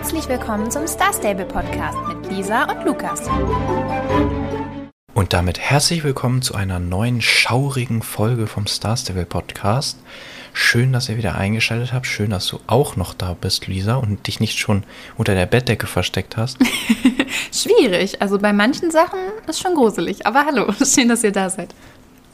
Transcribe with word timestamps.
Herzlich 0.00 0.28
willkommen 0.28 0.70
zum 0.70 0.86
Star 0.86 1.12
Stable 1.12 1.44
Podcast 1.44 1.98
mit 2.06 2.30
Lisa 2.30 2.70
und 2.70 2.84
Lukas. 2.84 3.28
Und 5.12 5.32
damit 5.32 5.58
herzlich 5.58 6.04
willkommen 6.04 6.40
zu 6.40 6.54
einer 6.54 6.78
neuen 6.78 7.20
schaurigen 7.20 8.02
Folge 8.02 8.46
vom 8.46 8.68
Star 8.68 8.96
Stable 8.96 9.26
Podcast. 9.26 9.98
Schön, 10.52 10.92
dass 10.92 11.08
ihr 11.08 11.16
wieder 11.16 11.34
eingeschaltet 11.34 11.92
habt. 11.92 12.06
Schön, 12.06 12.30
dass 12.30 12.46
du 12.46 12.60
auch 12.68 12.94
noch 12.94 13.12
da 13.12 13.34
bist, 13.38 13.66
Lisa, 13.66 13.96
und 13.96 14.28
dich 14.28 14.38
nicht 14.38 14.60
schon 14.60 14.84
unter 15.16 15.34
der 15.34 15.46
Bettdecke 15.46 15.88
versteckt 15.88 16.36
hast. 16.36 16.58
Schwierig. 17.52 18.22
Also 18.22 18.38
bei 18.38 18.52
manchen 18.52 18.92
Sachen 18.92 19.18
ist 19.48 19.60
schon 19.60 19.74
gruselig. 19.74 20.24
Aber 20.28 20.46
hallo, 20.46 20.72
schön, 20.84 21.08
dass 21.08 21.24
ihr 21.24 21.32
da 21.32 21.50
seid. 21.50 21.74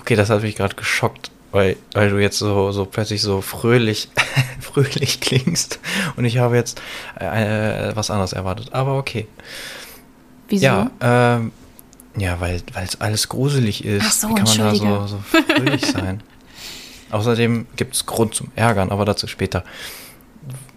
Okay, 0.00 0.16
das 0.16 0.28
hat 0.28 0.42
mich 0.42 0.54
gerade 0.54 0.74
geschockt, 0.74 1.30
weil, 1.54 1.76
weil 1.92 2.10
du 2.10 2.18
jetzt 2.18 2.38
so, 2.38 2.72
so 2.72 2.84
plötzlich 2.84 3.22
so 3.22 3.40
fröhlich, 3.40 4.08
fröhlich 4.60 5.20
klingst. 5.20 5.78
Und 6.16 6.24
ich 6.24 6.38
habe 6.38 6.56
jetzt 6.56 6.80
äh, 7.18 7.94
was 7.94 8.10
anderes 8.10 8.32
erwartet. 8.32 8.72
Aber 8.72 8.98
okay. 8.98 9.28
Wieso? 10.48 10.64
Ja, 10.64 10.90
ähm, 11.00 11.52
ja 12.16 12.40
weil 12.40 12.60
es 12.82 13.00
alles 13.00 13.28
gruselig 13.28 13.84
ist. 13.84 14.04
Ach 14.04 14.12
so, 14.12 14.28
Wie 14.30 14.34
kann 14.34 14.48
man 14.48 14.58
da 14.58 14.74
so, 14.74 15.06
so 15.06 15.18
fröhlich 15.46 15.86
sein? 15.86 16.24
Außerdem 17.12 17.68
gibt 17.76 17.94
es 17.94 18.04
Grund 18.04 18.34
zum 18.34 18.50
Ärgern, 18.56 18.90
aber 18.90 19.04
dazu 19.04 19.28
später. 19.28 19.62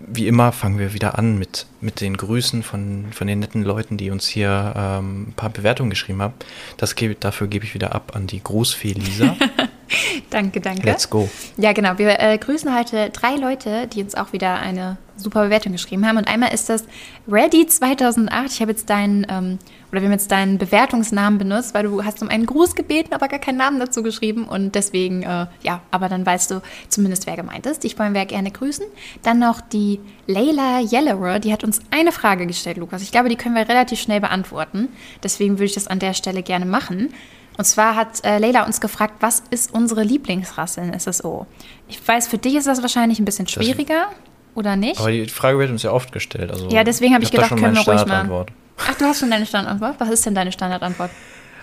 Wie 0.05 0.27
immer 0.27 0.52
fangen 0.52 0.77
wir 0.77 0.94
wieder 0.94 1.18
an 1.18 1.40
mit, 1.40 1.66
mit 1.82 2.02
den 2.02 2.16
Grüßen 2.16 2.62
von, 2.62 3.07
von 3.12 3.26
den 3.26 3.40
netten 3.40 3.63
Leuten, 3.63 3.98
die 3.98 4.12
uns 4.12 4.27
hier 4.27 4.73
ähm, 4.77 5.30
ein 5.30 5.34
paar 5.34 5.49
Bewertungen 5.49 5.90
geschrieben 5.90 6.21
haben. 6.21 6.35
Das 6.77 6.94
gebe, 6.94 7.16
dafür 7.16 7.48
gebe 7.48 7.66
ich 7.66 7.73
wieder 7.73 7.96
ab 7.96 8.12
an 8.16 8.27
die 8.27 8.44
Grußfee 8.44 8.94
Lisa. 8.94 9.35
Danke, 10.30 10.59
danke. 10.62 10.86
Let's 10.86 11.09
go. 11.09 11.30
Ja, 11.58 11.73
genau. 11.73 11.98
Wir 11.98 12.20
äh, 12.20 12.38
grüßen 12.38 12.77
heute 12.77 13.09
drei 13.09 13.36
Leute, 13.36 13.88
die 13.88 14.04
uns 14.04 14.16
auch 14.16 14.34
wieder 14.34 14.55
eine 14.55 14.98
super 15.16 15.46
Bewertung 15.46 15.72
geschrieben 15.72 16.05
haben. 16.05 16.18
Und 16.18 16.27
einmal 16.27 16.54
ist 16.54 16.70
das 16.70 16.86
Ready2008. 17.30 18.46
Ich 18.48 18.62
habe 18.62 18.72
jetzt 18.72 18.90
deinen, 18.90 19.26
ähm, 19.29 19.60
oder 19.91 20.02
wir 20.02 20.07
haben 20.07 20.13
jetzt 20.13 20.32
deinen 20.32 20.57
Bewertungsnamen 20.57 21.40
benutzt, 21.40 21.74
weil 21.74 21.84
du 21.84 22.04
hast 22.04 22.21
um 22.21 22.29
einen 22.29 22.46
Gruß 22.46 22.76
gebeten, 22.76 23.13
aber 23.13 23.27
gar 23.27 23.40
keinen 23.40 23.57
Namen 23.57 23.79
dazu 23.79 24.04
geschrieben. 24.04 24.46
Und 24.46 24.76
deswegen, 24.76 25.24
äh, 25.24 25.48
ja, 25.62 25.82
aber 25.91 26.10
dann 26.10 26.26
weißt 26.26 26.51
du 26.51 26.62
zumindest, 26.90 27.26
wer 27.26 27.35
gemeint 27.35 27.66
ist. 27.66 27.84
Dich 27.84 27.98
wollen 27.98 28.13
wir 28.13 28.26
gerne 28.26 28.51
grüßen. 28.51 28.85
Dann 29.24 29.40
noch 29.40 29.62
die 29.62 29.99
Layla 30.27 30.82
Yellower, 30.82 31.40
die 31.40 31.54
hat 31.54 31.63
uns 31.63 31.79
eine 31.91 32.12
Frage 32.12 32.46
gestellt, 32.46 32.77
Lukas. 32.77 33.01
Ich 33.01 33.12
glaube, 33.12 33.29
die 33.29 33.38
können 33.38 33.55
wir 33.55 33.68
relativ 33.68 33.99
schnell 33.99 34.20
beantworten. 34.20 34.90
Deswegen 35.24 35.54
würde 35.54 35.66
ich 35.66 35.74
das 35.74 35.88
an 35.88 35.99
der 35.99 36.13
Stelle 36.13 36.44
gerne 36.44 36.66
machen. 36.66 37.13
Und 37.58 37.66
zwar 37.66 37.96
hat 37.96 38.24
äh, 38.24 38.38
Leila 38.38 38.66
uns 38.66 38.80
gefragt, 38.80 39.16
was 39.20 39.41
ist 39.50 39.74
unsere 39.74 40.04
Lieblingsrasse 40.04 40.82
in 40.82 40.98
SSO? 40.98 41.48
Ich 41.88 42.05
weiß, 42.08 42.27
für 42.27 42.38
dich 42.38 42.55
ist 42.55 42.68
das 42.68 42.82
wahrscheinlich 42.82 43.20
ein 43.20 43.26
bisschen 43.26 43.48
schwieriger, 43.48 44.10
oder 44.54 44.76
nicht? 44.76 45.00
Aber 45.00 45.12
die 45.12 45.27
Frage 45.27 45.58
wird 45.60 45.72
uns 45.72 45.84
ja 45.84 45.91
oft 45.91 46.12
gestellt. 46.12 46.52
Also 46.52 46.70
Ja, 46.70 46.84
deswegen 46.84 47.13
habe 47.13 47.24
ich 47.24 47.30
hab 47.30 47.35
da 47.35 47.44
gedacht, 47.44 47.60
können 47.62 47.76
wir 47.76 47.82
ruhig 47.82 48.05
mal-. 48.05 48.46
Ach, 48.78 48.96
du 48.96 49.05
hast 49.05 49.20
schon 49.20 49.32
deine 49.32 49.46
Standardantwort? 49.46 50.00
Was 50.00 50.10
ist 50.10 50.26
denn 50.26 50.35
deine 50.35 50.52
Standardantwort? 50.52 51.10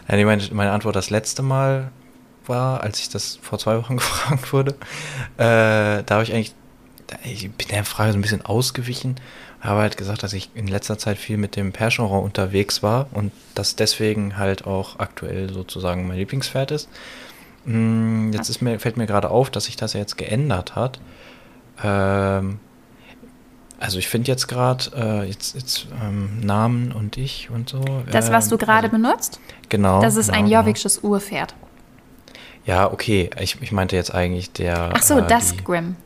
Ja, 0.09 0.17
nee, 0.17 0.25
meine, 0.25 0.43
meine 0.53 0.73
Antwort 0.73 0.97
das 0.97 1.11
letzte 1.11 1.43
Mal 1.43 1.91
war, 2.47 2.83
als 2.83 3.01
ich 3.01 3.09
das 3.09 3.39
vor 3.41 3.59
zwei 3.59 3.79
Wochen 3.79 3.97
gefragt 3.99 4.53
wurde, 4.53 4.73
äh, 5.39 6.03
da 6.03 6.05
habe 6.11 6.25
ich 6.25 6.33
eigentlich, 6.33 6.55
ich 7.23 7.51
bin 7.51 7.69
der 7.69 7.85
Frage 7.85 8.13
so 8.13 8.19
ein 8.19 8.23
bisschen 8.23 8.45
ausgewichen, 8.45 9.17
habe 9.65 9.81
halt 9.81 9.97
gesagt, 9.97 10.23
dass 10.23 10.33
ich 10.33 10.51
in 10.55 10.67
letzter 10.67 10.99
Zeit 10.99 11.17
viel 11.19 11.37
mit 11.39 11.57
dem 11.57 11.73
Percheron 11.73 12.23
unterwegs 12.23 12.83
war 12.83 13.07
und 13.13 13.33
das 13.55 13.77
deswegen 13.77 14.37
halt 14.37 14.67
auch 14.67 14.99
aktuell 14.99 15.53
sozusagen 15.53 16.07
mein 16.07 16.19
Lieblingspferd 16.19 16.71
ist. 16.71 16.89
Mm, 17.65 18.31
Jetzt 18.33 18.51
ist 18.51 18.61
mir, 18.61 18.79
fällt 18.79 18.97
mir 18.97 19.07
gerade 19.07 19.31
auf, 19.31 19.51
dass 19.51 19.65
sich 19.65 19.77
das 19.77 19.95
ja 19.95 20.01
jetzt 20.01 20.19
geändert 20.19 20.77
hat. 20.77 21.01
Ähm, 21.83 22.59
also 23.81 23.99
ich 23.99 24.09
finde 24.09 24.31
jetzt 24.31 24.49
gerade 24.49 24.85
äh, 24.97 25.25
jetzt, 25.29 25.55
jetzt 25.55 25.87
ähm, 26.03 26.41
Namen 26.41 26.93
und 26.93 27.17
ich 27.17 27.51
und 27.51 27.69
so. 27.71 27.83
Das, 28.11 28.31
was 28.31 28.49
du 28.49 28.55
ähm, 28.57 28.59
gerade 28.61 28.91
also- 28.91 28.97
benutzt, 29.03 29.41
Genau. 29.69 30.01
das 30.01 30.17
ist 30.17 30.31
ein 30.31 30.45
genau, 30.45 30.57
Jorviksches 30.59 30.99
Urpferd. 31.03 31.55
Ja, 32.67 32.91
okay. 32.91 33.31
Ich, 33.41 33.61
ich 33.61 33.73
meinte 33.73 33.97
jetzt 33.97 34.15
eigentlich 34.15 34.53
der. 34.53 34.91
Ach 34.95 35.03
so, 35.03 35.19
äh, 35.19 35.27
Duskgrim. 35.27 35.97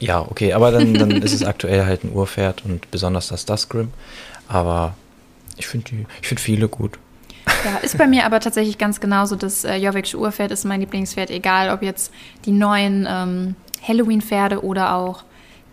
Ja, 0.00 0.20
okay. 0.20 0.52
Aber 0.52 0.70
dann, 0.70 0.94
dann 0.94 1.10
ist 1.22 1.32
es 1.32 1.44
aktuell 1.44 1.84
halt 1.86 2.04
ein 2.04 2.12
Urpferd 2.12 2.64
und 2.64 2.90
besonders 2.90 3.28
das 3.28 3.44
Duskgrim. 3.44 3.92
Aber 4.48 4.94
ich 5.56 5.66
finde 5.66 6.06
finde 6.20 6.42
viele 6.42 6.68
gut. 6.68 6.98
Ja, 7.64 7.76
ist 7.78 7.98
bei 7.98 8.06
mir 8.06 8.24
aber 8.24 8.40
tatsächlich 8.40 8.78
ganz 8.78 9.00
genauso. 9.00 9.36
Das 9.36 9.64
äh, 9.64 9.76
Jorviksche 9.76 10.18
Urpferd 10.18 10.50
ist 10.50 10.64
mein 10.64 10.80
Lieblingspferd, 10.80 11.30
egal 11.30 11.70
ob 11.70 11.82
jetzt 11.82 12.12
die 12.44 12.52
neuen 12.52 13.06
ähm, 13.08 13.54
Halloween-Pferde 13.86 14.64
oder 14.64 14.94
auch 14.94 15.24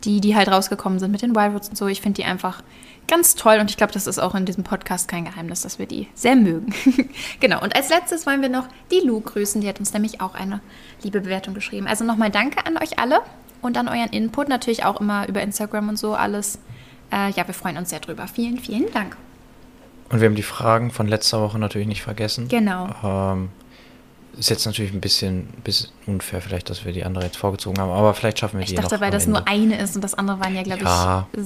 die, 0.03 0.21
die 0.21 0.35
halt 0.35 0.49
rausgekommen 0.49 0.99
sind 0.99 1.11
mit 1.11 1.21
den 1.21 1.35
Wildwoods 1.35 1.69
und 1.69 1.77
so. 1.77 1.87
Ich 1.87 2.01
finde 2.01 2.21
die 2.21 2.25
einfach 2.25 2.63
ganz 3.07 3.35
toll 3.35 3.57
und 3.59 3.69
ich 3.69 3.77
glaube, 3.77 3.91
das 3.91 4.07
ist 4.07 4.19
auch 4.19 4.35
in 4.35 4.45
diesem 4.45 4.63
Podcast 4.63 5.07
kein 5.07 5.25
Geheimnis, 5.25 5.61
dass 5.61 5.79
wir 5.79 5.87
die 5.87 6.07
sehr 6.13 6.35
mögen. 6.35 6.73
genau. 7.39 7.61
Und 7.61 7.75
als 7.75 7.89
letztes 7.89 8.25
wollen 8.25 8.41
wir 8.41 8.49
noch 8.49 8.67
die 8.91 9.05
Lu 9.05 9.19
grüßen. 9.19 9.61
Die 9.61 9.67
hat 9.67 9.79
uns 9.79 9.93
nämlich 9.93 10.21
auch 10.21 10.35
eine 10.35 10.61
liebe 11.03 11.21
Bewertung 11.21 11.53
geschrieben. 11.53 11.87
Also 11.87 12.03
nochmal 12.03 12.29
danke 12.29 12.65
an 12.65 12.77
euch 12.77 12.99
alle 12.99 13.21
und 13.61 13.77
an 13.77 13.87
euren 13.87 14.09
Input. 14.09 14.49
Natürlich 14.49 14.85
auch 14.85 14.99
immer 15.01 15.27
über 15.27 15.41
Instagram 15.41 15.89
und 15.89 15.97
so 15.97 16.13
alles. 16.15 16.59
Äh, 17.11 17.31
ja, 17.31 17.47
wir 17.47 17.53
freuen 17.53 17.77
uns 17.77 17.89
sehr 17.89 17.99
drüber. 17.99 18.27
Vielen, 18.27 18.57
vielen 18.59 18.91
Dank. 18.91 19.17
Und 20.09 20.21
wir 20.21 20.27
haben 20.27 20.35
die 20.35 20.43
Fragen 20.43 20.91
von 20.91 21.07
letzter 21.07 21.41
Woche 21.41 21.59
natürlich 21.59 21.87
nicht 21.87 22.01
vergessen. 22.01 22.47
Genau. 22.47 22.89
Ähm, 23.03 23.49
ist 24.37 24.49
jetzt 24.49 24.65
natürlich 24.65 24.93
ein 24.93 25.01
bisschen, 25.01 25.47
bisschen 25.63 25.89
unfair, 26.07 26.41
vielleicht, 26.41 26.69
dass 26.69 26.85
wir 26.85 26.93
die 26.93 27.03
andere 27.03 27.25
jetzt 27.25 27.37
vorgezogen 27.37 27.79
haben, 27.79 27.91
aber 27.91 28.13
vielleicht 28.13 28.39
schaffen 28.39 28.57
wir 28.57 28.63
Ich 28.63 28.69
die 28.69 28.75
dachte, 28.75 28.95
noch 28.95 29.01
weil 29.01 29.11
das 29.11 29.25
Ende. 29.25 29.39
nur 29.39 29.47
eine 29.47 29.79
ist 29.81 29.95
und 29.95 30.03
das 30.03 30.13
andere 30.13 30.39
waren 30.39 30.55
ja, 30.55 30.63
glaube 30.63 30.83
Ja. 30.83 31.27
ich, 31.33 31.39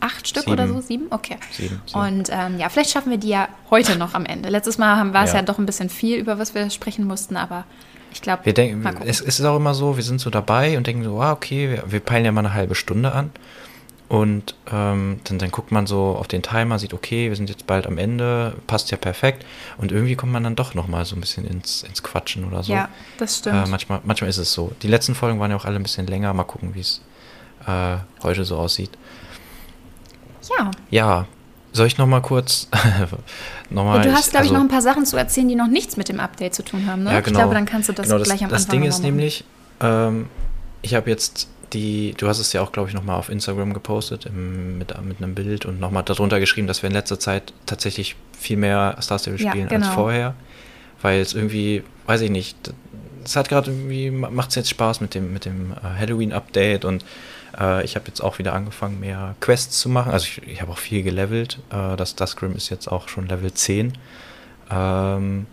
acht 0.00 0.28
Stück 0.28 0.44
Sieben. 0.44 0.52
oder 0.52 0.68
so, 0.68 0.80
sieben? 0.80 1.06
Okay. 1.10 1.36
Sieben, 1.50 1.80
sieben. 1.86 2.00
Und 2.00 2.28
ähm, 2.30 2.58
ja, 2.58 2.68
vielleicht 2.68 2.90
schaffen 2.90 3.10
wir 3.10 3.18
die 3.18 3.28
ja 3.28 3.48
heute 3.70 3.96
noch 3.96 4.14
am 4.14 4.24
Ende. 4.24 4.48
Letztes 4.48 4.78
Mal 4.78 5.12
war 5.12 5.24
es 5.24 5.32
ja. 5.32 5.38
Ja. 5.38 5.42
doch 5.42 5.58
ein 5.58 5.66
bisschen 5.66 5.90
viel, 5.90 6.18
über 6.18 6.38
was 6.38 6.54
wir 6.54 6.68
sprechen 6.70 7.06
mussten, 7.06 7.36
aber 7.36 7.64
ich 8.12 8.22
glaube, 8.22 8.46
Wir 8.46 8.54
denken, 8.54 8.86
es 9.04 9.20
ist 9.20 9.44
auch 9.44 9.56
immer 9.56 9.74
so, 9.74 9.96
wir 9.96 10.02
sind 10.02 10.20
so 10.20 10.30
dabei 10.30 10.76
und 10.76 10.86
denken 10.86 11.04
so, 11.04 11.20
ah, 11.20 11.32
okay, 11.32 11.70
wir, 11.70 11.84
wir 11.92 12.00
peilen 12.00 12.24
ja 12.24 12.32
mal 12.32 12.40
eine 12.40 12.54
halbe 12.54 12.74
Stunde 12.74 13.12
an. 13.12 13.30
Und 14.08 14.54
ähm, 14.72 15.20
dann, 15.24 15.38
dann 15.38 15.50
guckt 15.50 15.70
man 15.70 15.86
so 15.86 16.16
auf 16.18 16.28
den 16.28 16.42
Timer, 16.42 16.78
sieht, 16.78 16.94
okay, 16.94 17.28
wir 17.28 17.36
sind 17.36 17.50
jetzt 17.50 17.66
bald 17.66 17.86
am 17.86 17.98
Ende, 17.98 18.54
passt 18.66 18.90
ja 18.90 18.96
perfekt. 18.96 19.44
Und 19.76 19.92
irgendwie 19.92 20.16
kommt 20.16 20.32
man 20.32 20.42
dann 20.42 20.56
doch 20.56 20.72
nochmal 20.72 21.04
so 21.04 21.14
ein 21.14 21.20
bisschen 21.20 21.46
ins, 21.46 21.82
ins 21.82 22.02
Quatschen 22.02 22.46
oder 22.46 22.62
so. 22.62 22.72
ja, 22.72 22.88
das 23.18 23.38
stimmt. 23.38 23.66
Äh, 23.66 23.68
manchmal, 23.68 24.00
manchmal 24.04 24.30
ist 24.30 24.38
es 24.38 24.52
so. 24.52 24.72
Die 24.82 24.88
letzten 24.88 25.14
Folgen 25.14 25.38
waren 25.40 25.50
ja 25.50 25.58
auch 25.58 25.66
alle 25.66 25.76
ein 25.76 25.82
bisschen 25.82 26.06
länger. 26.06 26.32
Mal 26.32 26.44
gucken, 26.44 26.74
wie 26.74 26.80
es 26.80 27.02
äh, 27.66 27.98
heute 28.22 28.44
so 28.44 28.56
aussieht. 28.56 28.90
Ja. 30.58 30.70
Ja, 30.90 31.26
soll 31.72 31.86
ich 31.86 31.98
nochmal 31.98 32.22
kurz 32.22 32.68
nochmal. 33.70 33.98
Und 33.98 34.06
du 34.06 34.12
hast, 34.12 34.30
glaube 34.30 34.46
ich, 34.46 34.50
also- 34.50 34.54
noch 34.54 34.60
ein 34.60 34.68
paar 34.68 34.82
Sachen 34.82 35.04
zu 35.06 35.16
erzählen, 35.16 35.48
die 35.48 35.54
noch 35.56 35.68
nichts 35.68 35.96
mit 35.96 36.08
dem 36.08 36.20
Update 36.20 36.54
zu 36.54 36.62
tun 36.64 36.86
haben, 36.86 37.02
ne? 37.04 37.12
Ja, 37.12 37.20
genau. 37.20 37.28
Ich 37.28 37.34
glaube, 37.42 37.54
dann 37.54 37.66
kannst 37.66 37.88
du 37.88 37.92
das 37.92 38.08
genau, 38.08 38.22
gleich 38.22 38.42
am 38.44 38.50
das 38.50 38.62
Anfang 38.64 38.72
Ding 38.72 38.80
noch 38.82 38.88
ist 38.88 39.02
mal 39.02 39.08
machen. 39.08 39.16
nämlich, 39.16 39.44
ähm, 39.80 40.26
ich 40.82 40.94
habe 40.94 41.10
jetzt 41.10 41.48
die, 41.74 42.14
du 42.16 42.26
hast 42.28 42.38
es 42.38 42.52
ja 42.54 42.62
auch, 42.62 42.72
glaube 42.72 42.88
ich, 42.88 42.94
nochmal 42.94 43.16
auf 43.18 43.28
Instagram 43.28 43.74
gepostet 43.74 44.24
im, 44.26 44.78
mit, 44.78 44.94
mit 45.04 45.18
einem 45.22 45.34
Bild 45.34 45.66
und 45.66 45.78
nochmal 45.80 46.02
darunter 46.02 46.40
geschrieben, 46.40 46.66
dass 46.66 46.82
wir 46.82 46.88
in 46.88 46.94
letzter 46.94 47.20
Zeit 47.20 47.52
tatsächlich 47.66 48.16
viel 48.38 48.56
mehr 48.56 48.96
Star 49.02 49.18
Stable 49.18 49.38
Ja, 49.38 49.50
spielen 49.50 49.68
genau. 49.68 49.86
als 49.86 49.94
vorher. 49.94 50.34
Weil 51.02 51.20
es 51.20 51.34
irgendwie, 51.34 51.84
weiß 52.06 52.22
ich 52.22 52.30
nicht, 52.30 52.56
es 53.22 53.36
hat 53.36 53.50
gerade 53.50 53.70
irgendwie, 53.70 54.10
macht 54.10 54.48
es 54.48 54.54
jetzt 54.56 54.70
Spaß 54.70 55.00
mit 55.02 55.14
dem, 55.14 55.32
mit 55.32 55.44
dem 55.44 55.72
äh, 55.72 55.98
Halloween-Update 56.00 56.84
und 56.86 57.04
äh, 57.58 57.84
ich 57.84 57.96
habe 57.96 58.06
jetzt 58.08 58.22
auch 58.22 58.38
wieder 58.38 58.52
angefangen, 58.52 59.00
mehr 59.00 59.34
Quests 59.40 59.78
zu 59.78 59.88
machen. 59.88 60.12
Also 60.12 60.26
ich, 60.26 60.48
ich 60.48 60.62
habe 60.62 60.72
auch 60.72 60.78
viel 60.78 61.02
gelevelt. 61.02 61.58
Äh, 61.70 61.96
das 61.96 62.14
Duskgrim 62.14 62.54
ist 62.54 62.68
jetzt 62.70 62.88
auch 62.88 63.08
schon 63.08 63.26
Level 63.28 63.52
10. 63.52 63.92
Ähm, 64.70 65.46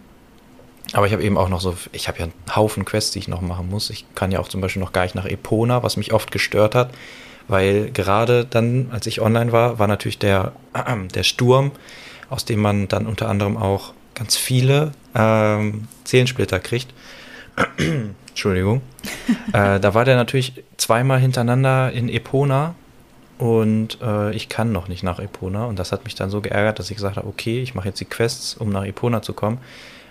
aber 0.93 1.07
ich 1.07 1.13
habe 1.13 1.23
eben 1.23 1.37
auch 1.37 1.49
noch 1.49 1.61
so, 1.61 1.75
ich 1.91 2.07
habe 2.07 2.19
ja 2.19 2.25
einen 2.25 2.55
Haufen 2.55 2.85
Quests, 2.85 3.11
die 3.11 3.19
ich 3.19 3.27
noch 3.27 3.41
machen 3.41 3.69
muss. 3.69 3.89
Ich 3.89 4.05
kann 4.15 4.31
ja 4.31 4.39
auch 4.39 4.47
zum 4.47 4.61
Beispiel 4.61 4.81
noch 4.81 4.93
gar 4.93 5.03
nicht 5.03 5.15
nach 5.15 5.25
Epona, 5.25 5.83
was 5.83 5.97
mich 5.97 6.13
oft 6.13 6.31
gestört 6.31 6.75
hat, 6.75 6.91
weil 7.47 7.91
gerade 7.91 8.45
dann, 8.45 8.89
als 8.91 9.07
ich 9.07 9.21
online 9.21 9.51
war, 9.51 9.79
war 9.79 9.87
natürlich 9.87 10.19
der, 10.19 10.53
der 11.13 11.23
Sturm, 11.23 11.71
aus 12.29 12.45
dem 12.45 12.59
man 12.59 12.87
dann 12.87 13.07
unter 13.07 13.29
anderem 13.29 13.57
auch 13.57 13.93
ganz 14.13 14.37
viele 14.37 14.91
ähm, 15.13 15.87
Seelensplitter 16.03 16.59
kriegt. 16.59 16.93
Entschuldigung. 18.35 18.81
äh, 19.53 19.79
da 19.79 19.93
war 19.93 20.03
der 20.03 20.17
natürlich 20.17 20.61
zweimal 20.75 21.19
hintereinander 21.21 21.93
in 21.93 22.09
Epona 22.09 22.75
und 23.37 23.97
äh, 24.01 24.35
ich 24.35 24.49
kann 24.49 24.73
noch 24.73 24.89
nicht 24.89 25.03
nach 25.03 25.19
Epona 25.19 25.63
und 25.67 25.79
das 25.79 25.93
hat 25.93 26.03
mich 26.03 26.15
dann 26.15 26.29
so 26.29 26.41
geärgert, 26.41 26.77
dass 26.77 26.89
ich 26.89 26.97
gesagt 26.97 27.15
habe, 27.15 27.29
okay, 27.29 27.61
ich 27.61 27.75
mache 27.75 27.87
jetzt 27.87 28.01
die 28.01 28.05
Quests, 28.05 28.53
um 28.53 28.67
nach 28.69 28.83
Epona 28.83 29.21
zu 29.21 29.31
kommen. 29.31 29.59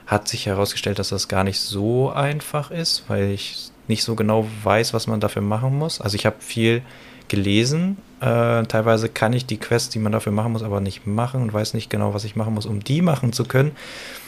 Hat 0.07 0.27
sich 0.27 0.47
herausgestellt, 0.47 0.99
dass 0.99 1.11
das 1.11 1.29
gar 1.29 1.45
nicht 1.45 1.61
so 1.61 2.11
einfach 2.11 2.71
ist, 2.71 3.05
weil 3.09 3.31
ich 3.31 3.71
nicht 3.89 4.05
so 4.05 4.15
genau 4.15 4.47
weiß, 4.63 4.95
was 4.95 5.07
man 5.07 5.21
dafür 5.21 5.43
machen 5.43 5.77
muss. 5.77 6.01
Also 6.01 6.15
ich 6.15 6.25
habe 6.25 6.37
viel 6.39 6.81
gelesen, 7.29 7.99
Äh, 8.25 8.63
teilweise 8.69 9.11
kann 9.11 9.35
ich 9.35 9.45
die 9.45 9.59
Quests, 9.59 9.91
die 9.91 9.99
man 9.99 10.11
dafür 10.11 10.33
machen 10.33 10.53
muss, 10.53 10.63
aber 10.63 10.81
nicht 10.81 11.07
machen 11.07 11.43
und 11.43 11.53
weiß 11.53 11.75
nicht 11.75 11.91
genau, 11.91 12.15
was 12.15 12.25
ich 12.25 12.37
machen 12.37 12.55
muss, 12.55 12.65
um 12.65 12.83
die 12.83 13.03
machen 13.03 13.35
zu 13.35 13.45
können. 13.45 13.73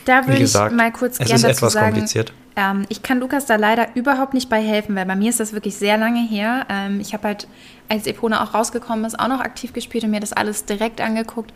Da 0.04 0.26
würde 0.26 0.42
ich 0.42 0.52
mal 0.52 0.92
kurz 0.92 1.16
gerne 1.16 1.30
dazu 1.30 1.46
Es 1.46 1.50
ist 1.50 1.58
etwas 1.58 1.72
sagen, 1.72 1.92
kompliziert. 1.92 2.34
Ähm, 2.56 2.84
ich 2.90 3.02
kann 3.02 3.20
Lukas 3.20 3.46
da 3.46 3.56
leider 3.56 3.88
überhaupt 3.94 4.34
nicht 4.34 4.50
bei 4.50 4.60
helfen, 4.60 4.94
weil 4.96 5.06
bei 5.06 5.16
mir 5.16 5.30
ist 5.30 5.40
das 5.40 5.54
wirklich 5.54 5.76
sehr 5.76 5.96
lange 5.96 6.20
her. 6.20 6.66
Ähm, 6.68 7.00
ich 7.00 7.14
habe 7.14 7.28
halt, 7.28 7.48
als 7.88 8.06
Epona 8.06 8.44
auch 8.44 8.52
rausgekommen 8.52 9.06
ist, 9.06 9.18
auch 9.18 9.28
noch 9.28 9.40
aktiv 9.40 9.72
gespielt 9.72 10.04
und 10.04 10.10
mir 10.10 10.20
das 10.20 10.34
alles 10.34 10.66
direkt 10.66 11.00
angeguckt 11.00 11.54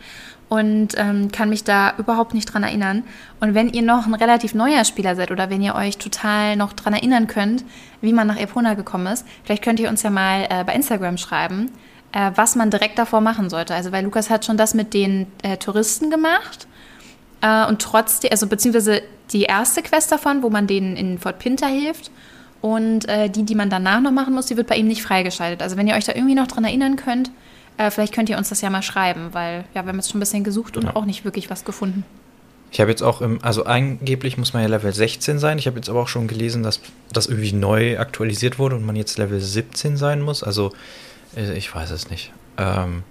und 0.49 0.95
ähm, 0.97 1.31
kann 1.31 1.49
mich 1.49 1.63
da 1.63 1.93
überhaupt 1.99 2.33
nicht 2.33 2.51
dran 2.51 2.63
erinnern. 2.63 3.03
Und 3.39 3.53
wenn 3.53 3.69
ihr 3.69 3.83
noch 3.83 4.07
ein 4.07 4.15
relativ 4.15 4.55
neuer 4.55 4.83
Spieler 4.83 5.15
seid 5.15 5.29
oder 5.29 5.51
wenn 5.51 5.61
ihr 5.61 5.75
euch 5.75 5.99
total 5.99 6.55
noch 6.55 6.73
dran 6.73 6.93
erinnern 6.93 7.27
könnt, 7.27 7.65
wie 8.01 8.13
man 8.13 8.25
nach 8.25 8.37
Epona 8.37 8.73
gekommen 8.73 9.05
ist, 9.07 9.27
vielleicht 9.43 9.63
könnt 9.63 9.79
ihr 9.79 9.89
uns 9.89 10.01
ja 10.01 10.09
mal 10.09 10.47
äh, 10.49 10.63
bei 10.63 10.73
Instagram 10.73 11.17
schreiben, 11.17 11.69
äh, 12.11 12.31
was 12.35 12.55
man 12.55 12.69
direkt 12.69 12.97
davor 12.99 13.21
machen 13.21 13.49
sollte. 13.49 13.73
Also 13.73 13.91
weil 13.91 14.03
Lukas 14.03 14.29
hat 14.29 14.45
schon 14.45 14.57
das 14.57 14.73
mit 14.73 14.93
den 14.93 15.27
äh, 15.43 15.57
Touristen 15.57 16.09
gemacht 16.09 16.67
äh, 17.41 17.65
und 17.67 17.81
trotzdem, 17.81 18.31
also 18.31 18.47
beziehungsweise 18.47 19.01
die 19.31 19.43
erste 19.43 19.81
Quest 19.81 20.11
davon, 20.11 20.43
wo 20.43 20.49
man 20.49 20.67
denen 20.67 20.95
in 20.97 21.17
Fort 21.17 21.39
Pinter 21.39 21.67
hilft. 21.67 22.11
Und 22.61 23.09
äh, 23.09 23.27
die, 23.27 23.41
die 23.43 23.55
man 23.55 23.71
danach 23.71 24.01
noch 24.01 24.11
machen 24.11 24.35
muss, 24.35 24.45
die 24.45 24.55
wird 24.55 24.67
bei 24.67 24.75
ihm 24.75 24.87
nicht 24.87 25.01
freigeschaltet. 25.01 25.63
Also 25.63 25.77
wenn 25.77 25.87
ihr 25.87 25.95
euch 25.95 26.05
da 26.05 26.13
irgendwie 26.13 26.35
noch 26.35 26.45
dran 26.45 26.63
erinnern 26.63 26.95
könnt, 26.95 27.31
äh, 27.77 27.89
vielleicht 27.89 28.13
könnt 28.13 28.29
ihr 28.29 28.37
uns 28.37 28.49
das 28.49 28.61
ja 28.61 28.69
mal 28.69 28.83
schreiben, 28.83 29.29
weil 29.31 29.63
ja, 29.73 29.83
wir 29.83 29.89
haben 29.89 29.95
jetzt 29.95 30.11
schon 30.11 30.19
ein 30.19 30.19
bisschen 30.19 30.43
gesucht 30.43 30.77
und 30.77 30.83
Ja. 30.83 30.95
auch 30.95 31.05
nicht 31.05 31.25
wirklich 31.25 31.49
was 31.49 31.65
gefunden. 31.65 32.05
Ich 32.71 32.79
habe 32.79 32.91
jetzt 32.91 33.01
auch 33.01 33.21
im, 33.21 33.43
also 33.43 33.65
angeblich 33.65 34.37
muss 34.37 34.53
man 34.53 34.61
ja 34.61 34.69
Level 34.69 34.93
16 34.93 35.39
sein. 35.39 35.57
Ich 35.57 35.65
habe 35.65 35.77
jetzt 35.77 35.89
aber 35.89 36.01
auch 36.01 36.07
schon 36.07 36.27
gelesen, 36.27 36.61
dass 36.61 36.81
das 37.11 37.25
irgendwie 37.25 37.51
neu 37.53 37.97
aktualisiert 37.97 38.59
wurde 38.59 38.75
und 38.75 38.85
man 38.85 38.95
jetzt 38.95 39.17
Level 39.17 39.39
17 39.41 39.97
sein 39.97 40.21
muss. 40.21 40.43
Also 40.43 40.71
ich 41.35 41.73
weiß 41.73 41.91
es 41.91 42.09
nicht. 42.09 42.31
Ähm, 42.57 43.03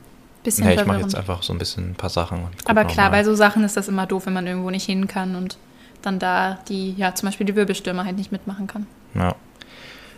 Bisschen 0.43 0.67
nee, 0.67 0.75
ich 0.75 0.87
mache 0.87 1.01
jetzt 1.01 1.15
einfach 1.15 1.43
so 1.43 1.53
ein 1.53 1.59
bisschen 1.59 1.91
ein 1.91 1.95
paar 1.95 2.09
Sachen. 2.09 2.47
Aber 2.65 2.85
klar, 2.87 3.11
bei 3.11 3.25
so 3.25 3.35
Sachen 3.35 3.63
ist 3.63 3.77
das 3.77 3.89
immer 3.89 4.07
doof, 4.07 4.27
wenn 4.27 4.33
man 4.33 4.47
irgendwo 4.47 4.71
nicht 4.71 4.87
hin 4.87 5.07
kann 5.07 5.37
und 5.37 5.59
dann 6.01 6.19
da 6.19 6.59
die, 6.69 6.95
ja, 6.95 7.15
zum 7.15 7.29
Beispiel 7.29 7.47
die 7.47 7.57
Wirbelstürme 7.57 8.05
halt 8.05 8.17
nicht 8.17 8.33
mitmachen 8.33 8.67
kann. 8.67 8.87
Ja, 9.15 9.35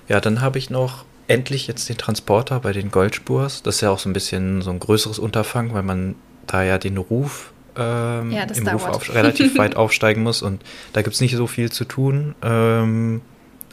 ja 0.08 0.20
dann 0.20 0.40
habe 0.40 0.58
ich 0.58 0.70
noch 0.70 1.04
endlich 1.26 1.66
jetzt 1.66 1.88
den 1.88 1.98
Transporter 1.98 2.60
bei 2.60 2.72
den 2.72 2.92
Goldspurs. 2.92 3.64
Das 3.64 3.76
ist 3.76 3.80
ja 3.80 3.90
auch 3.90 3.98
so 3.98 4.08
ein 4.08 4.12
bisschen 4.12 4.62
so 4.62 4.70
ein 4.70 4.78
größeres 4.78 5.18
Unterfangen, 5.18 5.74
weil 5.74 5.82
man 5.82 6.14
da 6.46 6.62
ja 6.62 6.78
den 6.78 6.98
Ruf 6.98 7.52
ähm, 7.76 8.30
Ja, 8.30 8.44
im 8.44 8.68
Ruf 8.68 8.86
auf, 8.86 9.14
relativ 9.14 9.58
weit 9.58 9.76
aufsteigen 9.76 10.22
muss 10.22 10.42
und 10.42 10.62
da 10.92 11.02
gibt 11.02 11.14
es 11.14 11.20
nicht 11.20 11.36
so 11.36 11.46
viel 11.46 11.72
zu 11.72 11.84
tun, 11.84 12.34
ähm, 12.42 13.22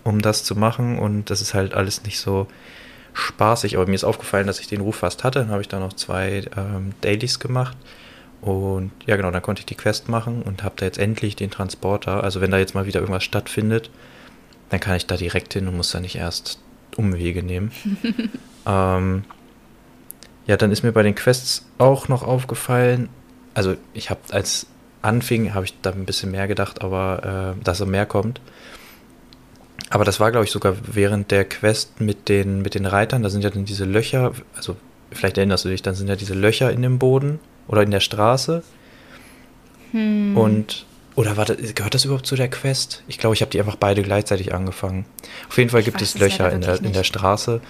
um 0.03 0.21
das 0.21 0.43
zu 0.43 0.55
machen 0.55 0.97
und 0.97 1.29
das 1.29 1.41
ist 1.41 1.53
halt 1.53 1.73
alles 1.73 2.03
nicht 2.03 2.19
so 2.19 2.47
spaßig, 3.19 3.75
aber 3.75 3.87
mir 3.87 3.95
ist 3.95 4.03
aufgefallen, 4.03 4.47
dass 4.47 4.59
ich 4.59 4.67
den 4.67 4.81
Ruf 4.81 4.97
fast 4.97 5.23
hatte, 5.23 5.39
dann 5.39 5.49
habe 5.49 5.61
ich 5.61 5.67
da 5.67 5.79
noch 5.79 5.93
zwei 5.93 6.45
ähm, 6.57 6.93
Dailies 7.01 7.39
gemacht 7.39 7.77
und 8.41 8.91
ja 9.05 9.15
genau, 9.15 9.31
dann 9.31 9.41
konnte 9.41 9.61
ich 9.61 9.65
die 9.65 9.75
Quest 9.75 10.09
machen 10.09 10.41
und 10.41 10.63
habe 10.63 10.75
da 10.77 10.85
jetzt 10.85 10.97
endlich 10.97 11.35
den 11.35 11.51
Transporter, 11.51 12.23
also 12.23 12.41
wenn 12.41 12.51
da 12.51 12.57
jetzt 12.57 12.75
mal 12.75 12.85
wieder 12.85 12.99
irgendwas 12.99 13.23
stattfindet, 13.23 13.89
dann 14.69 14.79
kann 14.79 14.95
ich 14.95 15.05
da 15.05 15.17
direkt 15.17 15.53
hin 15.53 15.67
und 15.67 15.75
muss 15.75 15.91
da 15.91 15.99
nicht 15.99 16.15
erst 16.15 16.59
Umwege 16.95 17.43
nehmen. 17.43 17.71
ähm, 18.65 19.23
ja, 20.47 20.57
dann 20.57 20.71
ist 20.71 20.83
mir 20.83 20.91
bei 20.91 21.03
den 21.03 21.15
Quests 21.15 21.65
auch 21.77 22.07
noch 22.07 22.23
aufgefallen, 22.23 23.09
also 23.53 23.75
ich 23.93 24.09
habe 24.09 24.21
als 24.31 24.67
anfing, 25.01 25.53
habe 25.53 25.65
ich 25.65 25.73
da 25.81 25.91
ein 25.91 26.05
bisschen 26.05 26.31
mehr 26.31 26.47
gedacht, 26.47 26.81
aber 26.81 27.55
äh, 27.57 27.63
dass 27.63 27.77
so 27.77 27.85
mehr 27.85 28.05
kommt. 28.05 28.41
Aber 29.89 30.05
das 30.05 30.19
war, 30.19 30.31
glaube 30.31 30.45
ich, 30.45 30.51
sogar 30.51 30.75
während 30.83 31.31
der 31.31 31.45
Quest 31.45 31.99
mit 31.99 32.29
den, 32.29 32.61
mit 32.61 32.75
den 32.75 32.85
Reitern. 32.85 33.23
Da 33.23 33.29
sind 33.29 33.43
ja 33.43 33.49
dann 33.49 33.65
diese 33.65 33.85
Löcher, 33.85 34.33
also 34.55 34.75
vielleicht 35.11 35.37
erinnerst 35.37 35.65
du 35.65 35.69
dich, 35.69 35.81
dann 35.81 35.95
sind 35.95 36.07
ja 36.07 36.15
diese 36.15 36.33
Löcher 36.33 36.71
in 36.71 36.81
dem 36.81 36.99
Boden 36.99 37.39
oder 37.67 37.81
in 37.81 37.91
der 37.91 37.99
Straße. 37.99 38.63
Hm. 39.91 40.37
Und, 40.37 40.85
oder 41.15 41.37
war 41.37 41.45
das, 41.45 41.57
gehört 41.73 41.95
das 41.95 42.05
überhaupt 42.05 42.27
zu 42.27 42.35
der 42.35 42.49
Quest? 42.49 43.03
Ich 43.07 43.17
glaube, 43.17 43.35
ich 43.35 43.41
habe 43.41 43.51
die 43.51 43.59
einfach 43.59 43.75
beide 43.75 44.03
gleichzeitig 44.03 44.53
angefangen. 44.53 45.05
Auf 45.49 45.57
jeden 45.57 45.69
Fall 45.69 45.79
Ich 45.79 45.85
gibt 45.85 46.01
es 46.01 46.17
Löcher 46.17 46.51
in 46.51 46.61
der, 46.61 46.81
in 46.81 46.93
der. 46.93 47.03
Straße. 47.03 47.61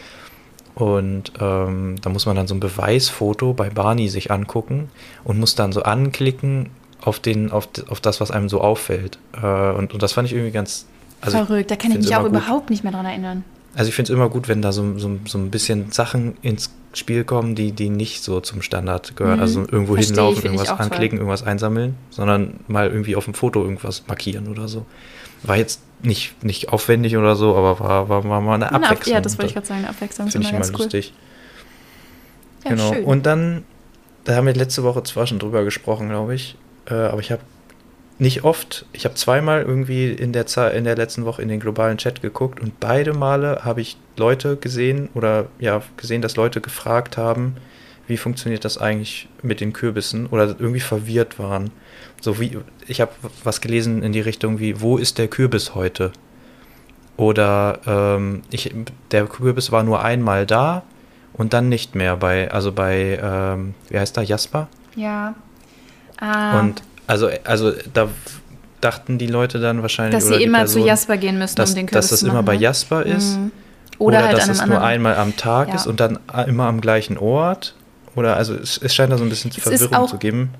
Und 0.75 1.33
ähm, 1.39 1.95
da 2.01 2.09
muss 2.09 2.25
man 2.25 2.35
dann 2.35 2.47
so 2.47 2.55
ein 2.55 2.59
Beweisfoto 2.59 3.53
bei 3.53 3.69
Barney 3.69 4.07
sich 4.07 4.31
angucken 4.31 4.89
und 5.23 5.39
muss 5.39 5.55
dann 5.55 5.71
so 5.71 5.83
anklicken 5.83 6.69
auf, 7.01 7.19
den, 7.19 7.51
auf, 7.51 7.67
auf 7.89 7.99
das, 7.99 8.21
was 8.21 8.31
einem 8.31 8.49
so 8.49 8.61
auffällt. 8.61 9.19
Äh, 9.41 9.71
und, 9.71 9.93
und 9.93 10.03
das 10.03 10.13
fand 10.13 10.27
ich 10.27 10.33
irgendwie 10.33 10.51
ganz. 10.51 10.85
Also 11.21 11.45
Verrückt, 11.45 11.71
da 11.71 11.75
kann 11.75 11.91
ich 11.91 11.97
mich 11.97 12.15
auch 12.15 12.21
immer 12.21 12.29
gut. 12.29 12.39
überhaupt 12.39 12.69
nicht 12.69 12.83
mehr 12.83 12.93
dran 12.93 13.05
erinnern. 13.05 13.43
Also 13.75 13.89
ich 13.89 13.95
finde 13.95 14.11
es 14.11 14.15
immer 14.15 14.29
gut, 14.29 14.47
wenn 14.47 14.61
da 14.61 14.71
so, 14.71 14.97
so, 14.97 15.19
so 15.25 15.37
ein 15.37 15.51
bisschen 15.51 15.91
Sachen 15.91 16.37
ins 16.41 16.71
Spiel 16.93 17.23
kommen, 17.23 17.55
die, 17.55 17.71
die 17.71 17.89
nicht 17.89 18.23
so 18.23 18.39
zum 18.41 18.61
Standard 18.61 19.15
gehören. 19.15 19.37
Mhm. 19.37 19.41
Also 19.41 19.59
irgendwo 19.61 19.93
Verstehe 19.93 19.99
ich, 19.99 20.07
hinlaufen, 20.07 20.37
ich 20.39 20.45
irgendwas 20.45 20.69
auch 20.69 20.77
toll. 20.77 20.85
anklicken, 20.85 21.17
irgendwas 21.19 21.43
einsammeln, 21.43 21.95
sondern 22.09 22.55
mal 22.67 22.89
irgendwie 22.89 23.15
auf 23.15 23.25
dem 23.25 23.33
Foto 23.33 23.61
irgendwas 23.63 24.07
markieren 24.07 24.47
oder 24.47 24.67
so. 24.67 24.85
War 25.43 25.55
jetzt 25.55 25.81
nicht, 26.01 26.43
nicht 26.43 26.69
aufwendig 26.69 27.15
oder 27.15 27.35
so, 27.35 27.55
aber 27.55 27.79
war, 27.79 28.09
war, 28.09 28.23
war 28.23 28.41
mal 28.41 28.55
eine 28.55 28.69
Na, 28.71 28.77
Abwechslung. 28.77 29.13
ja, 29.13 29.21
das 29.21 29.37
wollte 29.37 29.47
ich 29.47 29.53
gerade 29.53 29.67
sagen, 29.67 29.85
Abwechslung 29.85 30.27
ist 30.27 30.35
immer 30.35 30.45
ich 30.45 30.49
immer 30.49 30.59
ganz 30.59 30.71
cool. 30.71 30.77
lustig. 30.79 31.13
Ja, 32.63 32.71
genau. 32.71 32.93
schön. 32.93 33.03
Und 33.03 33.25
dann, 33.25 33.63
da 34.23 34.35
haben 34.35 34.47
wir 34.47 34.53
letzte 34.53 34.83
Woche 34.83 35.03
zwar 35.03 35.27
schon 35.27 35.39
drüber 35.39 35.63
gesprochen, 35.63 36.09
glaube 36.09 36.35
ich, 36.35 36.55
äh, 36.89 36.93
aber 36.93 37.19
ich 37.19 37.31
habe 37.31 37.41
nicht 38.19 38.43
oft, 38.43 38.85
ich 38.91 39.05
habe 39.05 39.15
zweimal 39.15 39.61
irgendwie 39.61 40.11
in 40.11 40.33
der, 40.33 40.45
Zeit, 40.45 40.75
in 40.75 40.83
der 40.83 40.95
letzten 40.97 41.25
Woche 41.25 41.41
in 41.41 41.47
den 41.47 41.59
globalen 41.59 41.97
Chat 41.97 42.21
geguckt 42.21 42.59
und 42.59 42.79
beide 42.79 43.13
Male 43.13 43.61
habe 43.63 43.81
ich 43.81 43.97
Leute 44.17 44.57
gesehen 44.57 45.09
oder 45.13 45.47
ja, 45.59 45.81
gesehen, 45.95 46.21
dass 46.21 46.35
Leute 46.35 46.59
gefragt 46.59 47.17
haben, 47.17 47.55
wie 48.07 48.17
funktioniert 48.17 48.65
das 48.65 48.77
eigentlich 48.77 49.29
mit 49.41 49.61
den 49.61 49.71
Kürbissen 49.71 50.27
oder 50.27 50.47
irgendwie 50.47 50.81
verwirrt 50.81 51.39
waren. 51.39 51.71
So 52.19 52.39
wie, 52.39 52.57
ich 52.87 52.99
habe 52.99 53.11
was 53.43 53.61
gelesen 53.61 54.03
in 54.03 54.11
die 54.11 54.19
Richtung 54.19 54.59
wie, 54.59 54.81
wo 54.81 54.97
ist 54.97 55.17
der 55.17 55.27
Kürbis 55.27 55.73
heute? 55.73 56.11
Oder 57.15 57.79
ähm, 57.85 58.41
ich, 58.49 58.73
der 59.11 59.27
Kürbis 59.27 59.71
war 59.71 59.83
nur 59.83 60.03
einmal 60.03 60.45
da 60.45 60.83
und 61.33 61.53
dann 61.53 61.69
nicht 61.69 61.95
mehr 61.95 62.17
bei, 62.17 62.51
also 62.51 62.71
bei, 62.71 63.19
ähm, 63.21 63.75
wie 63.89 63.99
heißt 63.99 64.17
der, 64.17 64.23
Jasper? 64.23 64.67
Ja. 64.95 65.35
Ah, 66.19 66.59
Und 66.59 66.81
also, 67.09 67.29
also 67.43 67.73
da 67.93 68.07
dachten 68.81 69.17
die 69.17 69.27
Leute 69.27 69.59
dann 69.59 69.81
wahrscheinlich, 69.81 70.15
dass 70.15 70.27
oder 70.27 70.37
sie 70.37 70.43
immer 70.43 70.59
Person, 70.59 70.81
zu 70.83 70.87
Jasper 70.87 71.17
gehen 71.17 71.37
müssen, 71.37 71.55
dass, 71.57 71.71
um 71.71 71.75
den 71.75 71.85
Kürbis 71.87 72.09
dass 72.09 72.09
das 72.11 72.19
zu 72.21 72.27
immer 72.27 72.43
bei 72.43 72.55
ne? 72.55 72.61
Jasper 72.61 73.05
ist. 73.05 73.37
Mhm. 73.37 73.51
Oder, 73.97 74.23
halt 74.23 74.37
dass 74.37 74.47
es 74.47 74.65
nur 74.65 74.81
einmal 74.81 75.15
am 75.17 75.35
Tag 75.35 75.67
Ja. 75.69 75.75
ist 75.75 75.85
und 75.87 75.99
dann 75.99 76.19
immer 76.47 76.67
am 76.67 76.79
gleichen 76.79 77.17
Ort. 77.17 77.75
Oder 78.15 78.37
also 78.37 78.53
es, 78.53 78.77
es 78.77 78.95
scheint 78.95 79.11
da 79.11 79.17
so 79.17 79.23
ein 79.25 79.29
bisschen 79.29 79.51
Es 79.51 79.61
Verwirrung 79.61 79.93
auch- 79.95 80.09
zu 80.09 80.17
geben. 80.17 80.51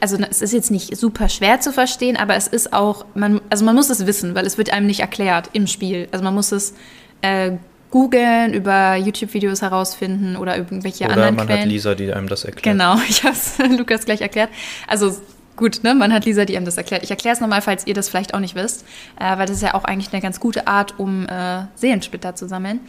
also 0.00 0.16
es 0.28 0.42
ist 0.42 0.52
jetzt 0.52 0.70
nicht 0.72 0.96
super 0.96 1.28
schwer 1.28 1.60
zu 1.60 1.72
verstehen, 1.72 2.16
aber 2.16 2.34
es 2.34 2.48
ist 2.48 2.72
auch, 2.72 3.04
man, 3.14 3.40
also 3.50 3.64
man 3.64 3.76
muss 3.76 3.90
es 3.90 4.04
wissen, 4.06 4.34
weil 4.34 4.44
es 4.46 4.58
wird 4.58 4.72
einem 4.72 4.86
nicht 4.86 5.00
erklärt 5.00 5.50
im 5.52 5.66
Spiel. 5.68 6.08
Also 6.10 6.24
man 6.24 6.34
muss 6.34 6.50
es 6.50 6.74
äh, 7.22 7.52
googeln, 7.92 8.52
über 8.54 8.96
YouTube-Videos 8.96 9.62
herausfinden 9.62 10.36
oder 10.36 10.56
irgendwelche 10.56 11.04
Oder 11.04 11.12
anderen 11.14 11.36
man 11.36 11.46
Quellen. 11.46 11.62
hat 11.62 11.68
Lisa, 11.68 11.94
die 11.94 12.12
einem 12.12 12.28
das 12.28 12.44
erklärt. 12.44 12.64
Genau, 12.64 12.96
ich 13.08 13.22
habe 13.22 13.34
es 13.34 13.58
Lukas 13.78 14.04
gleich 14.04 14.20
erklärt. 14.20 14.50
Also 14.88 15.16
gut, 15.60 15.84
ne, 15.84 15.94
man 15.94 16.12
hat 16.12 16.24
Lisa, 16.24 16.44
die 16.44 16.56
einem 16.56 16.66
das 16.66 16.76
erklärt. 16.76 17.04
Ich 17.04 17.10
erkläre 17.10 17.34
es 17.34 17.40
nochmal, 17.40 17.62
falls 17.62 17.86
ihr 17.86 17.94
das 17.94 18.08
vielleicht 18.08 18.34
auch 18.34 18.40
nicht 18.40 18.56
wisst, 18.56 18.84
äh, 19.20 19.38
weil 19.38 19.46
das 19.46 19.56
ist 19.56 19.62
ja 19.62 19.74
auch 19.74 19.84
eigentlich 19.84 20.12
eine 20.12 20.20
ganz 20.20 20.40
gute 20.40 20.66
Art, 20.66 20.98
um 20.98 21.26
äh, 21.28 21.62
Seelensplitter 21.76 22.34
zu 22.34 22.48
sammeln. 22.48 22.80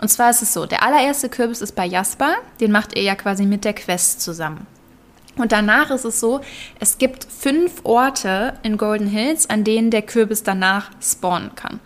Und 0.00 0.08
zwar 0.08 0.30
ist 0.30 0.40
es 0.40 0.54
so, 0.54 0.64
der 0.64 0.82
allererste 0.82 1.28
Kürbis 1.28 1.60
ist 1.60 1.76
bei 1.76 1.84
Jasper, 1.84 2.36
den 2.60 2.72
macht 2.72 2.96
ihr 2.96 3.02
ja 3.02 3.14
quasi 3.14 3.44
mit 3.44 3.66
der 3.66 3.74
Quest 3.74 4.22
zusammen. 4.22 4.66
Und 5.36 5.52
danach 5.52 5.90
ist 5.90 6.04
es 6.04 6.20
so, 6.20 6.40
es 6.80 6.98
gibt 6.98 7.24
fünf 7.24 7.80
Orte 7.84 8.54
in 8.62 8.76
Golden 8.76 9.06
Hills, 9.06 9.48
an 9.48 9.64
denen 9.64 9.90
der 9.90 10.02
Kürbis 10.02 10.42
danach 10.42 10.90
spawnen 11.00 11.54
kann. 11.54 11.80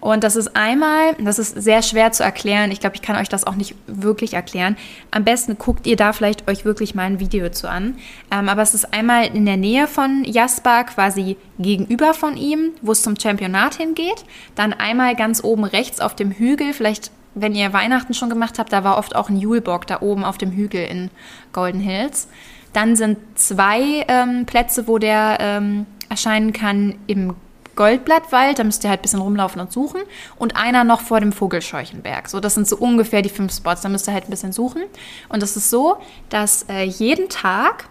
Und 0.00 0.22
das 0.22 0.36
ist 0.36 0.54
einmal, 0.56 1.14
das 1.18 1.38
ist 1.38 1.60
sehr 1.60 1.82
schwer 1.82 2.12
zu 2.12 2.22
erklären. 2.22 2.70
Ich 2.70 2.80
glaube, 2.80 2.96
ich 2.96 3.02
kann 3.02 3.16
euch 3.16 3.28
das 3.28 3.44
auch 3.44 3.54
nicht 3.54 3.74
wirklich 3.86 4.34
erklären. 4.34 4.76
Am 5.10 5.24
besten 5.24 5.58
guckt 5.58 5.86
ihr 5.86 5.96
da 5.96 6.12
vielleicht 6.12 6.48
euch 6.48 6.64
wirklich 6.64 6.94
mal 6.94 7.04
ein 7.04 7.18
Video 7.18 7.48
zu 7.50 7.68
an. 7.68 7.96
Ähm, 8.30 8.48
aber 8.48 8.62
es 8.62 8.74
ist 8.74 8.92
einmal 8.92 9.26
in 9.26 9.46
der 9.46 9.56
Nähe 9.56 9.86
von 9.86 10.24
Jasper, 10.24 10.84
quasi 10.84 11.36
gegenüber 11.58 12.14
von 12.14 12.36
ihm, 12.36 12.72
wo 12.82 12.92
es 12.92 13.02
zum 13.02 13.18
Championat 13.18 13.76
hingeht. 13.76 14.24
Dann 14.54 14.72
einmal 14.72 15.16
ganz 15.16 15.42
oben 15.42 15.64
rechts 15.64 16.00
auf 16.00 16.14
dem 16.14 16.30
Hügel, 16.30 16.72
vielleicht 16.72 17.10
wenn 17.36 17.54
ihr 17.54 17.72
Weihnachten 17.72 18.14
schon 18.14 18.30
gemacht 18.30 18.58
habt, 18.58 18.72
da 18.72 18.82
war 18.82 18.96
oft 18.96 19.14
auch 19.14 19.28
ein 19.28 19.36
Julebock 19.36 19.86
da 19.86 20.00
oben 20.00 20.24
auf 20.24 20.38
dem 20.38 20.52
Hügel 20.52 20.86
in 20.86 21.10
Golden 21.52 21.80
Hills. 21.80 22.28
Dann 22.72 22.96
sind 22.96 23.18
zwei 23.34 24.04
ähm, 24.08 24.46
Plätze, 24.46 24.88
wo 24.88 24.98
der 24.98 25.36
ähm, 25.40 25.86
erscheinen 26.08 26.52
kann 26.52 26.94
im 27.06 27.34
Goldblattwald, 27.76 28.58
da 28.58 28.64
müsst 28.64 28.82
ihr 28.84 28.90
halt 28.90 29.00
ein 29.00 29.02
bisschen 29.02 29.20
rumlaufen 29.20 29.60
und 29.60 29.72
suchen. 29.72 30.00
Und 30.36 30.56
einer 30.56 30.84
noch 30.84 31.02
vor 31.02 31.20
dem 31.20 31.32
Vogelscheuchenberg. 31.32 32.28
So, 32.28 32.40
das 32.40 32.54
sind 32.54 32.66
so 32.66 32.76
ungefähr 32.76 33.22
die 33.22 33.28
fünf 33.28 33.54
Spots, 33.54 33.82
da 33.82 33.88
müsst 33.88 34.08
ihr 34.08 34.14
halt 34.14 34.24
ein 34.24 34.30
bisschen 34.30 34.52
suchen. 34.52 34.82
Und 35.28 35.42
es 35.42 35.56
ist 35.56 35.70
so, 35.70 35.98
dass 36.28 36.64
äh, 36.68 36.82
jeden 36.82 37.28
Tag, 37.28 37.88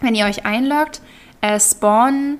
wenn 0.00 0.14
ihr 0.14 0.26
euch 0.26 0.46
einloggt, 0.46 1.00
äh, 1.40 1.58
spawnen 1.58 2.38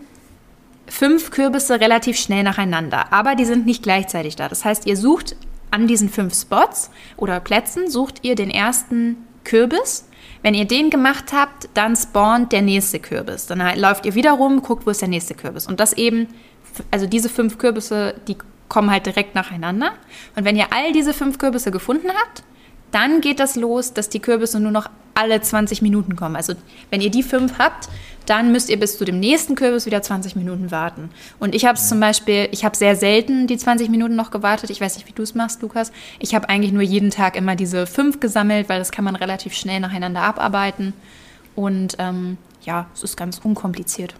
fünf 0.86 1.30
Kürbisse 1.30 1.80
relativ 1.80 2.16
schnell 2.18 2.44
nacheinander. 2.44 3.12
Aber 3.12 3.34
die 3.34 3.44
sind 3.44 3.66
nicht 3.66 3.82
gleichzeitig 3.82 4.36
da. 4.36 4.48
Das 4.48 4.64
heißt, 4.64 4.86
ihr 4.86 4.96
sucht 4.96 5.36
an 5.70 5.86
diesen 5.86 6.08
fünf 6.08 6.34
Spots 6.34 6.90
oder 7.16 7.40
Plätzen, 7.40 7.90
sucht 7.90 8.20
ihr 8.22 8.34
den 8.34 8.50
ersten 8.50 9.16
Kürbis. 9.44 10.08
Wenn 10.42 10.54
ihr 10.54 10.66
den 10.66 10.90
gemacht 10.90 11.32
habt, 11.32 11.68
dann 11.74 11.96
spawnt 11.96 12.52
der 12.52 12.62
nächste 12.62 13.00
Kürbis. 13.00 13.46
Dann 13.46 13.62
halt 13.62 13.78
läuft 13.78 14.06
ihr 14.06 14.14
wieder 14.14 14.32
rum, 14.32 14.62
guckt, 14.62 14.86
wo 14.86 14.90
ist 14.90 15.00
der 15.00 15.08
nächste 15.08 15.34
Kürbis. 15.34 15.66
Und 15.66 15.80
das 15.80 15.92
eben, 15.92 16.28
also 16.90 17.06
diese 17.06 17.28
fünf 17.28 17.58
Kürbisse, 17.58 18.14
die 18.28 18.36
kommen 18.68 18.90
halt 18.90 19.06
direkt 19.06 19.34
nacheinander. 19.34 19.92
Und 20.34 20.44
wenn 20.44 20.56
ihr 20.56 20.72
all 20.72 20.92
diese 20.92 21.12
fünf 21.12 21.38
Kürbisse 21.38 21.70
gefunden 21.70 22.08
habt, 22.08 22.42
dann 22.90 23.20
geht 23.20 23.40
das 23.40 23.56
los, 23.56 23.92
dass 23.92 24.08
die 24.08 24.20
Kürbisse 24.20 24.60
nur 24.60 24.70
noch 24.70 24.88
alle 25.14 25.40
20 25.40 25.82
Minuten 25.82 26.16
kommen. 26.16 26.36
Also 26.36 26.54
wenn 26.90 27.00
ihr 27.00 27.10
die 27.10 27.22
fünf 27.22 27.58
habt, 27.58 27.88
dann 28.26 28.52
müsst 28.52 28.70
ihr 28.70 28.78
bis 28.78 28.98
zu 28.98 29.04
dem 29.04 29.20
nächsten 29.20 29.54
Kürbis 29.54 29.86
wieder 29.86 30.02
20 30.02 30.36
Minuten 30.36 30.70
warten. 30.70 31.10
Und 31.38 31.54
ich 31.54 31.64
habe 31.64 31.78
es 31.78 31.88
zum 31.88 32.00
Beispiel, 32.00 32.48
ich 32.50 32.64
habe 32.64 32.76
sehr 32.76 32.96
selten 32.96 33.46
die 33.46 33.56
20 33.56 33.88
Minuten 33.88 34.16
noch 34.16 34.30
gewartet. 34.30 34.70
Ich 34.70 34.80
weiß 34.80 34.96
nicht, 34.96 35.06
wie 35.08 35.12
du 35.12 35.22
es 35.22 35.34
machst, 35.34 35.62
Lukas. 35.62 35.92
Ich 36.18 36.34
habe 36.34 36.48
eigentlich 36.48 36.72
nur 36.72 36.82
jeden 36.82 37.10
Tag 37.10 37.36
immer 37.36 37.54
diese 37.54 37.86
fünf 37.86 38.20
gesammelt, 38.20 38.68
weil 38.68 38.78
das 38.78 38.90
kann 38.90 39.04
man 39.04 39.16
relativ 39.16 39.54
schnell 39.54 39.80
nacheinander 39.80 40.22
abarbeiten. 40.22 40.92
Und 41.54 41.96
ähm, 41.98 42.36
ja, 42.62 42.86
es 42.94 43.02
ist 43.02 43.16
ganz 43.16 43.38
unkompliziert. 43.38 44.14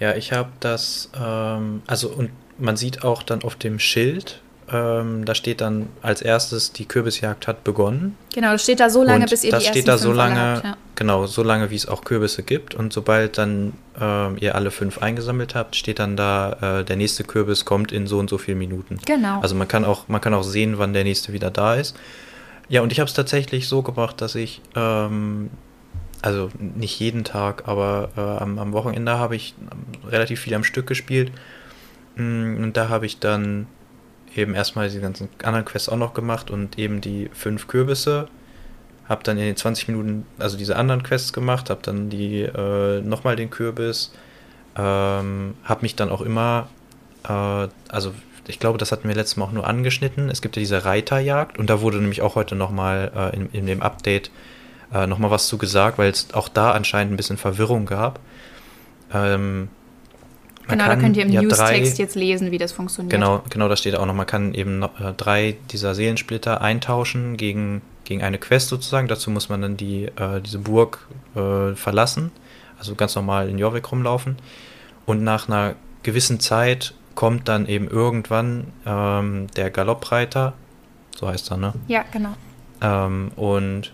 Ja, 0.00 0.14
ich 0.14 0.32
habe 0.32 0.50
das, 0.60 1.10
ähm, 1.18 1.82
also 1.86 2.08
und 2.08 2.30
man 2.58 2.76
sieht 2.76 3.04
auch 3.04 3.22
dann 3.22 3.42
auf 3.42 3.56
dem 3.56 3.78
Schild, 3.78 4.40
ähm, 4.72 5.24
da 5.24 5.34
steht 5.34 5.60
dann 5.60 5.88
als 6.00 6.22
erstes, 6.22 6.72
die 6.72 6.86
Kürbisjagd 6.86 7.46
hat 7.46 7.64
begonnen. 7.64 8.16
Genau, 8.34 8.52
das 8.52 8.62
steht 8.62 8.80
da 8.80 8.88
so 8.88 9.02
lange, 9.02 9.24
und 9.24 9.30
bis 9.30 9.44
ihr 9.44 9.50
das 9.50 9.62
die 9.62 9.68
steht 9.68 9.86
ersten 9.86 9.90
da 9.90 9.98
so 9.98 10.12
lange, 10.12 10.40
habt, 10.40 10.64
ja. 10.64 10.76
genau, 10.94 11.26
so 11.26 11.42
lange, 11.42 11.70
wie 11.70 11.76
es 11.76 11.86
auch 11.86 12.04
Kürbisse 12.04 12.42
gibt. 12.42 12.74
Und 12.74 12.92
sobald 12.92 13.36
dann 13.36 13.74
ähm, 14.00 14.36
ihr 14.40 14.54
alle 14.54 14.70
fünf 14.70 14.98
eingesammelt 14.98 15.54
habt, 15.54 15.76
steht 15.76 15.98
dann 15.98 16.16
da, 16.16 16.80
äh, 16.80 16.84
der 16.84 16.96
nächste 16.96 17.24
Kürbis 17.24 17.66
kommt 17.66 17.92
in 17.92 18.06
so 18.06 18.18
und 18.18 18.30
so 18.30 18.38
vielen 18.38 18.58
Minuten. 18.58 18.98
Genau. 19.04 19.40
Also 19.40 19.54
man 19.54 19.68
kann 19.68 19.84
auch, 19.84 20.08
man 20.08 20.20
kann 20.20 20.32
auch 20.32 20.44
sehen, 20.44 20.78
wann 20.78 20.94
der 20.94 21.04
nächste 21.04 21.32
wieder 21.32 21.50
da 21.50 21.74
ist. 21.74 21.94
Ja, 22.68 22.80
und 22.80 22.90
ich 22.90 23.00
habe 23.00 23.08
es 23.08 23.14
tatsächlich 23.14 23.68
so 23.68 23.82
gemacht, 23.82 24.22
dass 24.22 24.34
ich, 24.34 24.62
ähm, 24.74 25.50
also 26.24 26.48
nicht 26.58 26.98
jeden 27.00 27.22
Tag, 27.22 27.68
aber 27.68 28.08
äh, 28.16 28.42
am, 28.42 28.58
am 28.58 28.72
Wochenende 28.72 29.18
habe 29.18 29.36
ich 29.36 29.54
ähm, 29.60 30.08
relativ 30.08 30.40
viel 30.40 30.54
am 30.54 30.64
Stück 30.64 30.86
gespielt. 30.86 31.30
Mm, 32.16 32.62
Und 32.62 32.76
da 32.78 32.88
habe 32.88 33.04
ich 33.04 33.18
dann 33.18 33.66
eben 34.34 34.54
erstmal 34.54 34.88
die 34.88 35.00
ganzen 35.00 35.28
anderen 35.42 35.66
Quests 35.66 35.90
auch 35.90 35.98
noch 35.98 36.14
gemacht 36.14 36.50
und 36.50 36.78
eben 36.78 37.02
die 37.02 37.28
fünf 37.34 37.68
Kürbisse. 37.68 38.28
Hab 39.06 39.22
dann 39.24 39.36
in 39.36 39.44
den 39.44 39.56
20 39.56 39.88
Minuten, 39.88 40.26
also 40.38 40.56
diese 40.56 40.76
anderen 40.76 41.02
Quests 41.02 41.34
gemacht, 41.34 41.68
hab 41.68 41.82
dann 41.82 42.08
die 42.08 42.40
äh, 42.40 43.02
nochmal 43.02 43.36
den 43.36 43.50
Kürbis. 43.50 44.14
Ähm, 44.76 45.54
hab 45.62 45.82
mich 45.82 45.94
dann 45.94 46.08
auch 46.08 46.22
immer, 46.22 46.68
äh, 47.28 47.68
also 47.88 48.14
ich 48.48 48.58
glaube, 48.58 48.78
das 48.78 48.92
hatten 48.92 49.06
wir 49.08 49.14
letztes 49.14 49.36
Mal 49.36 49.44
auch 49.44 49.52
nur 49.52 49.66
angeschnitten. 49.66 50.30
Es 50.30 50.40
gibt 50.40 50.56
ja 50.56 50.60
diese 50.60 50.86
Reiterjagd 50.86 51.58
und 51.58 51.68
da 51.68 51.82
wurde 51.82 51.98
nämlich 51.98 52.22
auch 52.22 52.34
heute 52.34 52.56
nochmal 52.56 53.12
äh, 53.14 53.36
in, 53.36 53.50
in 53.52 53.66
dem 53.66 53.82
Update 53.82 54.30
äh, 54.92 55.06
nochmal 55.06 55.30
was 55.30 55.48
zu 55.48 55.58
gesagt, 55.58 55.98
weil 55.98 56.10
es 56.10 56.32
auch 56.34 56.48
da 56.48 56.72
anscheinend 56.72 57.12
ein 57.12 57.16
bisschen 57.16 57.36
Verwirrung 57.36 57.86
gab. 57.86 58.20
Ähm, 59.12 59.68
Genau, 60.66 60.86
da 60.86 60.96
könnt 60.96 61.16
ihr 61.16 61.24
im 61.24 61.32
ja 61.32 61.42
News-Text 61.42 61.98
jetzt 61.98 62.14
lesen, 62.14 62.50
wie 62.50 62.58
das 62.58 62.72
funktioniert. 62.72 63.10
Genau, 63.10 63.42
genau, 63.50 63.68
da 63.68 63.76
steht 63.76 63.96
auch 63.96 64.06
noch, 64.06 64.14
man 64.14 64.26
kann 64.26 64.54
eben 64.54 64.78
noch, 64.78 64.98
äh, 64.98 65.12
drei 65.14 65.56
dieser 65.70 65.94
Seelensplitter 65.94 66.62
eintauschen 66.62 67.36
gegen, 67.36 67.82
gegen 68.04 68.22
eine 68.22 68.38
Quest 68.38 68.68
sozusagen. 68.68 69.08
Dazu 69.08 69.30
muss 69.30 69.48
man 69.48 69.60
dann 69.60 69.76
die, 69.76 70.04
äh, 70.04 70.40
diese 70.40 70.58
Burg 70.58 71.06
äh, 71.34 71.74
verlassen, 71.74 72.32
also 72.78 72.94
ganz 72.94 73.14
normal 73.14 73.48
in 73.48 73.58
Jorvik 73.58 73.90
rumlaufen. 73.92 74.36
Und 75.04 75.22
nach 75.22 75.48
einer 75.48 75.74
gewissen 76.02 76.40
Zeit 76.40 76.94
kommt 77.14 77.48
dann 77.48 77.66
eben 77.66 77.88
irgendwann 77.88 78.68
ähm, 78.86 79.48
der 79.56 79.70
Galoppreiter, 79.70 80.54
so 81.14 81.28
heißt 81.28 81.50
er, 81.50 81.58
ne? 81.58 81.74
Ja, 81.88 82.04
genau. 82.10 82.34
Ähm, 82.80 83.32
und 83.36 83.92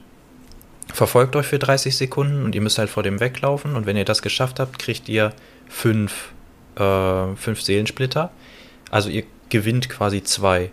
verfolgt 0.93 1.37
euch 1.37 1.47
für 1.47 1.59
30 1.59 1.97
Sekunden 1.97 2.45
und 2.45 2.55
ihr 2.55 2.61
müsst 2.61 2.79
halt 2.79 2.91
vor 2.91 3.03
dem 3.03 3.21
weglaufen. 3.21 3.75
Und 3.77 3.87
wenn 3.87 3.97
ihr 3.97 4.05
das 4.05 4.23
geschafft 4.23 4.61
habt, 4.61 4.79
kriegt 4.79 5.09
ihr 5.09 5.33
fünf, 5.69 6.33
äh, 6.77 7.35
fünf 7.37 7.63
Seelensplitter. 7.63 8.31
Also 8.91 9.09
ihr 9.09 9.25
gewinnt 9.49 9.89
quasi 9.89 10.23
zwei. 10.23 10.71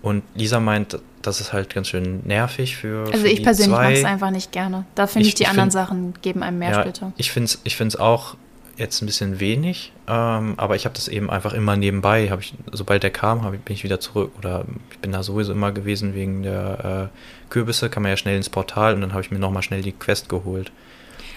Und 0.00 0.22
Lisa 0.34 0.58
meint, 0.60 0.98
das 1.22 1.40
ist 1.40 1.52
halt 1.52 1.72
ganz 1.74 1.88
schön 1.88 2.22
nervig 2.24 2.76
für. 2.76 3.06
Also 3.06 3.18
für 3.18 3.28
ich 3.28 3.42
persönlich 3.42 3.72
mag 3.72 3.92
es 3.94 4.04
einfach 4.04 4.30
nicht 4.30 4.50
gerne. 4.50 4.84
Da 4.96 5.06
finde 5.06 5.22
ich, 5.26 5.28
Ich- 5.28 5.34
die 5.36 5.46
anderen 5.46 5.70
Sachen 5.70 6.14
geben 6.22 6.42
einem 6.42 6.58
mehr 6.58 6.72
ja, 6.72 6.80
Splitter. 6.80 7.12
Ich 7.16 7.30
finde 7.30 7.46
es 7.46 7.60
ich 7.62 7.76
find's 7.76 7.94
auch 7.96 8.34
jetzt 8.76 9.02
ein 9.02 9.06
bisschen 9.06 9.40
wenig, 9.40 9.92
ähm, 10.08 10.54
aber 10.56 10.76
ich 10.76 10.84
habe 10.84 10.94
das 10.94 11.08
eben 11.08 11.30
einfach 11.30 11.52
immer 11.52 11.76
nebenbei. 11.76 12.30
Hab 12.30 12.40
ich, 12.40 12.54
sobald 12.72 13.02
der 13.02 13.10
kam, 13.10 13.42
hab 13.42 13.54
ich, 13.54 13.60
bin 13.60 13.74
ich 13.74 13.84
wieder 13.84 14.00
zurück. 14.00 14.32
Oder 14.38 14.64
ich 14.90 14.98
bin 14.98 15.12
da 15.12 15.22
sowieso 15.22 15.52
immer 15.52 15.72
gewesen 15.72 16.14
wegen 16.14 16.42
der 16.42 17.10
äh, 17.12 17.50
Kürbisse, 17.50 17.90
kann 17.90 18.02
man 18.02 18.10
ja 18.10 18.16
schnell 18.16 18.36
ins 18.36 18.50
Portal 18.50 18.94
und 18.94 19.00
dann 19.00 19.12
habe 19.12 19.22
ich 19.22 19.30
mir 19.30 19.38
nochmal 19.38 19.62
schnell 19.62 19.82
die 19.82 19.92
Quest 19.92 20.28
geholt. 20.28 20.72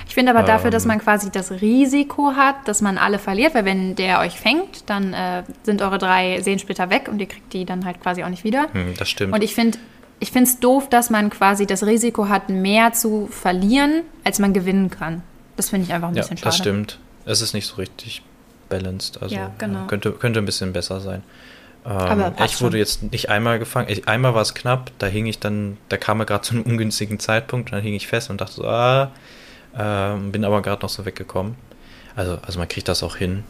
Ich 0.08 0.13
finde 0.13 0.32
aber 0.32 0.44
dafür, 0.44 0.70
dass 0.70 0.84
Ähm. 0.84 0.89
man 0.89 1.00
quasi 1.00 1.32
das 1.32 1.51
Risiko 1.51 2.34
hat, 2.36 2.68
dass 2.68 2.82
man 2.82 2.98
alle 2.98 3.18
verliert, 3.18 3.56
weil 3.56 3.65
wenn 3.65 3.96
der 3.96 4.20
euch 4.20 4.39
fängt, 4.39 4.89
dann 4.89 5.13
äh, 5.13 5.44
sind 5.63 5.82
eure 5.82 5.98
drei 5.98 6.42
Seelensplitter 6.42 6.89
weg 6.89 7.08
und 7.10 7.20
ihr 7.20 7.27
kriegt 7.27 7.51
die 7.54 7.65
dann 7.65 7.86
halt 7.86 8.01
quasi 8.01 8.24
auch 8.24 8.30
nicht 8.30 8.44
wieder. 8.44 8.68
Hm, 8.72 8.94
das 8.98 9.10
stimmt. 9.10 9.34
Und 9.34 9.44
ich 9.44 9.56
finde 9.56 9.77
ich 10.20 10.32
finde 10.32 10.50
es 10.50 10.60
doof, 10.60 10.89
dass 10.89 11.10
man 11.10 11.30
quasi 11.30 11.65
das 11.65 11.86
Risiko 11.86 12.30
hat, 12.30 12.50
mehr 12.50 12.94
zu 12.94 13.27
verlieren, 13.27 14.04
als 14.24 14.39
man 14.39 14.54
gewinnen 14.54 14.89
kann. 14.89 15.24
Das 15.58 15.70
finde 15.70 15.88
ich 15.88 15.94
einfach 15.94 16.10
ein 16.10 16.15
ja, 16.15 16.22
bisschen 16.22 16.38
schade. 16.38 16.48
das 16.48 16.58
stimmt. 16.58 17.00
Es 17.25 17.41
ist 17.41 17.53
nicht 17.53 17.67
so 17.67 17.75
richtig 17.75 18.22
balanced. 18.70 19.22
Also 19.22 19.36
Ja, 19.36 19.51
genau. 19.58 19.88
könnte, 19.88 20.12
könnte 20.12 20.39
ein 20.39 20.46
bisschen 20.46 20.74
besser 20.74 21.00
sein. 21.00 21.24
Ähm, 21.86 22.34
ich 22.44 22.62
wurde 22.62 22.74
schon. 22.74 22.79
jetzt 22.79 23.12
nicht 23.12 23.29
einmal 23.29 23.60
gefangen. 23.60 23.88
Ich, 23.89 24.08
einmal 24.08 24.34
war 24.34 24.41
es 24.41 24.53
knapp, 24.55 24.91
da 24.98 25.08
hing 25.08 25.25
ich 25.27 25.39
dann, 25.39 25.77
da 25.89 25.98
kam 25.98 26.20
er 26.20 26.25
gerade 26.25 26.44
zu 26.44 26.55
einem 26.55 26.63
ungünstigen 26.63 27.20
Zeitpunkt, 27.20 27.72
dann 27.72 27.82
hing 27.82 27.94
ich 27.94 28.08
fest 28.08 28.29
und 28.29 28.41
dachte 28.41 28.55
so, 28.55 28.65
ah, 28.65 29.12
ähm, 29.77 30.32
bin 30.32 30.46
aber 30.46 30.62
gerade 30.62 30.82
noch 30.82 30.89
so 30.89 31.05
weggekommen. 31.05 31.55
Also, 32.15 32.38
also 32.46 32.60
man 32.60 32.67
kriegt 32.67 32.88
das 32.88 33.03
auch 33.03 33.15
hin. 33.15 33.44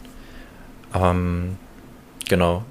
Ähm, 0.94 1.58
genau. 2.27 2.65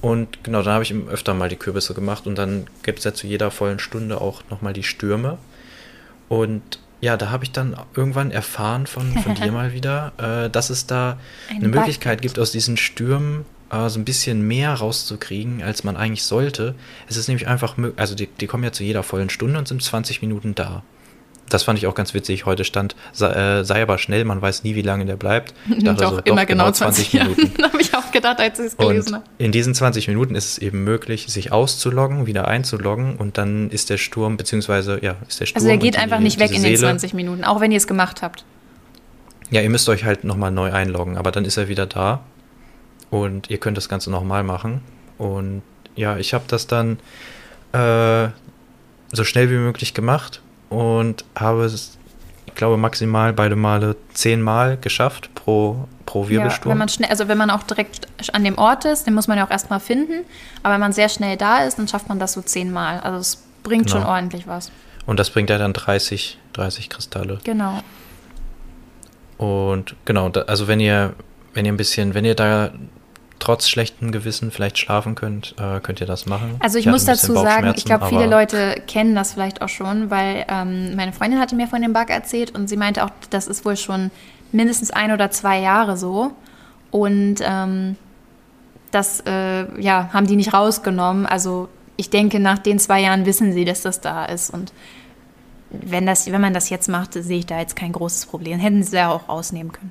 Und 0.00 0.42
genau, 0.44 0.62
dann 0.62 0.74
habe 0.74 0.84
ich 0.84 0.90
ihm 0.90 1.08
öfter 1.08 1.34
mal 1.34 1.48
die 1.48 1.56
Kürbisse 1.56 1.94
gemacht 1.94 2.26
und 2.26 2.36
dann 2.36 2.66
gibt 2.82 2.98
es 3.00 3.04
ja 3.04 3.14
zu 3.14 3.26
jeder 3.26 3.50
vollen 3.50 3.78
Stunde 3.78 4.20
auch 4.20 4.42
nochmal 4.50 4.72
die 4.72 4.82
Stürme. 4.82 5.38
Und 6.28 6.80
ja, 7.02 7.16
da 7.18 7.30
habe 7.30 7.44
ich 7.44 7.50
dann 7.52 7.76
irgendwann 7.94 8.30
erfahren 8.30 8.86
von, 8.86 9.12
von 9.18 9.34
dir 9.34 9.52
mal 9.58 9.74
wieder, 9.74 10.12
äh, 10.16 10.48
dass 10.48 10.70
es 10.70 10.86
da 10.86 11.18
Ein 11.50 11.56
eine 11.56 11.68
Bug 11.68 11.74
Möglichkeit 11.80 12.22
gibt. 12.22 12.38
aus 12.38 12.52
diesen 12.52 12.76
Stürmen 12.78 13.44
äh, 13.70 13.88
so 13.90 13.98
ein 13.98 14.04
bisschen 14.06 14.40
mehr 14.46 14.72
rauszukriegen, 14.72 15.62
als 15.62 15.84
man 15.84 15.96
eigentlich 15.96 16.22
sollte. 16.24 16.74
Es 17.08 17.16
ist 17.16 17.28
nämlich 17.28 17.48
einfach, 17.48 17.76
mö- 17.76 17.92
also 17.96 18.14
die, 18.14 18.28
die 18.28 18.46
kommen 18.46 18.64
ja 18.64 18.72
zu 18.72 18.84
jeder 18.84 19.02
vollen 19.02 19.28
Stunde 19.30 19.58
und 19.58 19.68
sind 19.68 19.82
20 19.82 20.22
Minuten 20.22 20.54
da. 20.54 20.82
Das 21.52 21.64
fand 21.64 21.78
ich 21.78 21.86
auch 21.86 21.94
ganz 21.94 22.14
witzig. 22.14 22.46
Heute 22.46 22.64
stand, 22.64 22.96
sei, 23.12 23.30
äh, 23.60 23.64
sei 23.64 23.82
aber 23.82 23.98
schnell, 23.98 24.24
man 24.24 24.40
weiß 24.40 24.64
nie, 24.64 24.74
wie 24.74 24.82
lange 24.82 25.04
der 25.04 25.16
bleibt. 25.16 25.52
Ich 25.76 25.84
dachte 25.84 26.02
doch, 26.04 26.12
so, 26.14 26.18
immer 26.20 26.46
genau 26.46 26.70
20 26.70 27.12
Minuten. 27.14 27.40
Minuten. 27.42 27.62
habe 27.64 27.80
ich 27.80 27.94
auch 27.94 28.10
gedacht, 28.10 28.38
als 28.40 28.58
ich 28.58 28.66
es 28.66 28.76
gelesen 28.76 29.16
habe. 29.16 29.24
in 29.38 29.52
diesen 29.52 29.74
20 29.74 30.08
Minuten 30.08 30.34
ist 30.34 30.52
es 30.52 30.58
eben 30.58 30.82
möglich, 30.84 31.26
sich 31.28 31.52
auszuloggen, 31.52 32.26
wieder 32.26 32.48
einzuloggen 32.48 33.16
und 33.16 33.36
dann 33.38 33.68
ist 33.70 33.90
der 33.90 33.98
Sturm, 33.98 34.36
beziehungsweise, 34.36 34.98
ja, 35.02 35.16
ist 35.28 35.40
der 35.40 35.46
Sturm. 35.46 35.56
Also 35.58 35.68
der 35.68 35.76
geht 35.76 35.94
die- 35.94 35.98
einfach 35.98 36.20
nicht 36.20 36.38
weg 36.40 36.50
in 36.50 36.62
den 36.62 36.76
Seele. 36.76 36.78
20 36.78 37.12
Minuten, 37.14 37.44
auch 37.44 37.60
wenn 37.60 37.70
ihr 37.70 37.76
es 37.78 37.86
gemacht 37.86 38.22
habt. 38.22 38.44
Ja, 39.50 39.60
ihr 39.60 39.68
müsst 39.70 39.88
euch 39.90 40.04
halt 40.04 40.24
nochmal 40.24 40.50
neu 40.50 40.72
einloggen, 40.72 41.18
aber 41.18 41.30
dann 41.30 41.44
ist 41.44 41.58
er 41.58 41.68
wieder 41.68 41.84
da 41.84 42.20
und 43.10 43.50
ihr 43.50 43.58
könnt 43.58 43.76
das 43.76 43.88
Ganze 43.90 44.10
nochmal 44.10 44.42
machen. 44.42 44.80
Und 45.18 45.60
ja, 45.96 46.16
ich 46.16 46.32
habe 46.32 46.44
das 46.46 46.66
dann 46.66 46.98
äh, 47.72 48.28
so 49.12 49.24
schnell 49.24 49.50
wie 49.50 49.56
möglich 49.56 49.92
gemacht 49.92 50.40
und 50.72 51.24
habe 51.38 51.64
es, 51.64 51.98
ich 52.46 52.54
glaube, 52.54 52.76
maximal 52.76 53.32
beide 53.32 53.56
Male 53.56 53.96
zehnmal 54.14 54.76
geschafft 54.76 55.30
pro, 55.34 55.86
pro 56.06 56.24
Ja, 56.24 56.30
Wirbelsturm. 56.30 56.70
wenn 56.72 56.78
man 56.78 56.88
schnell, 56.88 57.10
also 57.10 57.28
wenn 57.28 57.38
man 57.38 57.50
auch 57.50 57.62
direkt 57.62 58.06
an 58.32 58.44
dem 58.44 58.58
Ort 58.58 58.84
ist, 58.84 59.06
den 59.06 59.14
muss 59.14 59.28
man 59.28 59.38
ja 59.38 59.46
auch 59.46 59.50
erstmal 59.50 59.80
finden. 59.80 60.24
Aber 60.62 60.74
wenn 60.74 60.80
man 60.80 60.92
sehr 60.92 61.08
schnell 61.08 61.36
da 61.36 61.58
ist, 61.64 61.78
dann 61.78 61.88
schafft 61.88 62.08
man 62.08 62.18
das 62.18 62.32
so 62.32 62.42
zehnmal. 62.42 63.00
Also 63.00 63.18
es 63.18 63.42
bringt 63.62 63.90
schon 63.90 64.00
Genau. 64.00 64.12
ordentlich 64.12 64.46
was. 64.46 64.70
und 65.06 65.18
das 65.18 65.30
bringt 65.30 65.50
ja 65.50 65.58
dann 65.58 65.72
30, 65.72 66.38
30 66.52 66.88
Kristalle. 66.88 67.38
Genau. 67.44 67.80
Und 69.38 69.96
genau, 70.04 70.30
also 70.46 70.68
wenn 70.68 70.80
ihr, 70.80 71.14
wenn 71.54 71.64
ihr 71.64 71.72
ein 71.72 71.76
bisschen, 71.76 72.14
wenn 72.14 72.24
ihr 72.24 72.34
da 72.34 72.70
trotz 73.42 73.68
schlechtem 73.68 74.12
Gewissen 74.12 74.52
vielleicht 74.52 74.78
schlafen 74.78 75.16
könnt, 75.16 75.56
äh, 75.58 75.80
könnt 75.80 76.00
ihr 76.00 76.06
das 76.06 76.26
machen. 76.26 76.54
Also 76.60 76.78
ich 76.78 76.86
hatte 76.86 76.94
muss 76.94 77.04
dazu 77.04 77.34
sagen, 77.34 77.72
ich 77.76 77.84
glaube, 77.84 78.06
viele 78.06 78.26
Leute 78.26 78.80
kennen 78.86 79.16
das 79.16 79.32
vielleicht 79.32 79.62
auch 79.62 79.68
schon, 79.68 80.10
weil 80.10 80.44
ähm, 80.48 80.94
meine 80.94 81.12
Freundin 81.12 81.40
hatte 81.40 81.56
mir 81.56 81.66
von 81.66 81.82
dem 81.82 81.92
Bug 81.92 82.08
erzählt 82.08 82.54
und 82.54 82.68
sie 82.68 82.76
meinte 82.76 83.04
auch, 83.04 83.10
das 83.30 83.48
ist 83.48 83.64
wohl 83.64 83.76
schon 83.76 84.12
mindestens 84.52 84.92
ein 84.92 85.10
oder 85.10 85.32
zwei 85.32 85.58
Jahre 85.58 85.96
so. 85.96 86.30
Und 86.92 87.36
ähm, 87.40 87.96
das 88.92 89.24
äh, 89.26 89.82
ja, 89.82 90.10
haben 90.12 90.28
die 90.28 90.36
nicht 90.36 90.54
rausgenommen. 90.54 91.26
Also 91.26 91.68
ich 91.96 92.10
denke, 92.10 92.38
nach 92.38 92.58
den 92.58 92.78
zwei 92.78 93.00
Jahren 93.00 93.26
wissen 93.26 93.52
sie, 93.52 93.64
dass 93.64 93.82
das 93.82 94.00
da 94.00 94.24
ist. 94.24 94.50
Und 94.50 94.72
wenn, 95.70 96.06
das, 96.06 96.30
wenn 96.30 96.40
man 96.40 96.54
das 96.54 96.70
jetzt 96.70 96.88
macht, 96.88 97.14
sehe 97.14 97.38
ich 97.38 97.46
da 97.46 97.58
jetzt 97.58 97.74
kein 97.74 97.90
großes 97.90 98.26
Problem. 98.26 98.60
Hätten 98.60 98.84
sie 98.84 98.94
ja 98.94 99.10
auch 99.10 99.28
rausnehmen 99.28 99.72
können. 99.72 99.90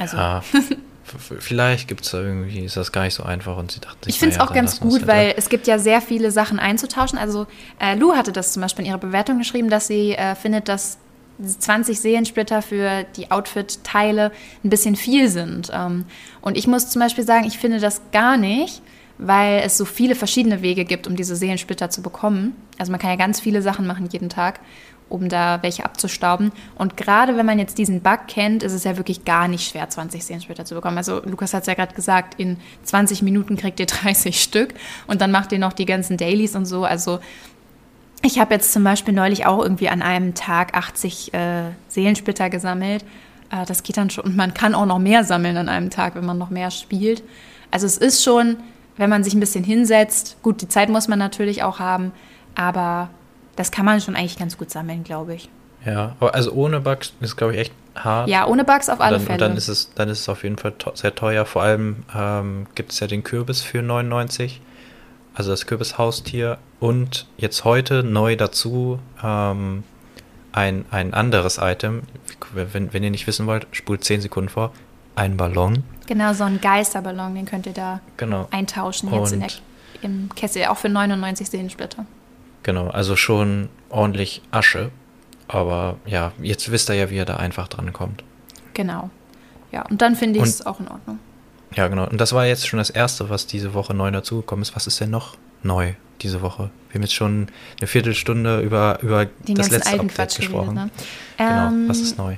Also 0.00 0.16
Ja, 0.16 0.42
vielleicht 1.38 1.88
gibt 1.88 2.04
es 2.04 2.10
da 2.10 2.20
irgendwie, 2.20 2.60
ist 2.60 2.76
das 2.76 2.92
gar 2.92 3.04
nicht 3.04 3.14
so 3.14 3.22
einfach 3.22 3.56
und 3.56 3.72
sie 3.72 3.80
dachten 3.80 3.98
sich, 4.04 4.14
Ich 4.14 4.20
finde 4.20 4.34
es 4.36 4.40
auch 4.40 4.52
ganz 4.52 4.80
gut, 4.80 5.00
halt 5.00 5.06
weil 5.06 5.34
es 5.36 5.48
gibt 5.48 5.66
ja 5.66 5.78
sehr 5.78 6.00
viele 6.00 6.30
Sachen 6.30 6.58
einzutauschen. 6.58 7.18
Also 7.18 7.46
äh, 7.80 7.94
Lou 7.94 8.14
hatte 8.14 8.32
das 8.32 8.52
zum 8.52 8.62
Beispiel 8.62 8.84
in 8.84 8.90
ihrer 8.90 8.98
Bewertung 8.98 9.38
geschrieben, 9.38 9.70
dass 9.70 9.86
sie 9.86 10.12
äh, 10.12 10.34
findet, 10.34 10.68
dass 10.68 10.98
diese 11.38 11.58
20 11.58 12.00
Seelensplitter 12.00 12.62
für 12.62 13.04
die 13.16 13.30
Outfit-Teile 13.30 14.32
ein 14.64 14.70
bisschen 14.70 14.96
viel 14.96 15.28
sind. 15.28 15.70
Ähm, 15.72 16.04
und 16.40 16.56
ich 16.56 16.66
muss 16.66 16.90
zum 16.90 17.00
Beispiel 17.00 17.24
sagen, 17.24 17.46
ich 17.46 17.58
finde 17.58 17.80
das 17.80 18.02
gar 18.12 18.36
nicht, 18.36 18.82
weil 19.18 19.62
es 19.64 19.76
so 19.76 19.84
viele 19.84 20.14
verschiedene 20.14 20.62
Wege 20.62 20.84
gibt, 20.84 21.06
um 21.06 21.16
diese 21.16 21.36
Seelensplitter 21.36 21.90
zu 21.90 22.02
bekommen. 22.02 22.54
Also 22.78 22.92
man 22.92 23.00
kann 23.00 23.10
ja 23.10 23.16
ganz 23.16 23.40
viele 23.40 23.62
Sachen 23.62 23.86
machen 23.86 24.08
jeden 24.10 24.28
Tag, 24.28 24.60
um 25.08 25.28
da 25.28 25.62
welche 25.62 25.84
abzustauben. 25.84 26.52
Und 26.76 26.96
gerade 26.96 27.36
wenn 27.36 27.46
man 27.46 27.58
jetzt 27.58 27.78
diesen 27.78 28.00
Bug 28.00 28.26
kennt, 28.28 28.62
ist 28.62 28.72
es 28.72 28.84
ja 28.84 28.96
wirklich 28.96 29.24
gar 29.24 29.48
nicht 29.48 29.70
schwer, 29.70 29.88
20 29.88 30.24
Seelensplitter 30.24 30.64
zu 30.64 30.74
bekommen. 30.74 30.98
Also 30.98 31.22
Lukas 31.24 31.54
hat 31.54 31.62
es 31.62 31.66
ja 31.66 31.74
gerade 31.74 31.94
gesagt, 31.94 32.38
in 32.38 32.58
20 32.84 33.22
Minuten 33.22 33.56
kriegt 33.56 33.80
ihr 33.80 33.86
30 33.86 34.40
Stück 34.42 34.74
und 35.06 35.20
dann 35.20 35.30
macht 35.30 35.52
ihr 35.52 35.58
noch 35.58 35.72
die 35.72 35.86
ganzen 35.86 36.16
Dailies 36.16 36.54
und 36.54 36.66
so. 36.66 36.84
Also 36.84 37.20
ich 38.22 38.38
habe 38.38 38.54
jetzt 38.54 38.72
zum 38.72 38.82
Beispiel 38.84 39.14
neulich 39.14 39.46
auch 39.46 39.62
irgendwie 39.62 39.88
an 39.88 40.02
einem 40.02 40.34
Tag 40.34 40.76
80 40.76 41.34
äh, 41.34 41.62
Seelensplitter 41.88 42.50
gesammelt. 42.50 43.04
Äh, 43.50 43.64
das 43.66 43.82
geht 43.82 43.96
dann 43.96 44.10
schon. 44.10 44.24
Und 44.24 44.36
man 44.36 44.54
kann 44.54 44.74
auch 44.74 44.86
noch 44.86 44.98
mehr 44.98 45.24
sammeln 45.24 45.56
an 45.56 45.68
einem 45.68 45.90
Tag, 45.90 46.14
wenn 46.14 46.26
man 46.26 46.38
noch 46.38 46.50
mehr 46.50 46.70
spielt. 46.70 47.22
Also 47.70 47.86
es 47.86 47.96
ist 47.96 48.24
schon, 48.24 48.56
wenn 48.96 49.10
man 49.10 49.22
sich 49.22 49.34
ein 49.34 49.40
bisschen 49.40 49.64
hinsetzt, 49.64 50.36
gut, 50.42 50.60
die 50.62 50.68
Zeit 50.68 50.88
muss 50.88 51.06
man 51.06 51.18
natürlich 51.18 51.62
auch 51.62 51.78
haben, 51.78 52.12
aber 52.54 53.10
das 53.58 53.70
kann 53.72 53.84
man 53.84 54.00
schon 54.00 54.14
eigentlich 54.16 54.38
ganz 54.38 54.56
gut 54.56 54.70
sammeln, 54.70 55.02
glaube 55.04 55.34
ich. 55.34 55.48
Ja, 55.84 56.16
aber 56.20 56.34
also 56.34 56.52
ohne 56.52 56.80
Bugs 56.80 57.12
ist, 57.20 57.36
glaube 57.36 57.54
ich, 57.54 57.60
echt 57.60 57.72
hart. 57.96 58.28
Ja, 58.28 58.46
ohne 58.46 58.64
Bugs 58.64 58.88
auf 58.88 59.00
alle 59.00 59.16
und 59.16 59.22
dann, 59.22 59.26
Fälle. 59.26 59.44
Und 59.44 59.50
dann 59.50 59.56
ist 59.56 59.68
es, 59.68 59.90
dann 59.94 60.08
ist 60.08 60.20
es 60.20 60.28
auf 60.28 60.42
jeden 60.44 60.58
Fall 60.58 60.72
to 60.72 60.92
sehr 60.94 61.14
teuer. 61.14 61.44
Vor 61.44 61.62
allem 61.62 62.04
ähm, 62.14 62.66
gibt 62.74 62.92
es 62.92 63.00
ja 63.00 63.06
den 63.06 63.24
Kürbis 63.24 63.62
für 63.62 63.82
99, 63.82 64.60
also 65.34 65.50
das 65.50 65.66
Kürbishaustier. 65.66 66.58
Und 66.80 67.26
jetzt 67.36 67.64
heute 67.64 68.04
neu 68.04 68.36
dazu 68.36 69.00
ähm, 69.22 69.82
ein, 70.52 70.84
ein 70.90 71.14
anderes 71.14 71.58
Item. 71.60 72.02
Wenn, 72.54 72.92
wenn 72.92 73.02
ihr 73.02 73.10
nicht 73.10 73.26
wissen 73.26 73.46
wollt, 73.46 73.66
spult 73.72 74.04
10 74.04 74.20
Sekunden 74.20 74.48
vor. 74.48 74.72
Ein 75.16 75.36
Ballon. 75.36 75.82
genau, 76.06 76.32
so 76.32 76.44
ein 76.44 76.60
Geisterballon, 76.60 77.34
den 77.34 77.44
könnt 77.44 77.66
ihr 77.66 77.72
da 77.72 78.00
Genau. 78.18 78.46
eintauschen 78.52 79.12
jetzt 79.12 79.32
in 79.32 79.40
der, 79.40 79.48
im 80.02 80.28
Kessel, 80.36 80.66
auch 80.66 80.76
für 80.76 80.88
99 80.88 81.50
Seelensplitter. 81.50 82.06
Genau, 82.68 82.88
also 82.88 83.16
schon 83.16 83.70
ordentlich 83.88 84.42
Asche. 84.50 84.90
Aber 85.48 85.96
ja, 86.04 86.32
jetzt 86.42 86.70
wisst 86.70 86.90
ihr 86.90 86.96
ja, 86.96 87.08
wie 87.08 87.16
ihr 87.16 87.24
da 87.24 87.36
einfach 87.36 87.66
dran 87.66 87.94
kommt. 87.94 88.22
Genau. 88.74 89.08
Ja, 89.72 89.86
und 89.86 90.02
dann 90.02 90.14
finde 90.16 90.38
ich 90.40 90.44
es 90.44 90.66
auch 90.66 90.78
in 90.78 90.86
Ordnung. 90.88 91.18
Ja, 91.74 91.88
genau. 91.88 92.06
Und 92.06 92.20
das 92.20 92.34
war 92.34 92.44
jetzt 92.44 92.68
schon 92.68 92.76
das 92.76 92.90
Erste, 92.90 93.30
was 93.30 93.46
diese 93.46 93.72
Woche 93.72 93.94
neu 93.94 94.10
dazugekommen 94.10 94.60
ist. 94.60 94.76
Was 94.76 94.86
ist 94.86 95.00
denn 95.00 95.08
noch 95.08 95.38
neu 95.62 95.94
diese 96.20 96.42
Woche? 96.42 96.68
Wir 96.90 96.96
haben 96.96 97.02
jetzt 97.04 97.14
schon 97.14 97.46
eine 97.80 97.86
Viertelstunde 97.86 98.60
über, 98.60 98.98
über 99.00 99.24
Den 99.24 99.54
das 99.54 99.70
letzte 99.70 99.92
alten 99.92 100.00
Update 100.10 100.14
Quatsch 100.16 100.36
gesprochen. 100.36 100.74
geredet, 100.74 100.92
ne? 101.38 101.48
Genau, 101.48 101.68
Ähm, 101.68 101.88
was 101.88 102.00
ist 102.00 102.18
neu? 102.18 102.36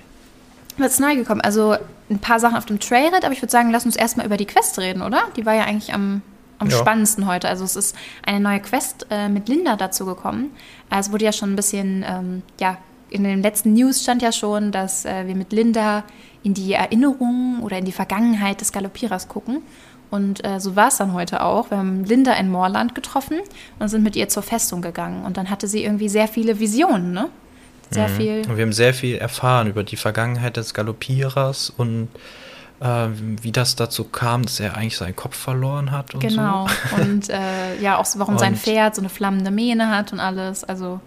Was 0.78 0.92
ist 0.92 1.00
neu 1.00 1.16
gekommen? 1.16 1.40
Also 1.40 1.76
ein 2.08 2.20
paar 2.20 2.38
Sachen 2.38 2.56
auf 2.56 2.66
dem 2.66 2.78
Trailhead, 2.78 3.24
aber 3.24 3.32
ich 3.32 3.42
würde 3.42 3.50
sagen, 3.50 3.72
lass 3.72 3.84
uns 3.84 3.96
erstmal 3.96 4.26
über 4.26 4.36
die 4.36 4.46
Quest 4.46 4.78
reden, 4.78 5.02
oder? 5.02 5.24
Die 5.36 5.44
war 5.44 5.54
ja 5.54 5.64
eigentlich 5.64 5.92
am, 5.92 6.22
am 6.60 6.68
Ja. 6.68 6.76
spannendsten 6.76 7.26
heute. 7.26 7.48
Also 7.48 7.64
es 7.64 7.74
ist 7.74 7.96
eine 8.24 8.38
neue 8.38 8.60
Quest 8.60 9.06
äh, 9.10 9.28
mit 9.28 9.48
Linda 9.48 9.74
dazu 9.74 10.06
gekommen. 10.06 10.50
Es 10.90 11.10
wurde 11.10 11.24
ja 11.24 11.32
schon 11.32 11.52
ein 11.52 11.56
bisschen, 11.56 12.04
ähm, 12.06 12.42
ja, 12.60 12.78
in 13.08 13.24
den 13.24 13.42
letzten 13.42 13.72
News 13.72 14.02
stand 14.02 14.22
ja 14.22 14.30
schon, 14.30 14.70
dass 14.70 15.04
äh, 15.04 15.26
wir 15.26 15.34
mit 15.34 15.52
Linda 15.52 16.04
in 16.44 16.54
die 16.54 16.72
Erinnerungen 16.74 17.60
oder 17.60 17.78
in 17.78 17.84
die 17.84 17.92
Vergangenheit 17.92 18.60
des 18.60 18.70
Galoppierers 18.70 19.26
gucken. 19.26 19.62
Und 20.10 20.44
äh, 20.44 20.60
so 20.60 20.76
war 20.76 20.88
es 20.88 20.96
dann 20.98 21.12
heute 21.12 21.42
auch. 21.42 21.70
Wir 21.70 21.78
haben 21.78 22.04
Linda 22.04 22.32
in 22.34 22.50
Moorland 22.50 22.94
getroffen 22.94 23.38
und 23.78 23.88
sind 23.88 24.02
mit 24.02 24.14
ihr 24.16 24.28
zur 24.28 24.42
Festung 24.42 24.82
gegangen. 24.82 25.24
Und 25.24 25.36
dann 25.36 25.50
hatte 25.50 25.66
sie 25.66 25.82
irgendwie 25.84 26.08
sehr 26.08 26.28
viele 26.28 26.60
Visionen, 26.60 27.12
ne? 27.12 27.28
Sehr 27.92 28.08
viel. 28.08 28.42
Und 28.48 28.56
wir 28.56 28.62
haben 28.62 28.72
sehr 28.72 28.94
viel 28.94 29.16
erfahren 29.16 29.66
über 29.66 29.82
die 29.82 29.96
Vergangenheit 29.96 30.56
des 30.56 30.74
Galoppierers 30.74 31.70
und 31.76 32.08
äh, 32.80 33.08
wie 33.42 33.52
das 33.52 33.76
dazu 33.76 34.04
kam, 34.04 34.42
dass 34.44 34.58
er 34.60 34.76
eigentlich 34.76 34.96
seinen 34.96 35.16
Kopf 35.16 35.36
verloren 35.36 35.90
hat 35.90 36.14
und 36.14 36.20
Genau. 36.20 36.66
so. 36.90 36.96
Und 37.02 37.28
äh, 37.30 37.80
ja, 37.80 37.98
auch 37.98 38.06
warum 38.16 38.38
sein 38.38 38.54
Und- 38.54 38.58
Pferd 38.60 38.94
so 38.94 39.02
eine 39.02 39.08
flammende 39.10 39.50
Mähne 39.50 39.90
hat 39.90 40.12
und 40.12 40.20
alles. 40.20 40.64
Also, 40.64 41.00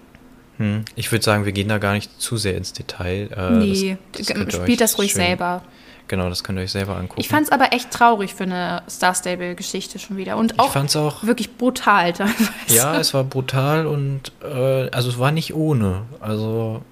Hm. 0.58 0.86
Ich 0.96 1.12
würde 1.12 1.26
sagen, 1.26 1.46
wir 1.46 1.52
gehen 1.52 1.68
da 1.68 1.80
gar 1.80 1.94
nicht 1.94 2.22
zu 2.22 2.38
sehr 2.38 2.56
ins 2.56 2.74
Detail. 2.74 3.28
Äh, 3.36 3.50
nee, 3.58 3.98
das- 4.12 4.28
das 4.28 4.54
spielt 4.54 4.82
das 4.82 4.98
ruhig 5.00 5.12
schön- 5.12 5.22
selber. 5.22 5.64
Genau, 6.08 6.30
das 6.30 6.44
könnt 6.44 6.60
ihr 6.60 6.64
euch 6.64 6.72
selber 6.72 6.96
angucken. 6.98 7.22
Ich 7.22 7.28
fand 7.30 7.48
es 7.48 7.52
aber 7.52 7.74
echt 7.74 7.90
traurig 7.90 8.36
für 8.36 8.44
eine 8.44 8.84
Star 8.88 9.16
Stable-Geschichte 9.16 9.98
schon 9.98 10.16
wieder. 10.18 10.38
Und 10.38 10.52
Ich 10.52 10.60
auch 10.60 10.76
auch 10.76 11.24
wirklich 11.24 11.58
brutal 11.58 12.14
teilweise. 12.14 12.50
Ja, 12.68 12.98
es 13.00 13.16
war 13.16 13.24
brutal 13.24 13.88
und 13.88 14.32
äh, 14.44 14.90
also 14.92 15.10
es 15.10 15.18
war 15.18 15.32
nicht 15.32 15.56
ohne. 15.56 16.04
Also 16.20 16.84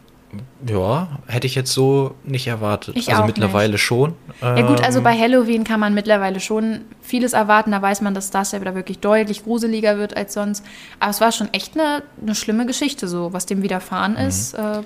ja, 0.67 1.19
hätte 1.27 1.47
ich 1.47 1.55
jetzt 1.55 1.71
so 1.73 2.15
nicht 2.23 2.47
erwartet. 2.47 2.95
Ich 2.95 3.09
also 3.11 3.23
mittlerweile 3.25 3.77
schon. 3.77 4.15
Ja 4.41 4.61
gut, 4.61 4.83
also 4.83 4.99
Ähm, 4.99 5.03
bei 5.03 5.17
Halloween 5.17 5.63
kann 5.63 5.79
man 5.79 5.93
mittlerweile 5.93 6.39
schon 6.39 6.81
vieles 7.01 7.33
erwarten. 7.33 7.71
Da 7.71 7.81
weiß 7.81 8.01
man, 8.01 8.13
dass 8.13 8.27
Star 8.27 8.45
Stable 8.45 8.65
da 8.65 8.75
wirklich 8.75 8.99
deutlich 8.99 9.43
gruseliger 9.43 9.97
wird 9.97 10.15
als 10.15 10.33
sonst. 10.33 10.63
Aber 10.99 11.09
es 11.11 11.21
war 11.21 11.31
schon 11.31 11.53
echt 11.53 11.73
eine, 11.77 12.03
eine 12.21 12.35
schlimme 12.35 12.65
Geschichte, 12.65 13.07
so 13.07 13.33
was 13.33 13.45
dem 13.45 13.61
widerfahren 13.63 14.15
ist. 14.15 14.53
Äh, 14.53 14.81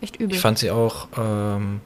echt 0.00 0.16
übel. 0.16 0.28
Mhm. 0.28 0.32
Ich 0.34 0.40
fand 0.40 0.58
sie 0.58 0.70
auch, 0.70 1.08
ähm, 1.18 1.80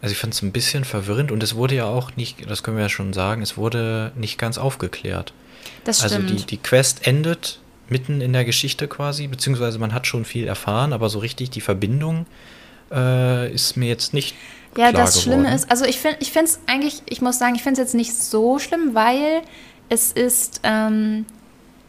also 0.00 0.12
ich 0.12 0.18
fand 0.18 0.34
es 0.34 0.42
ein 0.42 0.52
bisschen 0.52 0.84
verwirrend 0.84 1.30
und 1.32 1.42
es 1.42 1.54
wurde 1.54 1.74
ja 1.74 1.86
auch 1.86 2.16
nicht, 2.16 2.48
das 2.50 2.62
können 2.62 2.76
wir 2.76 2.84
ja 2.84 2.88
schon 2.90 3.12
sagen, 3.12 3.42
es 3.42 3.56
wurde 3.56 4.12
nicht 4.16 4.38
ganz 4.38 4.58
aufgeklärt. 4.58 5.32
das 5.84 6.02
Also 6.02 6.16
stimmt. 6.16 6.30
die, 6.30 6.44
die 6.46 6.56
Quest 6.58 7.06
endet 7.06 7.58
mitten 7.88 8.20
in 8.20 8.32
der 8.32 8.44
Geschichte 8.44 8.88
quasi, 8.88 9.26
beziehungsweise 9.26 9.78
man 9.78 9.92
hat 9.92 10.06
schon 10.06 10.24
viel 10.24 10.46
erfahren, 10.46 10.92
aber 10.92 11.08
so 11.08 11.18
richtig 11.18 11.50
die 11.50 11.60
Verbindung 11.60 12.26
äh, 12.90 13.52
ist 13.52 13.76
mir 13.76 13.88
jetzt 13.88 14.14
nicht 14.14 14.36
Ja, 14.76 14.90
klar 14.90 15.06
das 15.06 15.20
Schlimme 15.20 15.44
geworden. 15.44 15.54
ist, 15.54 15.70
also 15.70 15.84
ich 15.84 15.98
finde 15.98 16.18
ich 16.20 16.34
es 16.34 16.60
eigentlich, 16.66 17.02
ich 17.08 17.20
muss 17.22 17.38
sagen, 17.38 17.54
ich 17.54 17.62
finde 17.62 17.80
es 17.80 17.86
jetzt 17.88 17.94
nicht 17.94 18.14
so 18.14 18.58
schlimm, 18.58 18.94
weil 18.94 19.42
es 19.88 20.12
ist, 20.12 20.60
ähm, 20.64 21.26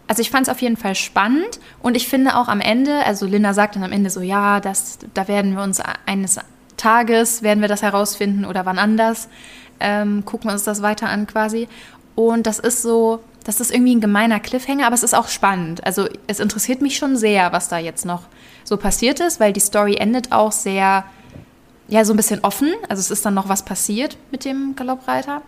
also 0.07 0.21
ich 0.21 0.29
fand 0.29 0.47
es 0.47 0.53
auf 0.53 0.61
jeden 0.61 0.77
Fall 0.77 0.95
spannend 0.95 1.59
und 1.81 1.95
ich 1.95 2.07
finde 2.07 2.35
auch 2.35 2.47
am 2.49 2.59
Ende, 2.61 3.05
also 3.05 3.25
Linda 3.25 3.53
sagt 3.53 3.75
dann 3.75 3.83
am 3.83 3.91
Ende 3.91 4.09
so, 4.09 4.21
ja, 4.21 4.59
das, 4.59 4.99
da 5.13 5.27
werden 5.27 5.55
wir 5.55 5.63
uns 5.63 5.81
eines 6.05 6.39
Tages, 6.77 7.43
werden 7.43 7.61
wir 7.61 7.69
das 7.69 7.81
herausfinden 7.81 8.45
oder 8.45 8.65
wann 8.65 8.79
anders, 8.79 9.29
ähm, 9.79 10.25
gucken 10.25 10.49
wir 10.49 10.53
uns 10.53 10.63
das 10.63 10.81
weiter 10.81 11.09
an 11.09 11.27
quasi. 11.27 11.67
Und 12.15 12.45
das 12.45 12.59
ist 12.59 12.81
so, 12.81 13.21
das 13.43 13.59
ist 13.59 13.71
irgendwie 13.71 13.95
ein 13.95 14.01
gemeiner 14.01 14.39
Cliffhanger, 14.39 14.85
aber 14.85 14.95
es 14.95 15.03
ist 15.03 15.13
auch 15.13 15.27
spannend. 15.27 15.85
Also 15.85 16.07
es 16.27 16.39
interessiert 16.39 16.81
mich 16.81 16.97
schon 16.97 17.17
sehr, 17.17 17.51
was 17.51 17.67
da 17.67 17.77
jetzt 17.77 18.05
noch 18.05 18.23
so 18.63 18.77
passiert 18.77 19.19
ist, 19.19 19.39
weil 19.39 19.53
die 19.53 19.59
Story 19.59 19.95
endet 19.95 20.31
auch 20.31 20.51
sehr, 20.51 21.03
ja, 21.87 22.05
so 22.05 22.13
ein 22.13 22.17
bisschen 22.17 22.43
offen. 22.43 22.73
Also 22.87 23.01
es 23.01 23.11
ist 23.11 23.25
dann 23.25 23.33
noch 23.33 23.49
was 23.49 23.63
passiert 23.65 24.17
mit 24.31 24.45
dem 24.45 24.75
Galoppreiter. 24.75 25.41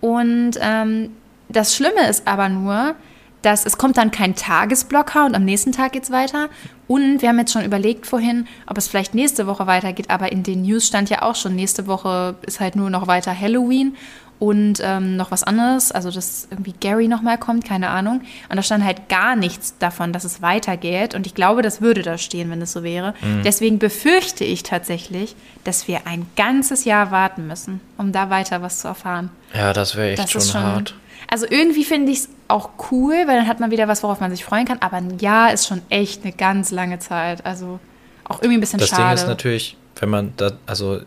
Und 0.00 0.52
ähm, 0.60 1.12
das 1.48 1.74
Schlimme 1.74 2.08
ist 2.08 2.26
aber 2.26 2.48
nur, 2.48 2.96
dass 3.42 3.64
es 3.64 3.78
kommt 3.78 3.96
dann 3.96 4.10
kein 4.10 4.34
Tagesblocker 4.34 5.24
und 5.24 5.34
am 5.34 5.44
nächsten 5.44 5.72
Tag 5.72 5.92
geht's 5.92 6.10
weiter. 6.10 6.48
Und 6.88 7.22
wir 7.22 7.28
haben 7.28 7.38
jetzt 7.38 7.52
schon 7.52 7.64
überlegt 7.64 8.06
vorhin, 8.06 8.46
ob 8.66 8.76
es 8.76 8.88
vielleicht 8.88 9.14
nächste 9.14 9.46
Woche 9.46 9.66
weitergeht, 9.66 10.10
aber 10.10 10.32
in 10.32 10.42
den 10.42 10.62
News 10.62 10.86
stand 10.86 11.08
ja 11.10 11.22
auch 11.22 11.36
schon, 11.36 11.54
nächste 11.54 11.86
Woche 11.86 12.34
ist 12.46 12.60
halt 12.60 12.76
nur 12.76 12.90
noch 12.90 13.06
weiter 13.06 13.38
Halloween 13.38 13.96
und 14.40 14.80
ähm, 14.82 15.16
noch 15.16 15.30
was 15.30 15.44
anderes, 15.44 15.92
also 15.92 16.10
dass 16.10 16.48
irgendwie 16.50 16.72
Gary 16.72 17.06
nochmal 17.08 17.36
kommt, 17.38 17.64
keine 17.64 17.90
Ahnung. 17.90 18.22
Und 18.48 18.56
da 18.56 18.62
stand 18.62 18.82
halt 18.84 19.08
gar 19.10 19.36
nichts 19.36 19.74
davon, 19.78 20.12
dass 20.14 20.24
es 20.24 20.40
weitergeht. 20.42 21.14
Und 21.14 21.26
ich 21.26 21.34
glaube, 21.34 21.60
das 21.60 21.82
würde 21.82 22.02
da 22.02 22.16
stehen, 22.16 22.50
wenn 22.50 22.60
es 22.62 22.72
so 22.72 22.82
wäre. 22.82 23.14
Deswegen 23.44 23.78
befürchte 23.78 24.44
ich 24.44 24.62
tatsächlich, 24.62 25.36
dass 25.62 25.86
wir 25.88 26.06
ein 26.06 26.26
ganzes 26.36 26.86
Jahr 26.86 27.10
warten 27.10 27.46
müssen, 27.46 27.80
um 27.98 28.12
da 28.12 28.30
weiter 28.30 28.62
was 28.62 28.80
zu 28.80 28.88
erfahren. 28.88 29.30
Ja, 29.54 29.74
das 29.74 29.94
wäre 29.94 30.10
echt 30.12 30.22
Das 30.22 30.30
schon, 30.30 30.40
schon 30.40 30.62
hart. 30.62 30.94
Also 31.28 31.44
irgendwie 31.48 31.84
finde 31.84 32.10
ich 32.10 32.20
es 32.20 32.28
auch 32.48 32.70
cool, 32.90 33.12
weil 33.26 33.36
dann 33.36 33.46
hat 33.46 33.60
man 33.60 33.70
wieder 33.70 33.88
was, 33.88 34.02
worauf 34.02 34.20
man 34.20 34.30
sich 34.30 34.42
freuen 34.42 34.64
kann. 34.64 34.78
Aber 34.80 34.96
ein 34.96 35.18
Jahr 35.18 35.52
ist 35.52 35.66
schon 35.66 35.82
echt 35.90 36.24
eine 36.24 36.32
ganz 36.32 36.70
lange 36.70 36.98
Zeit. 36.98 37.44
Also 37.44 37.78
auch 38.24 38.38
irgendwie 38.40 38.56
ein 38.56 38.60
bisschen 38.60 38.80
Das 38.80 38.88
schade. 38.88 39.02
Ding 39.02 39.14
ist 39.24 39.26
natürlich, 39.28 39.76
wenn 39.96 40.08
man 40.08 40.32
da, 40.38 40.52
also 40.66 41.02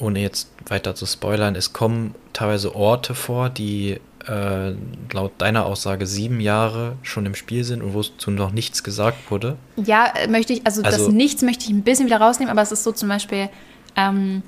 ohne 0.00 0.20
jetzt 0.20 0.48
weiter 0.68 0.94
zu 0.94 1.06
spoilern, 1.06 1.54
es 1.56 1.72
kommen 1.72 2.14
teilweise 2.32 2.74
Orte 2.74 3.14
vor, 3.14 3.48
die 3.50 4.00
äh, 4.28 4.74
laut 5.12 5.32
deiner 5.38 5.66
Aussage 5.66 6.06
sieben 6.06 6.40
Jahre 6.40 6.96
schon 7.02 7.26
im 7.26 7.34
Spiel 7.34 7.62
sind 7.64 7.82
und 7.82 7.94
wozu 7.94 8.30
noch 8.30 8.50
nichts 8.50 8.82
gesagt 8.82 9.30
wurde. 9.30 9.56
Ja, 9.76 10.06
äh, 10.06 10.26
möchte 10.28 10.52
ich, 10.52 10.66
also, 10.66 10.82
das 10.82 10.94
Also- 10.94 11.10
Nichts 11.12 11.42
möchte 11.42 11.64
ich 11.64 11.70
ein 11.70 11.82
bisschen 11.82 12.06
wieder 12.06 12.20
rausnehmen, 12.20 12.50
aber 12.50 12.62
es 12.62 12.72
ist 12.72 12.82
so 12.82 12.90
zum 12.92 13.08
Beispiel, 13.08 13.48
ähm, 13.94 14.42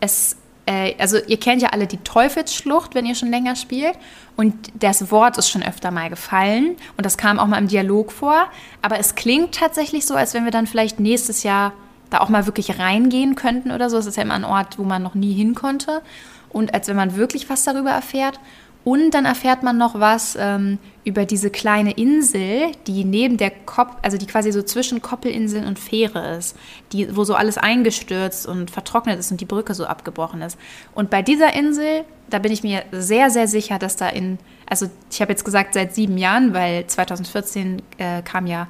es, 0.00 0.36
äh, 0.64 0.94
also 0.98 1.18
ihr 1.26 1.38
kennt 1.38 1.60
ja 1.60 1.68
alle 1.68 1.86
die 1.86 1.98
Teufelsschlucht, 1.98 2.94
wenn 2.94 3.04
ihr 3.04 3.14
schon 3.14 3.30
länger 3.30 3.56
spielt. 3.56 3.94
Und 4.36 4.54
das 4.74 5.10
Wort 5.10 5.36
ist 5.36 5.50
schon 5.50 5.62
öfter 5.62 5.90
mal 5.90 6.08
gefallen 6.08 6.76
und 6.96 7.04
das 7.04 7.18
kam 7.18 7.38
auch 7.38 7.46
mal 7.46 7.58
im 7.58 7.68
Dialog 7.68 8.10
vor. 8.12 8.46
Aber 8.80 8.98
es 8.98 9.14
klingt 9.16 9.54
tatsächlich 9.54 10.06
so, 10.06 10.14
als 10.14 10.32
wenn 10.32 10.44
wir 10.44 10.50
dann 10.50 10.66
vielleicht 10.66 10.98
nächstes 10.98 11.42
Jahr 11.42 11.74
da 12.10 12.18
auch 12.18 12.28
mal 12.28 12.46
wirklich 12.46 12.78
reingehen 12.78 13.36
könnten 13.36 13.70
oder 13.70 13.88
so. 13.88 13.96
Es 13.96 14.06
ist 14.06 14.16
ja 14.16 14.24
immer 14.24 14.34
ein 14.34 14.44
Ort, 14.44 14.78
wo 14.78 14.82
man 14.82 15.02
noch 15.02 15.14
nie 15.14 15.32
hin 15.32 15.54
konnte. 15.54 16.02
Und 16.48 16.74
als 16.74 16.88
wenn 16.88 16.96
man 16.96 17.16
wirklich 17.16 17.48
was 17.48 17.64
darüber 17.64 17.90
erfährt. 17.90 18.40
Und 18.82 19.10
dann 19.10 19.26
erfährt 19.26 19.62
man 19.62 19.76
noch 19.76 20.00
was 20.00 20.36
ähm, 20.40 20.78
über 21.04 21.26
diese 21.26 21.50
kleine 21.50 21.92
Insel, 21.92 22.72
die 22.86 23.04
neben 23.04 23.36
der 23.36 23.50
Kopp, 23.50 23.98
also 24.00 24.16
die 24.16 24.26
quasi 24.26 24.52
so 24.52 24.62
zwischen 24.62 25.02
Koppelinseln 25.02 25.66
und 25.66 25.78
Fähre 25.78 26.36
ist, 26.36 26.56
die, 26.92 27.14
wo 27.14 27.24
so 27.24 27.34
alles 27.34 27.58
eingestürzt 27.58 28.46
und 28.46 28.70
vertrocknet 28.70 29.18
ist 29.18 29.30
und 29.30 29.40
die 29.40 29.46
Brücke 29.46 29.74
so 29.74 29.84
abgebrochen 29.84 30.40
ist. 30.40 30.58
Und 30.94 31.10
bei 31.10 31.20
dieser 31.20 31.54
Insel, 31.54 32.04
da 32.30 32.38
bin 32.38 32.52
ich 32.52 32.62
mir 32.62 32.84
sehr, 32.90 33.28
sehr 33.28 33.48
sicher, 33.48 33.78
dass 33.78 33.96
da 33.96 34.08
in, 34.08 34.38
also 34.66 34.86
ich 35.10 35.20
habe 35.20 35.32
jetzt 35.32 35.44
gesagt 35.44 35.74
seit 35.74 35.94
sieben 35.94 36.16
Jahren, 36.16 36.54
weil 36.54 36.86
2014 36.86 37.82
äh, 37.98 38.22
kam 38.22 38.46
ja 38.46 38.66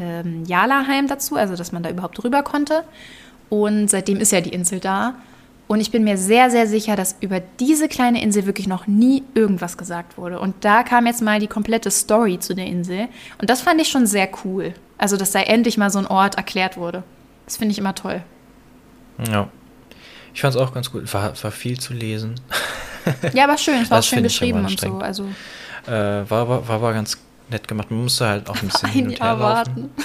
ähm, 0.00 0.44
Jalaheim 0.44 1.06
dazu, 1.08 1.36
also 1.36 1.56
dass 1.56 1.72
man 1.72 1.82
da 1.82 1.90
überhaupt 1.90 2.22
rüber 2.22 2.42
konnte. 2.42 2.84
Und 3.48 3.88
seitdem 3.88 4.18
ist 4.18 4.32
ja 4.32 4.40
die 4.40 4.50
Insel 4.50 4.80
da. 4.80 5.14
Und 5.68 5.80
ich 5.80 5.90
bin 5.90 6.04
mir 6.04 6.16
sehr, 6.16 6.50
sehr 6.50 6.66
sicher, 6.68 6.94
dass 6.94 7.16
über 7.20 7.40
diese 7.40 7.88
kleine 7.88 8.22
Insel 8.22 8.46
wirklich 8.46 8.68
noch 8.68 8.86
nie 8.86 9.24
irgendwas 9.34 9.76
gesagt 9.76 10.16
wurde. 10.16 10.38
Und 10.38 10.64
da 10.64 10.84
kam 10.84 11.06
jetzt 11.06 11.22
mal 11.22 11.40
die 11.40 11.48
komplette 11.48 11.90
Story 11.90 12.38
zu 12.38 12.54
der 12.54 12.66
Insel. 12.66 13.08
Und 13.38 13.50
das 13.50 13.62
fand 13.62 13.80
ich 13.80 13.88
schon 13.88 14.06
sehr 14.06 14.28
cool. 14.44 14.74
Also, 14.96 15.16
dass 15.16 15.32
da 15.32 15.40
endlich 15.40 15.76
mal 15.76 15.90
so 15.90 15.98
ein 15.98 16.06
Ort 16.06 16.36
erklärt 16.36 16.76
wurde. 16.76 17.02
Das 17.46 17.56
finde 17.56 17.72
ich 17.72 17.78
immer 17.78 17.94
toll. 17.94 18.22
Ja. 19.30 19.48
Ich 20.32 20.40
fand 20.40 20.54
es 20.54 20.60
auch 20.60 20.72
ganz 20.72 20.92
gut. 20.92 21.12
War, 21.12 21.32
war 21.42 21.50
viel 21.50 21.80
zu 21.80 21.94
lesen. 21.94 22.34
Ja, 23.32 23.44
aber 23.44 23.56
schön. 23.56 23.82
Es 23.82 23.90
war 23.90 24.00
auch 24.00 24.02
schön 24.02 24.22
geschrieben 24.22 24.64
und 24.64 24.80
so. 24.80 24.98
Also 24.98 25.24
äh, 25.86 25.90
war, 25.90 26.48
war, 26.48 26.68
war, 26.68 26.82
war 26.82 26.92
ganz 26.92 27.18
nett 27.50 27.68
gemacht. 27.68 27.90
Man 27.90 28.02
musste 28.02 28.26
halt 28.26 28.48
auch 28.50 28.56
ein 28.62 28.68
bisschen 28.68 28.88
ein 28.94 29.10
Jahr 29.10 29.38
warten. 29.40 29.90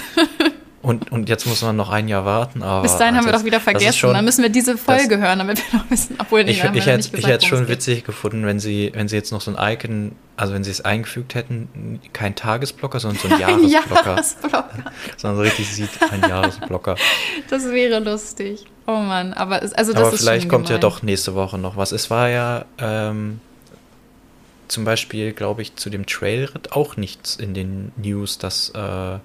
Und, 0.84 1.12
und 1.12 1.28
jetzt 1.28 1.46
muss 1.46 1.62
man 1.62 1.76
noch 1.76 1.90
ein 1.90 2.08
Jahr 2.08 2.24
warten. 2.24 2.60
Aber 2.64 2.82
Bis 2.82 2.96
dahin 2.96 3.14
haben 3.14 3.24
wir 3.24 3.30
doch 3.32 3.44
wieder 3.44 3.60
vergessen. 3.60 3.92
schon- 3.96 4.14
Dann 4.14 4.24
müssen 4.24 4.42
wir 4.42 4.48
diese 4.50 4.76
Folge 4.76 5.16
hören, 5.18 5.38
damit 5.38 5.58
wir 5.70 5.78
noch 5.78 5.88
wissen. 5.88 6.16
Obwohl, 6.18 6.42
nee, 6.42 6.50
ich, 6.50 6.56
ich, 6.56 6.64
hätte, 6.86 7.16
ich 7.16 7.24
hätte 7.24 7.44
es 7.44 7.44
schon 7.46 7.68
witzig 7.68 8.02
gefunden, 8.02 8.44
wenn 8.46 8.58
sie, 8.58 8.90
wenn 8.92 9.06
sie 9.06 9.14
jetzt 9.14 9.30
noch 9.30 9.40
so 9.40 9.54
ein 9.54 9.74
Icon, 9.74 10.16
also 10.36 10.52
wenn 10.54 10.64
sie 10.64 10.72
es 10.72 10.80
eingefügt 10.80 11.36
hätten, 11.36 12.00
kein 12.12 12.34
Tagesblocker, 12.34 12.98
sondern 12.98 13.20
so 13.20 13.28
ein 13.28 13.34
Ein 13.44 13.68
Jahresblocker. 13.68 14.06
Jahresblocker. 14.10 14.68
sondern 15.18 15.36
so 15.36 15.42
richtig 15.44 15.72
sieht, 15.72 15.90
ein 16.10 16.28
Jahresblocker. 16.28 16.96
Das 17.48 17.64
wäre 17.70 18.00
lustig. 18.00 18.64
Oh 18.88 18.96
Mann, 18.96 19.34
aber 19.34 19.62
es, 19.62 19.72
also 19.74 19.92
das 19.92 20.02
Aber 20.02 20.12
ist 20.14 20.20
vielleicht 20.22 20.48
kommt 20.48 20.64
ja 20.68 20.78
gemein. 20.78 20.80
doch 20.80 21.02
nächste 21.04 21.36
Woche 21.36 21.58
noch 21.58 21.76
was. 21.76 21.92
Es 21.92 22.10
war 22.10 22.28
ja 22.28 22.64
ähm, 22.78 23.38
zum 24.72 24.84
Beispiel, 24.84 25.32
glaube 25.32 25.62
ich, 25.62 25.76
zu 25.76 25.90
dem 25.90 26.06
Trailritt 26.06 26.72
auch 26.72 26.96
nichts 26.96 27.36
in 27.36 27.54
den 27.54 27.92
News, 27.96 28.38
dass, 28.38 28.70
äh, 28.70 29.18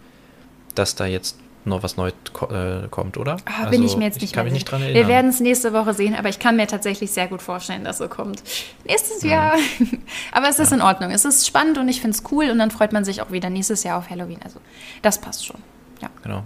dass 0.76 0.96
da 0.96 1.06
jetzt 1.06 1.38
noch 1.66 1.84
was 1.84 1.98
Neues 1.98 2.14
ko 2.32 2.46
äh, 2.54 2.88
kommt, 2.90 3.18
oder? 3.18 3.38
Ah, 3.46 3.66
bin 3.70 3.84
ich 3.84 3.98
mir 3.98 4.06
jetzt 4.06 4.18
ich 4.18 4.22
nicht 4.22 4.34
kann 4.34 4.46
mehr 4.46 4.54
mich 4.54 4.62
nicht 4.62 4.68
sicher. 4.68 4.78
dran 4.78 4.82
erinnern. 4.84 5.02
Wir 5.08 5.14
werden 5.14 5.30
es 5.30 5.40
nächste 5.42 5.74
Woche 5.74 5.94
sehen, 5.94 6.16
aber 6.16 6.30
ich 6.30 6.40
kann 6.40 6.56
mir 6.56 6.66
tatsächlich 6.68 7.12
sehr 7.12 7.28
gut 7.28 7.42
vorstellen, 7.42 7.84
dass 7.84 7.98
so 7.98 8.08
kommt. 8.08 8.42
Nächstes 8.86 9.22
Mhm. 9.24 9.30
Jahr. 9.30 9.56
aber 10.32 10.48
es 10.48 10.60
ist 10.60 10.72
in 10.72 10.82
Ordnung. 10.82 11.12
Es 11.12 11.26
ist 11.26 11.46
spannend 11.46 11.78
und 11.78 11.90
ich 11.90 12.00
finde 12.00 12.16
es 12.16 12.24
cool 12.32 12.50
und 12.52 12.58
dann 12.60 12.72
freut 12.72 12.94
man 12.94 13.04
sich 13.04 13.22
auch 13.22 13.32
wieder 13.32 13.50
nächstes 13.50 13.84
Jahr 13.84 13.98
auf 13.98 14.10
Halloween. 14.10 14.40
Also 14.44 14.60
das 15.02 15.20
passt 15.20 15.46
schon. 15.46 15.58
Ja. 16.02 16.10
Genau. 16.24 16.44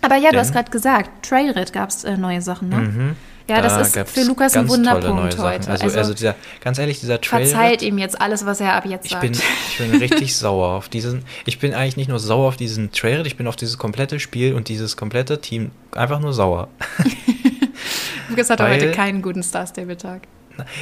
Aber 0.00 0.16
ja, 0.16 0.26
du 0.26 0.30
Denn- 0.32 0.40
hast 0.40 0.52
gerade 0.52 0.70
gesagt, 0.70 1.26
Trailrit 1.28 1.72
gab 1.74 1.90
es 1.90 2.04
äh, 2.04 2.16
neue 2.16 2.40
Sachen, 2.40 2.68
ne? 2.70 2.76
Mhm. 2.76 3.16
Ja, 3.48 3.60
Da 3.60 3.62
das 3.78 3.94
ist 3.96 4.08
für 4.10 4.22
Lukas 4.24 4.56
ein 4.56 4.68
Wunderpunkt 4.68 5.38
heute. 5.38 5.70
Also, 5.70 5.84
Also, 5.84 5.98
also, 5.98 6.14
dieser, 6.14 6.34
ganz 6.60 6.78
ehrlich, 6.78 7.00
dieser 7.00 7.20
Trailritt. 7.20 7.48
verzeiht 7.50 7.82
ihm 7.82 7.98
jetzt 7.98 8.20
alles, 8.20 8.46
was 8.46 8.60
er 8.60 8.74
ab 8.74 8.86
jetzt 8.86 9.04
Ich 9.06 9.10
sagt. 9.12 9.22
bin, 9.22 9.32
ich 9.32 9.78
bin 9.78 9.94
richtig 9.96 10.36
sauer 10.36 10.68
auf 10.76 10.88
diesen. 10.88 11.24
Ich 11.44 11.58
bin 11.58 11.74
eigentlich 11.74 11.96
nicht 11.96 12.08
nur 12.08 12.18
sauer 12.18 12.48
auf 12.48 12.56
diesen 12.56 12.92
Trailer, 12.92 13.24
ich 13.26 13.36
bin 13.36 13.46
auf 13.46 13.56
dieses 13.56 13.78
komplette 13.78 14.20
Spiel 14.20 14.54
und 14.54 14.68
dieses 14.68 14.96
komplette 14.96 15.40
Team 15.40 15.70
einfach 15.94 16.20
nur 16.20 16.32
sauer. 16.32 16.68
Lukas 18.28 18.50
hatte 18.50 18.62
weil- 18.64 18.74
heute 18.74 18.90
keinen 18.92 19.22
guten 19.22 19.42
Star 19.42 19.66
Stable 19.66 19.96
Tag. 19.96 20.22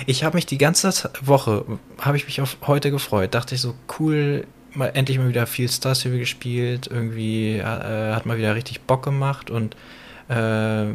Ich 0.06 0.24
habe 0.24 0.36
mich 0.36 0.46
die 0.46 0.58
ganze 0.58 0.92
Woche, 1.22 1.64
habe 2.00 2.16
ich 2.16 2.26
mich 2.26 2.40
auf 2.40 2.56
heute 2.66 2.90
gefreut. 2.90 3.34
Dachte 3.34 3.54
ich 3.54 3.60
so, 3.60 3.74
cool, 4.00 4.44
mal 4.74 4.88
endlich 4.94 5.16
mal 5.18 5.28
wieder 5.28 5.46
viel 5.46 5.68
Star 5.68 5.94
Stable 5.94 6.18
gespielt. 6.18 6.88
Irgendwie 6.92 7.58
äh, 7.58 7.62
hat 7.62 8.26
mal 8.26 8.36
wieder 8.36 8.54
richtig 8.56 8.80
Bock 8.82 9.04
gemacht 9.04 9.48
und 9.48 9.76
äh, 10.28 10.86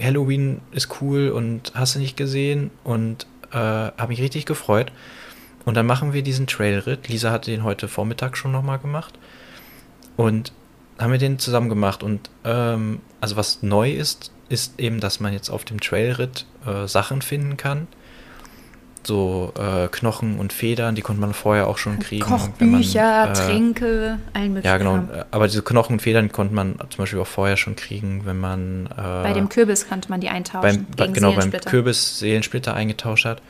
Halloween 0.00 0.60
ist 0.72 1.00
cool 1.00 1.30
und 1.30 1.72
hast 1.74 1.94
du 1.94 1.98
nicht 1.98 2.16
gesehen 2.16 2.70
und 2.84 3.26
äh, 3.52 3.56
habe 3.56 4.08
mich 4.08 4.20
richtig 4.20 4.46
gefreut. 4.46 4.92
Und 5.64 5.74
dann 5.74 5.86
machen 5.86 6.12
wir 6.12 6.22
diesen 6.22 6.46
Trailritt. 6.46 7.08
Lisa 7.08 7.30
hatte 7.30 7.50
den 7.50 7.64
heute 7.64 7.88
Vormittag 7.88 8.36
schon 8.36 8.52
nochmal 8.52 8.78
gemacht. 8.78 9.18
Und 10.16 10.52
haben 10.98 11.12
wir 11.12 11.18
den 11.18 11.38
zusammen 11.38 11.68
gemacht. 11.68 12.02
Und 12.02 12.30
ähm, 12.44 13.00
also 13.20 13.36
was 13.36 13.62
neu 13.62 13.90
ist, 13.92 14.32
ist 14.48 14.78
eben, 14.78 15.00
dass 15.00 15.20
man 15.20 15.32
jetzt 15.32 15.50
auf 15.50 15.64
dem 15.64 15.80
Trailritt 15.80 16.46
äh, 16.64 16.86
Sachen 16.86 17.20
finden 17.20 17.56
kann. 17.56 17.88
So 19.06 19.52
äh, 19.56 19.86
Knochen 19.88 20.38
und 20.38 20.52
Federn, 20.52 20.96
die 20.96 21.02
konnte 21.02 21.20
man 21.20 21.32
vorher 21.32 21.68
auch 21.68 21.78
schon 21.78 21.98
kriegen. 22.00 22.24
wenn 22.24 22.30
man, 22.72 22.80
Kochbücher, 22.80 23.30
äh, 23.30 23.32
Tränke, 23.34 24.18
allen 24.32 24.52
möglichen. 24.54 24.66
Ja, 24.66 24.78
genau. 24.78 25.00
Aber 25.30 25.46
diese 25.46 25.62
Knochen 25.62 25.94
und 25.94 26.00
Federn 26.02 26.32
konnte 26.32 26.54
man 26.54 26.74
zum 26.90 26.98
Beispiel 26.98 27.20
auch 27.20 27.26
vorher 27.26 27.56
schon 27.56 27.76
kriegen, 27.76 28.22
wenn 28.24 28.38
man 28.40 28.86
äh, 28.86 28.94
Bei 28.96 29.32
dem 29.32 29.48
Kürbis 29.48 29.88
konnte 29.88 30.08
man 30.10 30.20
die 30.20 30.28
eintauschen. 30.28 30.86
beim, 30.96 31.12
genau, 31.12 31.32
beim. 31.32 31.52
Kürbis 31.52 32.18
Seelensplitter 32.18 32.74
eingetauscht 32.74 33.24
hat. 33.26 33.42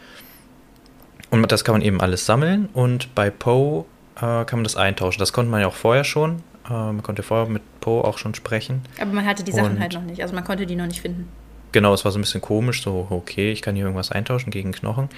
Und 1.31 1.51
das 1.51 1.65
kann 1.65 1.73
man 1.75 1.83
eben 1.83 2.01
alles 2.01 2.27
sammeln. 2.27 2.69
Und 2.73 3.15
bei 3.15 3.31
Poe 3.31 3.85
äh, 4.17 4.21
kann 4.45 4.59
man 4.59 4.65
das 4.65 4.77
eintauschen. 4.77 5.19
Das 5.21 5.33
konnte 5.33 5.51
man 5.51 5.61
ja 5.63 5.67
auch 5.69 5.75
vorher 5.75 6.05
schon. 6.05 6.43
Äh, 6.69 6.73
man 6.73 7.03
konnte 7.03 7.23
vorher 7.23 7.49
mit 7.49 7.63
Poe 7.81 8.05
auch 8.05 8.19
schon 8.19 8.35
sprechen. 8.35 8.83
Aber 9.01 9.13
man 9.13 9.25
hatte 9.25 9.43
die 9.43 9.53
Sachen 9.53 9.73
Und- 9.73 9.81
halt 9.81 9.95
noch 9.95 10.03
nicht. 10.03 10.21
Also 10.23 10.35
man 10.35 10.45
konnte 10.45 10.67
die 10.67 10.77
noch 10.77 10.87
nicht 10.87 11.01
finden. 11.01 11.29
Genau, 11.77 11.93
es 11.93 12.07
war 12.07 12.11
so 12.11 12.19
ein 12.19 12.23
bisschen 12.23 12.41
komisch, 12.41 12.81
so, 12.81 13.07
okay, 13.11 13.53
ich 13.53 13.61
kann 13.61 13.75
hier 13.75 13.85
irgendwas 13.85 14.11
eintauschen 14.11 14.51
gegen 14.51 14.73
Knochen. 14.73 15.11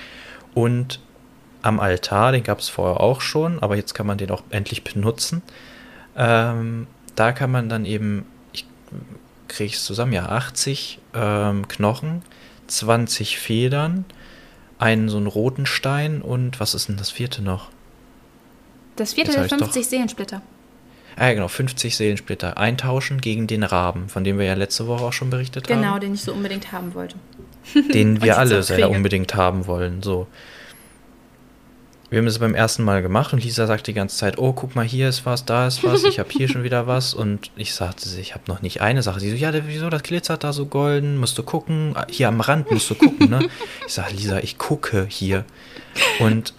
Und 0.54 0.98
am 1.62 1.78
Altar, 1.78 2.32
den 2.32 2.42
gab 2.42 2.58
es 2.58 2.68
vorher 2.68 2.98
auch 2.98 3.20
schon, 3.20 3.62
aber 3.62 3.76
jetzt 3.76 3.94
kann 3.94 4.08
man 4.08 4.18
den 4.18 4.32
auch 4.32 4.42
endlich 4.50 4.82
benutzen. 4.82 5.42
Ähm, 6.16 6.88
da 7.14 7.30
kann 7.30 7.52
man 7.52 7.68
dann 7.68 7.84
eben, 7.84 8.26
ich 8.52 8.66
kriege 9.46 9.72
es 9.72 9.84
zusammen, 9.84 10.12
ja, 10.12 10.30
80 10.30 10.98
ähm, 11.14 11.68
Knochen, 11.68 12.22
20 12.66 13.38
Federn, 13.38 14.04
einen 14.80 15.08
so 15.08 15.16
einen 15.16 15.28
roten 15.28 15.64
Stein 15.64 16.22
und 16.22 16.58
was 16.58 16.74
ist 16.74 16.88
denn 16.88 16.96
das 16.96 17.12
vierte 17.12 17.40
noch? 17.40 17.70
Das 18.96 19.12
vierte 19.12 19.30
doch. 19.30 19.58
50 19.58 19.86
Seelensplitter. 19.86 20.42
Ah, 21.18 21.28
ja, 21.28 21.34
genau, 21.34 21.48
50 21.48 21.96
Seelensplitter 21.96 22.58
eintauschen 22.58 23.20
gegen 23.20 23.48
den 23.48 23.64
Raben, 23.64 24.08
von 24.08 24.22
dem 24.22 24.38
wir 24.38 24.46
ja 24.46 24.54
letzte 24.54 24.86
Woche 24.86 25.04
auch 25.04 25.12
schon 25.12 25.30
berichtet 25.30 25.68
haben. 25.68 25.82
Genau, 25.82 25.98
den 25.98 26.14
ich 26.14 26.22
so 26.22 26.32
unbedingt 26.32 26.70
haben 26.70 26.94
wollte. 26.94 27.16
den 27.92 28.22
wir 28.22 28.38
alle 28.38 28.62
sehr 28.62 28.76
kriege. 28.76 28.88
unbedingt 28.88 29.34
haben 29.34 29.66
wollen. 29.66 30.00
So. 30.02 30.28
Wir 32.10 32.20
haben 32.20 32.26
es 32.26 32.38
beim 32.38 32.54
ersten 32.54 32.84
Mal 32.84 33.02
gemacht 33.02 33.32
und 33.32 33.42
Lisa 33.44 33.66
sagt 33.66 33.86
die 33.88 33.92
ganze 33.92 34.16
Zeit, 34.16 34.38
oh, 34.38 34.52
guck 34.52 34.76
mal, 34.76 34.84
hier 34.86 35.08
ist 35.08 35.26
was, 35.26 35.44
da 35.44 35.66
ist 35.66 35.84
was, 35.84 36.04
ich 36.04 36.18
habe 36.18 36.30
hier 36.30 36.48
schon 36.52 36.62
wieder 36.62 36.86
was. 36.86 37.12
Und 37.14 37.50
ich 37.56 37.74
sagte, 37.74 38.08
ich 38.18 38.34
habe 38.34 38.44
noch 38.46 38.62
nicht 38.62 38.80
eine 38.80 39.02
Sache. 39.02 39.18
Sie 39.18 39.28
so, 39.28 39.36
ja, 39.36 39.52
wieso, 39.66 39.90
das 39.90 40.04
glitzert 40.04 40.44
da 40.44 40.52
so 40.52 40.66
golden, 40.66 41.18
musst 41.18 41.36
du 41.36 41.42
gucken. 41.42 41.92
Ah, 41.94 42.06
Hier 42.08 42.28
am 42.28 42.40
Rand 42.40 42.70
musst 42.70 42.88
du 42.90 42.94
gucken, 42.94 43.28
ne? 43.28 43.48
Ich 43.86 43.92
sage, 43.92 44.14
Lisa, 44.14 44.38
ich 44.38 44.56
gucke 44.56 45.04
hier. 45.08 45.44
Und 46.20 46.54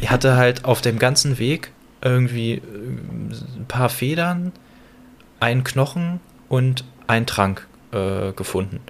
ich 0.00 0.10
hatte 0.10 0.36
halt 0.36 0.64
auf 0.64 0.80
dem 0.80 0.98
ganzen 0.98 1.38
Weg 1.38 1.72
irgendwie 2.02 2.54
äh, 2.54 2.60
ein 2.60 3.66
paar 3.68 3.88
Federn, 3.88 4.52
einen 5.40 5.64
Knochen 5.64 6.20
und 6.48 6.84
einen 7.06 7.26
Trank 7.26 7.66
äh, 7.92 8.32
gefunden. 8.32 8.80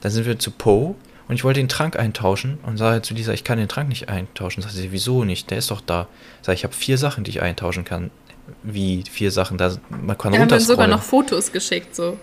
Dann 0.00 0.10
sind 0.12 0.26
wir 0.26 0.38
zu 0.38 0.50
Poe 0.50 0.94
und 1.28 1.34
ich 1.34 1.44
wollte 1.44 1.60
den 1.60 1.68
Trank 1.68 1.98
eintauschen 1.98 2.58
und 2.64 2.76
sage 2.78 3.02
zu 3.02 3.14
Lisa, 3.14 3.32
ich 3.32 3.44
kann 3.44 3.58
den 3.58 3.68
Trank 3.68 3.88
nicht 3.88 4.08
eintauschen. 4.08 4.62
Sagt 4.62 4.74
sie, 4.74 4.92
wieso 4.92 5.24
nicht? 5.24 5.50
Der 5.50 5.58
ist 5.58 5.70
doch 5.70 5.80
da. 5.80 6.08
Sag 6.42 6.54
ich, 6.54 6.64
habe 6.64 6.74
vier 6.74 6.98
Sachen, 6.98 7.24
die 7.24 7.30
ich 7.30 7.42
eintauschen 7.42 7.84
kann. 7.84 8.10
Wie 8.62 9.04
vier 9.10 9.30
Sachen? 9.30 9.58
Da, 9.58 9.76
man 9.90 10.16
kann 10.18 10.32
Wir 10.32 10.40
haben 10.40 10.48
dann 10.48 10.60
sogar 10.60 10.86
noch 10.88 11.02
Fotos 11.02 11.52
geschickt, 11.52 11.94
so. 11.94 12.16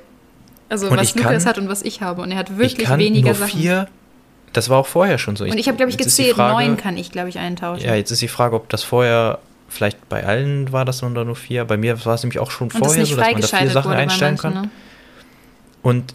Also 0.70 0.90
Und 0.90 0.98
was 0.98 1.08
ich 1.08 1.14
kann- 1.16 1.24
Lukas 1.32 1.46
hat 1.46 1.58
und 1.58 1.70
was 1.70 1.82
ich 1.84 2.02
habe. 2.02 2.22
Und 2.22 2.32
er 2.32 2.38
hat 2.38 2.50
ich 2.50 2.58
wirklich 2.58 2.88
kann 2.88 3.00
weniger 3.00 3.28
nur 3.30 3.36
Sachen. 3.36 3.60
vier. 3.60 3.88
Das 4.54 4.70
war 4.70 4.78
auch 4.80 4.88
vorher 4.88 5.18
schon 5.18 5.36
so. 5.36 5.44
und 5.46 5.58
ich 5.58 5.68
habe, 5.68 5.78
glaube 5.78 5.92
ich, 5.92 5.98
gezählt, 5.98 6.38
neun 6.38 6.78
kann 6.78 6.98
ich, 6.98 7.12
glaube 7.12 7.30
ich, 7.30 7.38
eintauschen. 7.38 7.86
Ja, 7.86 7.96
jetzt 7.96 8.12
ist 8.12 8.22
die 8.22 8.28
Frage, 8.28 8.56
ob 8.56 8.68
das 8.70 8.84
vorher, 8.84 9.40
vielleicht 9.68 10.10
bei 10.10 10.26
allen 10.26 10.72
war 10.72 10.86
das 10.86 11.02
nur 11.02 11.12
nur 11.12 11.36
vier. 11.36 11.66
Bei 11.66 11.78
mir 11.78 12.04
war 12.06 12.16
es 12.16 12.24
nämlich 12.24 12.40
auch 12.40 12.52
schon 12.52 12.68
und 12.72 12.78
vorher 12.78 13.06
so, 13.06 13.16
dass 13.16 13.32
man 13.32 13.42
da 13.42 13.48
vier 13.48 13.70
Sachen 13.70 13.92
einstellen 13.92 14.38
manchen, 14.42 14.54
kann. 14.54 14.64
ne? 14.64 14.70
Und 15.82 16.14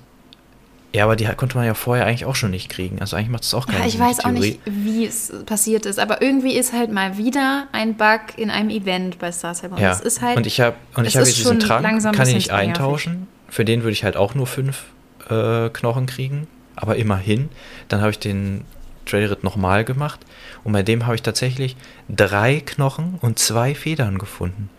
ja, 0.95 1.05
aber 1.05 1.17
die 1.17 1.25
konnte 1.25 1.57
man 1.57 1.65
ja 1.65 1.73
vorher 1.73 2.05
eigentlich 2.05 2.27
auch 2.27 2.35
schon 2.35 2.51
nicht 2.51 2.69
kriegen. 2.69 3.01
Also 3.01 3.17
eigentlich 3.17 3.31
macht 3.31 3.45
es 3.45 3.55
auch 3.55 3.67
keinen 3.67 3.81
Ja, 3.81 3.87
ich 3.87 3.93
Sinn, 3.93 4.01
weiß 4.03 4.19
die 4.19 4.25
auch 4.27 4.31
nicht, 4.31 4.61
wie 4.67 5.07
es 5.07 5.33
passiert 5.47 5.87
ist, 5.87 5.99
aber 5.99 6.21
irgendwie 6.21 6.55
ist 6.55 6.75
halt 6.75 6.93
mal 6.93 7.17
wieder 7.17 7.67
ein 7.73 7.95
Bug 7.95 8.21
in 8.37 8.51
einem 8.51 8.69
Event 8.69 9.19
bei 9.19 9.33
Star. 9.33 9.55
Und 9.71 9.79
Ja, 9.79 9.88
das 9.88 10.01
ist 10.03 10.21
halt, 10.21 10.37
und 10.37 10.47
ich 10.47 10.61
habe 10.61 10.77
und 10.95 11.07
ich 11.07 11.17
habe 11.17 11.27
jetzt 11.27 11.38
diesen 11.38 11.61
Trank, 11.61 12.15
kann 12.15 12.29
ich 12.29 12.35
nicht 12.35 12.51
eintauschen. 12.51 13.27
Für 13.49 13.65
den 13.65 13.83
würde 13.83 13.93
ich 13.93 14.05
halt 14.05 14.17
auch 14.17 14.35
nur 14.35 14.47
fünf 14.47 14.85
äh, 15.31 15.71
Knochen 15.71 16.05
kriegen, 16.07 16.47
aber 16.77 16.97
immerhin. 16.97 17.49
Dann 17.88 18.01
habe 18.01 18.11
ich 18.11 18.19
den 18.19 18.65
Trailritt 19.07 19.45
nochmal 19.45 19.85
gemacht 19.85 20.21
und 20.65 20.73
bei 20.73 20.83
dem 20.83 21.07
habe 21.07 21.15
ich 21.15 21.23
tatsächlich 21.23 21.77
drei 22.09 22.61
Knochen 22.61 23.19
und 23.21 23.38
zwei 23.38 23.75
Federn 23.75 24.19
gefunden. 24.19 24.71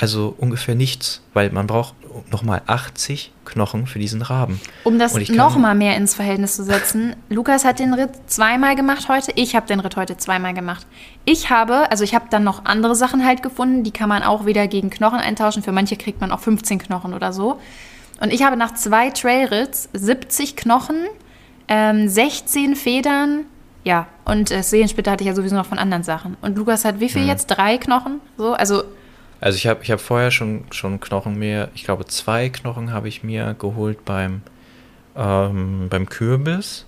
also 0.00 0.34
ungefähr 0.38 0.76
nichts, 0.76 1.22
weil 1.34 1.50
man 1.50 1.66
braucht 1.66 1.94
nochmal 2.30 2.62
80 2.66 3.32
Knochen 3.44 3.86
für 3.86 3.98
diesen 3.98 4.22
Raben. 4.22 4.60
Um 4.84 4.98
das 4.98 5.14
nochmal 5.28 5.74
mehr 5.74 5.96
ins 5.96 6.14
Verhältnis 6.14 6.56
zu 6.56 6.64
setzen, 6.64 7.16
Lukas 7.28 7.64
hat 7.64 7.78
den 7.78 7.94
Ritt 7.94 8.10
zweimal 8.26 8.76
gemacht 8.76 9.08
heute, 9.08 9.32
ich 9.34 9.56
habe 9.56 9.66
den 9.66 9.80
Ritt 9.80 9.96
heute 9.96 10.16
zweimal 10.16 10.54
gemacht. 10.54 10.86
Ich 11.24 11.50
habe, 11.50 11.90
also 11.90 12.04
ich 12.04 12.14
habe 12.14 12.26
dann 12.30 12.44
noch 12.44 12.64
andere 12.64 12.94
Sachen 12.94 13.24
halt 13.24 13.42
gefunden, 13.42 13.84
die 13.84 13.90
kann 13.90 14.08
man 14.08 14.22
auch 14.22 14.46
wieder 14.46 14.66
gegen 14.68 14.90
Knochen 14.90 15.18
eintauschen. 15.18 15.62
Für 15.62 15.72
manche 15.72 15.96
kriegt 15.96 16.20
man 16.20 16.32
auch 16.32 16.40
15 16.40 16.78
Knochen 16.78 17.14
oder 17.14 17.32
so. 17.32 17.58
Und 18.20 18.32
ich 18.32 18.42
habe 18.42 18.56
nach 18.56 18.74
zwei 18.74 19.10
Trailritts 19.10 19.88
70 19.92 20.56
Knochen, 20.56 21.06
ähm, 21.68 22.08
16 22.08 22.76
Federn, 22.76 23.46
ja, 23.84 24.06
und 24.24 24.50
äh, 24.50 24.62
Seelensplitter 24.62 25.10
hatte 25.12 25.22
ich 25.24 25.28
ja 25.28 25.34
sowieso 25.34 25.54
noch 25.56 25.66
von 25.66 25.78
anderen 25.78 26.02
Sachen. 26.02 26.36
Und 26.42 26.56
Lukas 26.56 26.84
hat 26.84 27.00
wie 27.00 27.08
viel 27.08 27.22
Mhm. 27.22 27.28
jetzt? 27.28 27.46
Drei 27.46 27.78
Knochen? 27.78 28.20
So, 28.36 28.52
also 28.54 28.84
Also 29.40 29.56
ich 29.56 29.66
habe 29.66 29.82
ich 29.82 29.90
hab 29.90 30.00
vorher 30.00 30.30
schon, 30.30 30.64
schon 30.72 31.00
Knochen 31.00 31.38
mir, 31.38 31.68
ich 31.74 31.84
glaube 31.84 32.04
zwei 32.06 32.48
Knochen 32.48 32.92
habe 32.92 33.08
ich 33.08 33.22
mir 33.22 33.54
geholt 33.58 34.04
beim, 34.04 34.42
ähm, 35.16 35.86
beim 35.88 36.08
Kürbis 36.08 36.84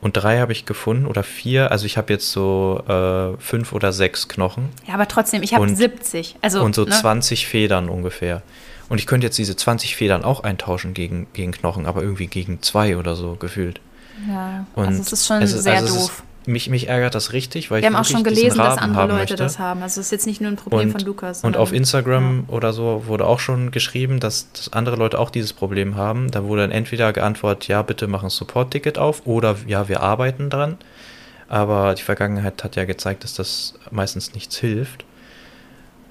und 0.00 0.12
drei 0.16 0.38
habe 0.38 0.52
ich 0.52 0.64
gefunden 0.64 1.06
oder 1.06 1.22
vier. 1.22 1.70
Also 1.70 1.86
ich 1.86 1.96
habe 1.96 2.12
jetzt 2.12 2.30
so 2.32 2.82
äh, 2.88 3.36
fünf 3.40 3.72
oder 3.72 3.92
sechs 3.92 4.28
Knochen 4.28 4.68
ja, 4.86 4.94
aber 4.94 5.08
trotzdem, 5.08 5.42
ich 5.42 5.54
habe 5.54 5.64
Und- 5.64 5.76
70. 5.76 6.36
Also, 6.40 6.62
und 6.62 6.74
so 6.74 6.84
ne? 6.84 6.90
20 6.90 7.46
Federn 7.46 7.88
ungefähr. 7.88 8.42
Und 8.88 8.98
ich 8.98 9.06
könnte 9.06 9.26
jetzt 9.26 9.38
diese 9.38 9.56
20 9.56 9.96
Federn 9.96 10.22
auch 10.22 10.42
eintauschen 10.44 10.92
gegen, 10.92 11.26
gegen 11.32 11.52
Knochen, 11.52 11.86
aber 11.86 12.02
irgendwie 12.02 12.26
gegen 12.26 12.60
zwei 12.62 12.96
oder 12.96 13.16
so 13.16 13.36
gefühlt. 13.36 13.80
Ja, 14.28 14.66
Und 14.74 14.86
also 14.86 15.00
es 15.02 15.12
ist 15.12 15.26
schon 15.26 15.42
es 15.42 15.52
ist- 15.52 15.62
sehr 15.64 15.74
also 15.74 15.94
ist- 15.94 16.02
doof. 16.08 16.22
Mich, 16.44 16.68
mich 16.68 16.88
ärgert 16.88 17.14
das 17.14 17.32
richtig, 17.32 17.70
weil 17.70 17.82
Wir 17.82 17.88
ich 17.88 17.94
haben 17.94 18.00
auch 18.00 18.04
schon 18.04 18.24
gelesen, 18.24 18.58
dass 18.58 18.76
andere 18.76 19.02
Leute 19.02 19.14
möchte. 19.14 19.36
das 19.36 19.60
haben. 19.60 19.80
Also 19.80 20.00
es 20.00 20.06
ist 20.08 20.10
jetzt 20.10 20.26
nicht 20.26 20.40
nur 20.40 20.50
ein 20.50 20.56
Problem 20.56 20.88
Und, 20.88 20.90
von 20.92 21.00
Lukas. 21.02 21.44
und 21.44 21.56
auf 21.56 21.72
Instagram 21.72 22.46
oder 22.48 22.72
so 22.72 23.04
wurde 23.06 23.26
auch 23.26 23.38
schon 23.38 23.70
geschrieben, 23.70 24.18
dass, 24.18 24.50
dass 24.50 24.72
andere 24.72 24.96
Leute 24.96 25.20
auch 25.20 25.30
dieses 25.30 25.52
Problem 25.52 25.94
haben. 25.94 26.32
Da 26.32 26.42
wurde 26.42 26.62
dann 26.62 26.72
entweder 26.72 27.12
geantwortet, 27.12 27.68
ja, 27.68 27.82
bitte 27.82 28.08
mach 28.08 28.24
ein 28.24 28.28
Support-Ticket 28.30 28.98
auf 28.98 29.24
oder 29.24 29.54
ja, 29.68 29.86
wir 29.88 30.00
arbeiten 30.00 30.50
dran. 30.50 30.78
Aber 31.48 31.94
die 31.94 32.02
Vergangenheit 32.02 32.64
hat 32.64 32.74
ja 32.74 32.86
gezeigt, 32.86 33.22
dass 33.22 33.34
das 33.34 33.74
meistens 33.92 34.34
nichts 34.34 34.56
hilft. 34.56 35.04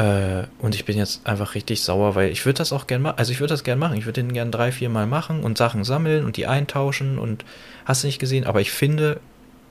Äh, 0.01 0.47
und 0.59 0.73
ich 0.73 0.85
bin 0.85 0.97
jetzt 0.97 1.27
einfach 1.27 1.53
richtig 1.53 1.81
sauer, 1.81 2.15
weil 2.15 2.31
ich 2.31 2.43
würde 2.45 2.57
das 2.57 2.73
auch 2.73 2.87
gerne 2.87 3.03
machen. 3.03 3.19
Also 3.19 3.31
ich 3.31 3.39
würde 3.39 3.53
das 3.53 3.63
gerne 3.63 3.79
machen. 3.79 3.97
Ich 3.97 4.05
würde 4.05 4.23
den 4.23 4.33
gerne 4.33 4.49
drei, 4.49 4.71
vier 4.71 4.89
Mal 4.89 5.05
machen 5.05 5.43
und 5.43 5.59
Sachen 5.59 5.83
sammeln 5.83 6.25
und 6.25 6.37
die 6.37 6.47
eintauschen 6.47 7.19
und 7.19 7.45
hast 7.85 8.03
du 8.03 8.07
nicht 8.07 8.17
gesehen. 8.17 8.45
Aber 8.45 8.61
ich 8.61 8.71
finde 8.71 9.19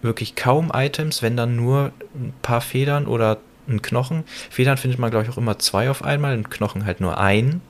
wirklich 0.03 0.37
kaum 0.37 0.71
Items, 0.73 1.21
wenn 1.23 1.37
dann 1.37 1.57
nur 1.57 1.93
ein 2.15 2.33
paar 2.43 2.61
Federn 2.61 3.07
oder 3.07 3.39
ein 3.69 3.83
Knochen. 3.83 4.23
Federn 4.51 4.77
findet 4.77 5.01
man, 5.01 5.11
glaube 5.11 5.25
ich, 5.25 5.33
auch 5.33 5.37
immer 5.37 5.59
zwei 5.59 5.91
auf 5.91 6.05
einmal 6.05 6.37
und 6.37 6.49
Knochen 6.49 6.85
halt 6.85 7.01
nur 7.01 7.19
ein. 7.19 7.61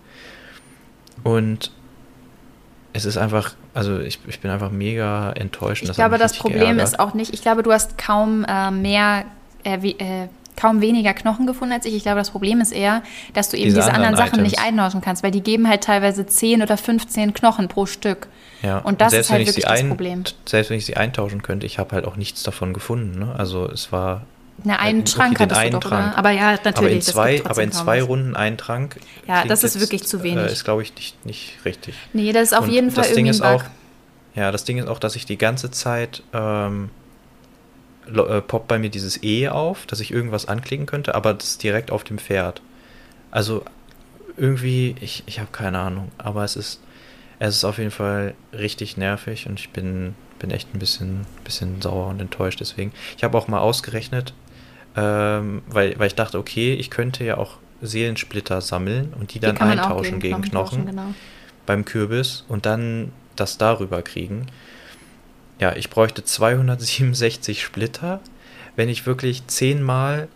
Und 1.25 1.73
es 2.93 3.07
ist 3.07 3.17
einfach, 3.17 3.55
also 3.73 4.01
ich, 4.01 4.19
ich 4.27 4.41
bin 4.41 4.51
einfach 4.51 4.71
mega 4.71 5.33
enttäuscht. 5.33 5.85
ich 5.85 5.93
glaube, 5.93 6.19
das 6.19 6.37
Problem 6.37 6.61
geärgert. 6.61 6.85
ist 6.85 7.01
auch 7.01 7.15
nicht, 7.15 7.33
ich 7.33 7.41
glaube, 7.41 7.63
du 7.63 7.73
hast 7.73 7.97
kaum 7.97 8.45
äh, 8.45 8.71
mehr, 8.71 9.25
äh, 9.65 9.81
wie, 9.81 9.93
äh, 9.99 10.29
kaum 10.61 10.81
weniger 10.81 11.15
Knochen 11.15 11.47
gefunden 11.47 11.73
als 11.73 11.87
ich. 11.87 11.95
Ich 11.95 12.03
glaube, 12.03 12.19
das 12.19 12.31
Problem 12.31 12.61
ist 12.61 12.73
eher, 12.73 13.03
dass 13.33 13.49
du 13.49 13.57
eben 13.57 13.67
Diese 13.67 13.77
diese, 13.79 13.93
anderen, 13.93 14.15
anderen 14.15 14.31
Sachen 14.31 14.43
nicht 14.43 14.59
eintauschen 14.59 15.01
kannst, 15.01 15.23
weil 15.23 15.31
die 15.31 15.41
geben 15.43 15.69
halt 15.69 15.83
teilweise 15.85 16.27
10 16.27 16.63
oder 16.63 16.77
15 16.77 17.33
Knochen 17.33 17.69
pro 17.69 17.87
Stück. 17.87 18.29
Ja, 18.63 18.79
Und 18.79 19.01
das 19.01 19.13
selbst 19.13 19.27
ist 19.29 19.33
halt 19.33 19.47
wirklich 19.47 19.65
das 19.65 19.81
ein, 19.81 19.89
Problem. 19.89 20.25
Selbst 20.45 20.71
wenn 20.71 20.77
ich 20.77 20.85
sie 20.85 20.97
eintauschen 20.97 21.43
könnte, 21.43 21.65
ich 21.67 21.79
habe 21.79 21.95
halt 21.95 22.05
auch 22.05 22.17
nichts 22.17 22.43
davon 22.43 22.75
gefunden. 22.75 23.19
Ne? 23.19 23.35
Also 23.37 23.67
es 23.67 23.91
war. 23.91 24.23
Na, 24.63 24.77
einen 24.77 24.99
wirklich 24.99 25.15
Schrank 25.15 25.39
den 25.39 25.45
hattest 25.45 25.59
du 25.59 25.65
einen 25.65 25.73
doch, 25.73 25.81
Trank. 25.81 26.09
oder? 26.09 26.19
Aber 26.19 26.31
ja, 26.33 26.51
natürlich. 26.63 26.77
aber 26.77 26.91
in 26.91 27.01
zwei, 27.01 27.43
aber 27.47 27.63
in 27.63 27.73
zwei. 27.73 28.03
Runden 28.03 28.37
ein 28.37 28.59
Trank. 28.59 28.97
Ja, 29.27 29.45
das 29.47 29.65
ist 29.65 29.81
wirklich 29.81 30.07
zu 30.07 30.23
wenig. 30.23 30.45
Äh, 30.45 30.53
ist, 30.53 30.65
glaube 30.65 30.83
ich, 30.83 30.95
nicht, 30.95 31.25
nicht 31.25 31.55
richtig. 31.65 31.95
Nee, 32.13 32.33
das 32.33 32.49
ist 32.49 32.53
auf 32.53 32.67
Und 32.67 32.73
jeden 32.73 32.91
Fall 32.91 33.05
das 33.05 33.15
Ding 33.15 33.25
irgendwie 33.25 33.39
ist 33.39 33.43
ein 33.43 33.57
Bug. 33.57 33.67
auch, 33.67 34.37
ja, 34.37 34.53
das 34.53 34.65
Ding 34.65 34.77
ist 34.77 34.89
auch, 34.89 34.99
dass 34.99 35.17
ich 35.17 35.25
die 35.25 35.39
ganze 35.39 35.71
Zeit 35.71 36.23
ähm, 36.35 36.91
äh, 36.91 37.00
poppt 38.47 38.69
bei 38.69 38.79
mir 38.79 38.91
dieses 38.91 39.23
E 39.23 39.49
auf, 39.49 39.87
dass 39.87 40.01
ich 40.01 40.11
irgendwas 40.11 40.47
anklicken 40.47 40.87
könnte, 40.87 41.15
aber 41.15 41.35
das 41.35 41.51
ist 41.51 41.63
direkt 41.63 41.91
auf 41.91 42.05
dem 42.05 42.19
Pferd. 42.19 42.63
Also 43.31 43.65
irgendwie, 44.37 44.97
ich, 45.01 45.23
ich 45.27 45.39
habe 45.39 45.51
keine 45.53 45.79
Ahnung, 45.79 46.11
aber 46.19 46.45
es 46.45 46.57
ist, 46.57 46.81
es 47.39 47.57
ist 47.57 47.65
auf 47.65 47.79
jeden 47.79 47.91
Fall 47.91 48.35
richtig 48.53 48.97
nervig 48.97 49.47
und 49.47 49.61
ich 49.61 49.71
bin, 49.71 50.15
bin 50.39 50.51
echt 50.51 50.75
ein 50.75 50.79
bisschen, 50.79 51.27
bisschen 51.45 51.81
sauer 51.81 52.09
und 52.09 52.21
enttäuscht 52.21 52.61
deswegen. 52.61 52.93
Ich 53.17 53.25
habe 53.25 53.37
auch 53.37 53.49
mal 53.49 53.61
ausgerechnet, 53.61 54.35
ähm, 54.97 55.63
weil, 55.69 55.99
weil 55.99 56.09
ich 56.09 56.15
dachte, 56.15 56.39
okay, 56.39 56.75
ich 56.75 56.91
könnte 56.91 57.25
ja 57.25 57.39
auch 57.39 57.59
Seelensplitter 57.83 58.61
sammeln 58.61 59.15
und 59.19 59.35
die 59.35 59.41
Die 59.41 59.47
dann 59.47 59.57
auch 59.57 59.63
eintauschen 59.63 60.21
gegen 60.21 60.43
Knochen 60.43 60.53
tauschen, 60.53 60.87
genau. 60.87 61.15
beim 61.67 61.85
Kürbis 61.85 62.45
und 62.49 62.67
dann 62.67 63.13
das 63.37 63.59
darüber 63.59 64.03
kriegen. 64.03 64.47
Ja, 65.61 65.77
ich 65.77 65.91
bräuchte 65.91 66.25
267 66.25 67.63
Splitter, 67.63 68.21
wenn 68.77 68.89
ich 68.89 69.05
wirklich 69.05 69.47
zehnmal 69.47 70.29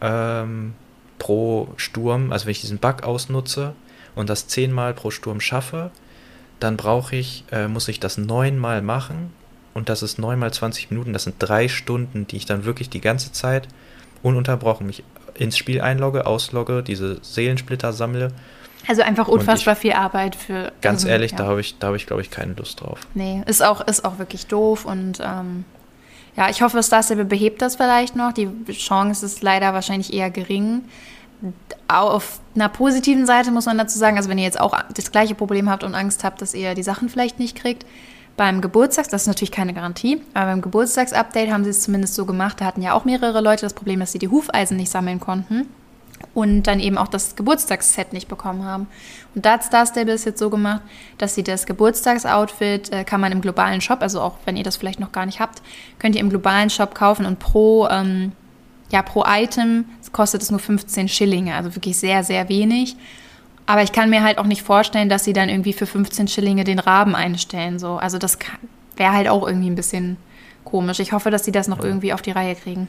ähm, 0.00 0.72
pro 1.18 1.68
Sturm, 1.76 2.32
also 2.32 2.46
wenn 2.46 2.52
ich 2.52 2.62
diesen 2.62 2.78
Bug 2.78 3.02
ausnutze 3.02 3.74
und 4.14 4.30
das 4.30 4.48
zehnmal 4.48 4.94
pro 4.94 5.10
Sturm 5.10 5.38
schaffe, 5.40 5.90
dann 6.60 6.78
brauche 6.78 7.14
ich, 7.14 7.44
äh, 7.52 7.68
muss 7.68 7.88
ich 7.88 8.00
das 8.00 8.16
neunmal 8.16 8.80
machen 8.80 9.34
und 9.74 9.90
das 9.90 10.02
ist 10.02 10.18
neunmal 10.18 10.50
20 10.50 10.90
Minuten, 10.90 11.12
das 11.12 11.24
sind 11.24 11.36
drei 11.38 11.68
Stunden, 11.68 12.26
die 12.26 12.38
ich 12.38 12.46
dann 12.46 12.64
wirklich 12.64 12.88
die 12.88 13.02
ganze 13.02 13.32
Zeit 13.32 13.68
ununterbrochen 14.22 14.86
mich 14.86 15.04
ins 15.34 15.58
Spiel 15.58 15.82
einlogge, 15.82 16.26
auslogge, 16.26 16.82
diese 16.82 17.18
Seelensplitter 17.22 17.92
sammle. 17.92 18.32
Also 18.86 19.02
einfach 19.02 19.28
unfassbar 19.28 19.76
viel 19.76 19.92
Arbeit 19.92 20.36
für. 20.36 20.72
Ganz 20.80 21.02
also, 21.02 21.08
ehrlich, 21.08 21.32
ja. 21.32 21.38
da 21.38 21.46
habe 21.46 21.60
ich, 21.60 21.78
da 21.78 21.88
habe 21.88 21.96
ich, 21.96 22.06
glaube 22.06 22.22
ich, 22.22 22.30
keine 22.30 22.54
Lust 22.54 22.80
drauf. 22.80 23.00
Nee, 23.14 23.42
ist 23.46 23.62
auch, 23.62 23.80
ist 23.82 24.04
auch 24.04 24.18
wirklich 24.18 24.46
doof 24.46 24.84
und 24.84 25.20
ähm, 25.20 25.64
ja, 26.36 26.48
ich 26.48 26.62
hoffe, 26.62 26.82
Star 26.82 27.02
Stable 27.02 27.24
behebt 27.24 27.60
das 27.60 27.76
vielleicht 27.76 28.16
noch. 28.16 28.32
Die 28.32 28.48
Chance 28.72 29.26
ist 29.26 29.42
leider 29.42 29.74
wahrscheinlich 29.74 30.12
eher 30.12 30.30
gering. 30.30 30.82
Auf 31.88 32.40
einer 32.54 32.68
positiven 32.68 33.26
Seite 33.26 33.50
muss 33.50 33.66
man 33.66 33.78
dazu 33.78 33.98
sagen, 33.98 34.16
also 34.16 34.28
wenn 34.28 34.38
ihr 34.38 34.44
jetzt 34.44 34.60
auch 34.60 34.78
das 34.94 35.10
gleiche 35.10 35.34
Problem 35.34 35.68
habt 35.68 35.84
und 35.84 35.94
Angst 35.94 36.22
habt, 36.22 36.40
dass 36.40 36.54
ihr 36.54 36.74
die 36.74 36.82
Sachen 36.82 37.08
vielleicht 37.08 37.38
nicht 37.38 37.56
kriegt, 37.56 37.84
beim 38.36 38.60
Geburtstags, 38.60 39.08
das 39.08 39.22
ist 39.22 39.26
natürlich 39.26 39.52
keine 39.52 39.74
Garantie, 39.74 40.22
aber 40.34 40.46
beim 40.46 40.62
Geburtstagsupdate 40.62 41.50
haben 41.50 41.64
sie 41.64 41.70
es 41.70 41.82
zumindest 41.82 42.14
so 42.14 42.24
gemacht, 42.24 42.60
da 42.60 42.64
hatten 42.66 42.80
ja 42.80 42.94
auch 42.94 43.04
mehrere 43.04 43.40
Leute 43.40 43.62
das 43.62 43.74
Problem, 43.74 44.00
dass 44.00 44.12
sie 44.12 44.18
die 44.18 44.28
Hufeisen 44.28 44.76
nicht 44.76 44.90
sammeln 44.90 45.20
konnten 45.20 45.66
und 46.34 46.64
dann 46.64 46.80
eben 46.80 46.98
auch 46.98 47.08
das 47.08 47.36
Geburtstagsset 47.36 48.12
nicht 48.12 48.28
bekommen 48.28 48.64
haben. 48.64 48.86
Und 49.34 49.44
da 49.44 49.52
hat 49.52 49.64
Star 49.64 49.86
Stable 49.86 50.12
es 50.12 50.24
jetzt 50.24 50.38
so 50.38 50.50
gemacht, 50.50 50.82
dass 51.18 51.34
sie 51.34 51.42
das 51.42 51.66
Geburtstagsoutfit 51.66 52.92
äh, 52.92 53.04
kann 53.04 53.20
man 53.20 53.32
im 53.32 53.40
globalen 53.40 53.80
Shop, 53.80 54.02
also 54.02 54.20
auch 54.20 54.34
wenn 54.44 54.56
ihr 54.56 54.64
das 54.64 54.76
vielleicht 54.76 55.00
noch 55.00 55.12
gar 55.12 55.26
nicht 55.26 55.40
habt, 55.40 55.62
könnt 55.98 56.14
ihr 56.14 56.20
im 56.20 56.30
globalen 56.30 56.70
Shop 56.70 56.94
kaufen 56.94 57.26
und 57.26 57.38
pro, 57.38 57.88
ähm, 57.88 58.32
ja, 58.90 59.02
pro 59.02 59.24
Item 59.26 59.84
kostet 60.12 60.42
es 60.42 60.50
nur 60.50 60.60
15 60.60 61.08
Schillinge, 61.08 61.54
also 61.54 61.74
wirklich 61.74 61.96
sehr, 61.96 62.24
sehr 62.24 62.48
wenig. 62.48 62.96
Aber 63.66 63.84
ich 63.84 63.92
kann 63.92 64.10
mir 64.10 64.24
halt 64.24 64.38
auch 64.38 64.46
nicht 64.46 64.62
vorstellen, 64.62 65.08
dass 65.08 65.22
sie 65.22 65.32
dann 65.32 65.48
irgendwie 65.48 65.72
für 65.72 65.86
15 65.86 66.26
Schillinge 66.26 66.64
den 66.64 66.80
Raben 66.80 67.14
einstellen. 67.14 67.78
So. 67.78 67.98
Also 67.98 68.18
das 68.18 68.36
wäre 68.96 69.12
halt 69.12 69.28
auch 69.28 69.46
irgendwie 69.46 69.70
ein 69.70 69.76
bisschen 69.76 70.16
komisch. 70.64 70.98
Ich 70.98 71.12
hoffe, 71.12 71.30
dass 71.30 71.44
sie 71.44 71.52
das 71.52 71.68
noch 71.68 71.78
irgendwie 71.78 72.12
auf 72.12 72.20
die 72.20 72.32
Reihe 72.32 72.56
kriegen. 72.56 72.88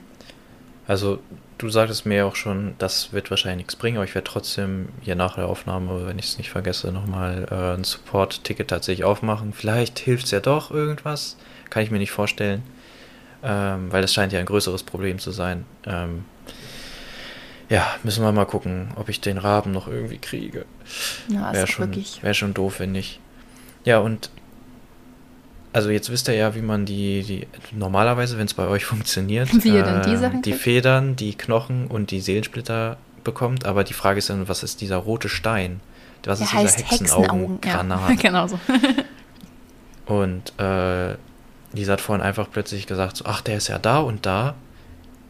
Also, 0.87 1.19
du 1.57 1.69
sagtest 1.69 2.05
mir 2.05 2.25
auch 2.25 2.35
schon, 2.35 2.75
das 2.77 3.13
wird 3.13 3.29
wahrscheinlich 3.29 3.57
nichts 3.57 3.75
bringen, 3.75 3.97
aber 3.97 4.05
ich 4.05 4.15
werde 4.15 4.29
trotzdem 4.29 4.89
hier 5.01 5.15
nach 5.15 5.35
der 5.35 5.47
Aufnahme, 5.47 6.07
wenn 6.07 6.19
ich 6.19 6.25
es 6.25 6.37
nicht 6.37 6.49
vergesse, 6.49 6.91
nochmal 6.91 7.47
äh, 7.51 7.77
ein 7.77 7.83
Support-Ticket 7.83 8.67
tatsächlich 8.67 9.05
aufmachen. 9.05 9.53
Vielleicht 9.53 9.99
hilft 9.99 10.25
es 10.25 10.31
ja 10.31 10.39
doch 10.39 10.71
irgendwas. 10.71 11.37
Kann 11.69 11.83
ich 11.83 11.91
mir 11.91 11.99
nicht 11.99 12.11
vorstellen. 12.11 12.63
Ähm, 13.43 13.91
weil 13.91 14.01
das 14.01 14.13
scheint 14.13 14.33
ja 14.33 14.39
ein 14.39 14.45
größeres 14.45 14.83
Problem 14.83 15.17
zu 15.17 15.31
sein. 15.31 15.65
Ähm, 15.85 16.25
ja, 17.69 17.87
müssen 18.03 18.23
wir 18.23 18.31
mal 18.31 18.45
gucken, 18.45 18.89
ob 18.97 19.09
ich 19.09 19.21
den 19.21 19.37
Raben 19.37 19.71
noch 19.71 19.87
irgendwie 19.87 20.17
kriege. 20.17 20.65
Ja, 21.29 21.53
Wäre 21.53 21.67
schon, 21.67 21.95
wär 22.21 22.33
schon 22.33 22.53
doof, 22.53 22.79
wenn 22.79 22.91
nicht. 22.91 23.19
Ja, 23.85 23.99
und 23.99 24.29
also 25.73 25.89
jetzt 25.89 26.09
wisst 26.09 26.27
ihr 26.27 26.35
ja, 26.35 26.55
wie 26.55 26.61
man 26.61 26.85
die, 26.85 27.23
die 27.23 27.47
normalerweise, 27.71 28.37
wenn 28.37 28.45
es 28.45 28.53
bei 28.53 28.67
euch 28.67 28.85
funktioniert, 28.93 29.53
Wie 29.53 29.59
die 29.59 29.77
äh, 29.77 30.41
die 30.41 30.51
kriegt? 30.51 30.61
Federn, 30.61 31.15
die 31.15 31.35
Knochen 31.35 31.87
und 31.87 32.11
die 32.11 32.21
Seelensplitter 32.21 32.97
bekommt. 33.23 33.65
Aber 33.65 33.83
die 33.83 33.93
Frage 33.93 34.19
ist 34.19 34.29
dann, 34.29 34.47
was 34.47 34.63
ist 34.63 34.81
dieser 34.81 34.97
rote 34.97 35.29
Stein? 35.29 35.79
Was 36.23 36.39
Der 36.39 36.47
ist 36.47 36.53
heißt 36.53 36.79
dieser 36.79 36.91
Hexenaugen. 36.91 37.59
Ja, 37.63 37.71
Hexenaugen-Granat? 37.79 38.19
genau 38.21 38.47
so. 38.47 38.59
Und 40.05 40.53
äh, 40.59 41.15
Lisa 41.73 41.93
hat 41.93 42.01
vorhin 42.01 42.23
einfach 42.23 42.49
plötzlich 42.51 42.85
gesagt, 42.85 43.17
so, 43.17 43.25
ach, 43.25 43.41
der 43.41 43.57
ist 43.57 43.69
ja 43.69 43.79
da 43.79 43.99
und 43.99 44.25
da. 44.25 44.55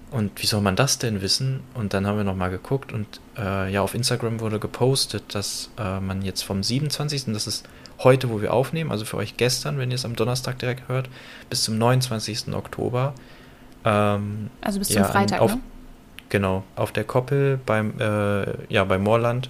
Und 0.10 0.42
wie 0.42 0.48
soll 0.48 0.62
man 0.62 0.76
das 0.76 0.98
denn 0.98 1.22
wissen? 1.22 1.62
Und 1.74 1.94
dann 1.94 2.08
haben 2.08 2.18
wir 2.18 2.24
nochmal 2.24 2.50
geguckt 2.50 2.92
und 2.92 3.06
äh, 3.38 3.72
ja, 3.72 3.82
auf 3.82 3.94
Instagram 3.94 4.40
wurde 4.40 4.60
gepostet, 4.60 5.36
dass 5.36 5.70
äh, 5.78 6.00
man 6.00 6.22
jetzt 6.22 6.42
vom 6.42 6.64
27., 6.64 7.26
das 7.28 7.48
ist 7.48 7.66
heute, 8.04 8.30
wo 8.30 8.42
wir 8.42 8.54
aufnehmen, 8.54 8.92
also 8.92 9.06
für 9.06 9.18
euch 9.18 9.38
gestern, 9.38 9.78
wenn 9.78 9.92
ihr 9.92 9.96
es 9.96 10.06
am 10.06 10.16
Donnerstag 10.16 10.60
direkt 10.60 10.88
hört, 10.88 11.10
bis 11.50 11.64
zum 11.64 11.78
29. 11.78 12.54
Oktober. 12.54 13.14
Ähm, 13.86 14.50
Also 14.62 14.80
bis 14.80 14.90
ja, 14.90 15.04
zum 15.04 15.12
Freitag, 15.12 15.42
auf, 15.42 15.56
ne? 15.56 15.62
Genau, 16.30 16.64
auf 16.76 16.92
der 16.92 17.04
Koppel 17.04 17.60
beim, 17.66 18.00
äh, 18.00 18.46
ja, 18.70 18.84
bei 18.84 18.98
Moorland 18.98 19.50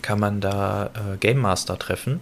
kann 0.00 0.20
man 0.20 0.40
da 0.40 0.86
äh, 0.86 1.16
Game 1.18 1.38
Master 1.38 1.78
treffen 1.78 2.20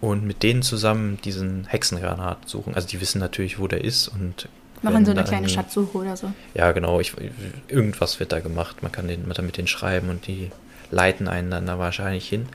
und 0.00 0.24
mit 0.26 0.42
denen 0.42 0.62
zusammen 0.62 1.18
diesen 1.24 1.64
Hexengranat 1.66 2.48
suchen. 2.48 2.74
Also 2.74 2.88
die 2.88 3.00
wissen 3.00 3.20
natürlich, 3.20 3.58
wo 3.58 3.68
der 3.68 3.84
ist 3.84 4.08
und 4.08 4.48
Machen 4.82 5.04
so 5.04 5.12
eine 5.12 5.22
kleine 5.22 5.48
Schatzsuche 5.48 5.96
oder 5.96 6.16
so. 6.16 6.32
Ja, 6.54 6.72
genau. 6.72 6.98
Ich, 6.98 7.14
irgendwas 7.68 8.18
wird 8.18 8.32
da 8.32 8.40
gemacht. 8.40 8.82
Man 8.82 8.90
kann 8.90 9.06
den, 9.06 9.28
man 9.28 9.46
mit 9.46 9.56
denen 9.56 9.68
schreiben 9.68 10.08
und 10.08 10.26
die 10.26 10.50
leiten 10.90 11.28
einen 11.28 11.50
dann 11.52 11.66
da 11.66 11.78
wahrscheinlich 11.78 12.28
hin. 12.28 12.48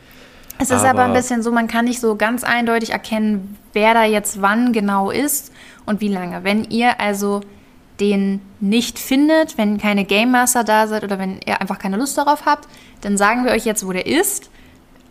Es 0.59 0.71
ist 0.71 0.81
aber, 0.81 0.89
aber, 0.89 1.03
ein 1.05 1.13
bisschen 1.13 1.43
so, 1.43 1.51
man 1.51 1.67
kann 1.67 1.85
nicht 1.85 1.99
so 1.99 2.15
ganz 2.15 2.43
eindeutig 2.43 2.91
erkennen, 2.91 3.57
wer 3.73 3.93
da 3.93 4.03
jetzt 4.05 4.41
wann 4.41 4.73
genau 4.73 5.11
ist 5.11 5.51
und 5.85 6.01
wie 6.01 6.07
lange. 6.07 6.43
Wenn 6.43 6.63
ihr 6.65 6.99
also 6.99 7.41
den 7.99 8.41
nicht 8.59 8.99
findet, 8.99 9.57
wenn 9.57 9.77
keine 9.77 10.05
Game 10.05 10.31
Master 10.31 10.63
da 10.63 10.87
seid 10.87 11.03
oder 11.03 11.19
wenn 11.19 11.39
ihr 11.45 11.61
einfach 11.61 11.79
keine 11.79 11.97
Lust 11.97 12.17
darauf 12.17 12.45
habt, 12.45 12.67
dann 13.01 13.17
sagen 13.17 13.45
wir 13.45 13.51
euch 13.51 13.65
jetzt, 13.65 13.85
wo 13.85 13.91
der 13.91 14.05
ist 14.05 14.49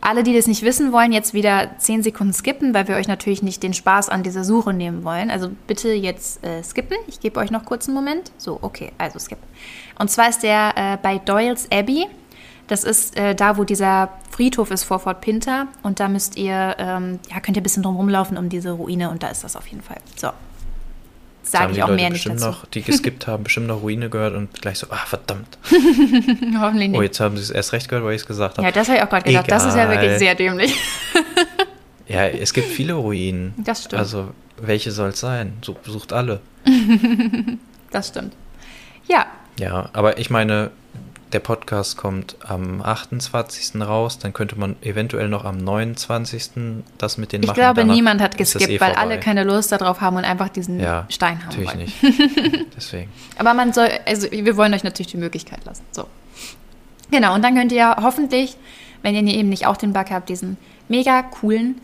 alle, 0.07 0.23
die 0.23 0.35
das 0.35 0.47
nicht 0.47 0.63
wissen 0.63 0.93
wollen, 0.93 1.11
jetzt 1.11 1.35
wieder 1.35 1.71
10 1.79 2.05
Sekunden 2.05 2.33
skippen, 2.33 2.75
weil 2.75 2.87
wir 2.87 2.95
euch 2.95 3.09
natürlich 3.09 3.43
nicht 3.43 3.63
den 3.65 3.75
Spaß 3.75 4.09
an 4.09 4.23
dieser 4.23 4.45
Suche 4.45 4.73
nehmen 4.73 5.03
wollen. 5.03 5.31
Also 5.31 5.51
bitte 5.67 5.93
jetzt 5.93 6.45
äh, 6.45 6.63
skippen. 6.63 6.97
Ich 7.09 7.19
gebe 7.19 7.41
euch 7.41 7.51
noch 7.51 7.65
kurz 7.65 7.89
einen 7.89 7.97
Moment. 7.97 8.31
So, 8.37 8.59
okay, 8.63 8.93
also 8.99 9.19
skippen. 9.19 9.47
Und 9.99 10.09
zwar 10.09 10.29
ist 10.29 10.45
der 10.45 10.75
äh, 10.77 10.97
bei 11.03 11.19
Doyle's 11.19 11.69
Abbey. 11.73 12.07
Das 12.69 12.83
ist 12.85 13.17
äh, 13.17 13.35
da, 13.35 13.57
wo 13.57 13.65
dieser 13.65 14.11
Friedhof 14.31 14.71
ist 14.71 14.85
vor 14.85 14.99
Fort 14.99 15.21
Pinter. 15.21 15.69
Und 15.83 16.01
da 16.01 16.09
müsst 16.09 16.37
ihr, 16.37 16.77
ähm, 16.79 17.21
ja, 17.31 17.41
könnt 17.41 17.57
ihr 17.57 17.61
ein 17.61 17.63
bisschen 17.63 17.83
drum 17.83 17.97
rumlaufen 17.97 18.37
um 18.37 18.49
diese 18.49 18.73
Ruine. 18.73 19.11
Und 19.11 19.23
da 19.23 19.29
ist 19.29 19.45
das 19.45 19.57
auf 19.57 19.67
jeden 19.69 19.83
Fall. 19.83 19.99
So, 20.17 20.31
sage 21.43 21.73
ich 21.73 21.83
auch 21.83 21.89
Leute 21.89 22.01
mehr 22.01 22.11
nicht 22.11 22.27
dazu. 22.27 22.45
Noch, 22.45 22.67
die 22.67 22.83
geskippt 22.83 23.27
haben, 23.27 23.45
bestimmt 23.45 23.69
noch 23.69 23.83
Ruine 23.83 24.11
gehört 24.11 24.35
und 24.35 24.61
gleich 24.61 24.79
so, 24.79 24.89
ah, 24.91 25.05
verdammt. 25.07 25.59
Hoffentlich 26.61 26.89
nicht. 26.91 26.99
Oh, 26.99 27.03
jetzt 27.03 27.21
haben 27.21 27.37
sie 27.37 27.43
es 27.43 27.51
erst 27.51 27.73
recht 27.73 27.89
gehört, 27.89 28.05
weil 28.05 28.15
ich 28.15 28.23
es 28.23 28.27
gesagt 28.27 28.59
habe. 28.59 28.67
Ja, 28.67 28.73
das 28.73 28.89
habe 28.89 28.99
ich 28.99 29.05
auch 29.05 29.11
gerade 29.11 29.25
gedacht. 29.25 29.47
Egal. 29.47 29.59
Das 29.59 29.67
ist 29.67 29.77
ja 29.77 29.89
wirklich 29.89 30.19
sehr 30.19 30.35
dämlich. 30.35 30.75
ja, 32.09 32.27
es 32.27 32.53
gibt 32.53 32.67
viele 32.69 32.95
Ruinen. 32.95 33.55
Das 33.59 33.85
stimmt. 33.85 34.01
Also, 34.01 34.31
welche 34.61 34.91
soll 34.91 35.11
es 35.11 35.21
sein? 35.21 35.55
Sucht 35.63 36.13
alle. 36.13 36.41
das 37.91 38.09
stimmt. 38.09 38.35
Ja. 39.07 39.27
Ja, 39.59 39.89
aber 39.93 40.19
ich 40.19 40.31
meine, 40.31 40.71
der 41.33 41.41
Podcast 41.41 41.97
kommt 41.97 42.37
am 42.49 42.81
28. 42.83 43.81
raus, 43.81 44.19
dann 44.19 44.33
könnte 44.33 44.59
man 44.59 44.77
eventuell 44.83 45.29
noch 45.29 45.45
am 45.45 45.59
29. 45.59 46.51
das 46.99 47.19
mit 47.19 47.33
den 47.33 47.43
Ich 47.43 47.49
machen. 47.49 47.57
glaube, 47.57 47.81
Danach 47.81 47.95
niemand 47.95 48.21
hat 48.21 48.39
geskippt, 48.39 48.71
eh 48.71 48.81
weil 48.81 48.93
alle 48.93 49.19
keine 49.19 49.45
Lust 49.45 49.73
darauf 49.73 50.01
haben 50.01 50.17
und 50.17 50.25
einfach 50.25 50.49
diesen 50.49 50.79
ja, 50.79 51.07
Stein 51.09 51.41
haben 51.45 51.49
natürlich 51.49 51.69
wollen. 51.69 51.79
nicht. 51.79 52.67
Deswegen. 52.77 53.11
Aber 53.39 53.55
man 53.55 53.73
soll, 53.73 53.89
also 54.07 54.31
wir 54.31 54.57
wollen 54.57 54.73
euch 54.73 54.85
natürlich 54.85 55.11
die 55.11 55.17
Möglichkeit 55.17 55.65
lassen. 55.65 55.85
So. 55.91 56.07
Genau, 57.11 57.35
und 57.35 57.43
dann 57.43 57.55
könnt 57.55 57.73
ihr 57.73 57.97
hoffentlich, 58.01 58.57
wenn 59.03 59.15
ihr 59.15 59.35
eben 59.35 59.49
nicht 59.49 59.67
auch 59.67 59.77
den 59.77 59.93
Bug 59.93 60.11
habt, 60.11 60.29
diesen 60.29 60.57
mega 60.89 61.23
coolen 61.23 61.81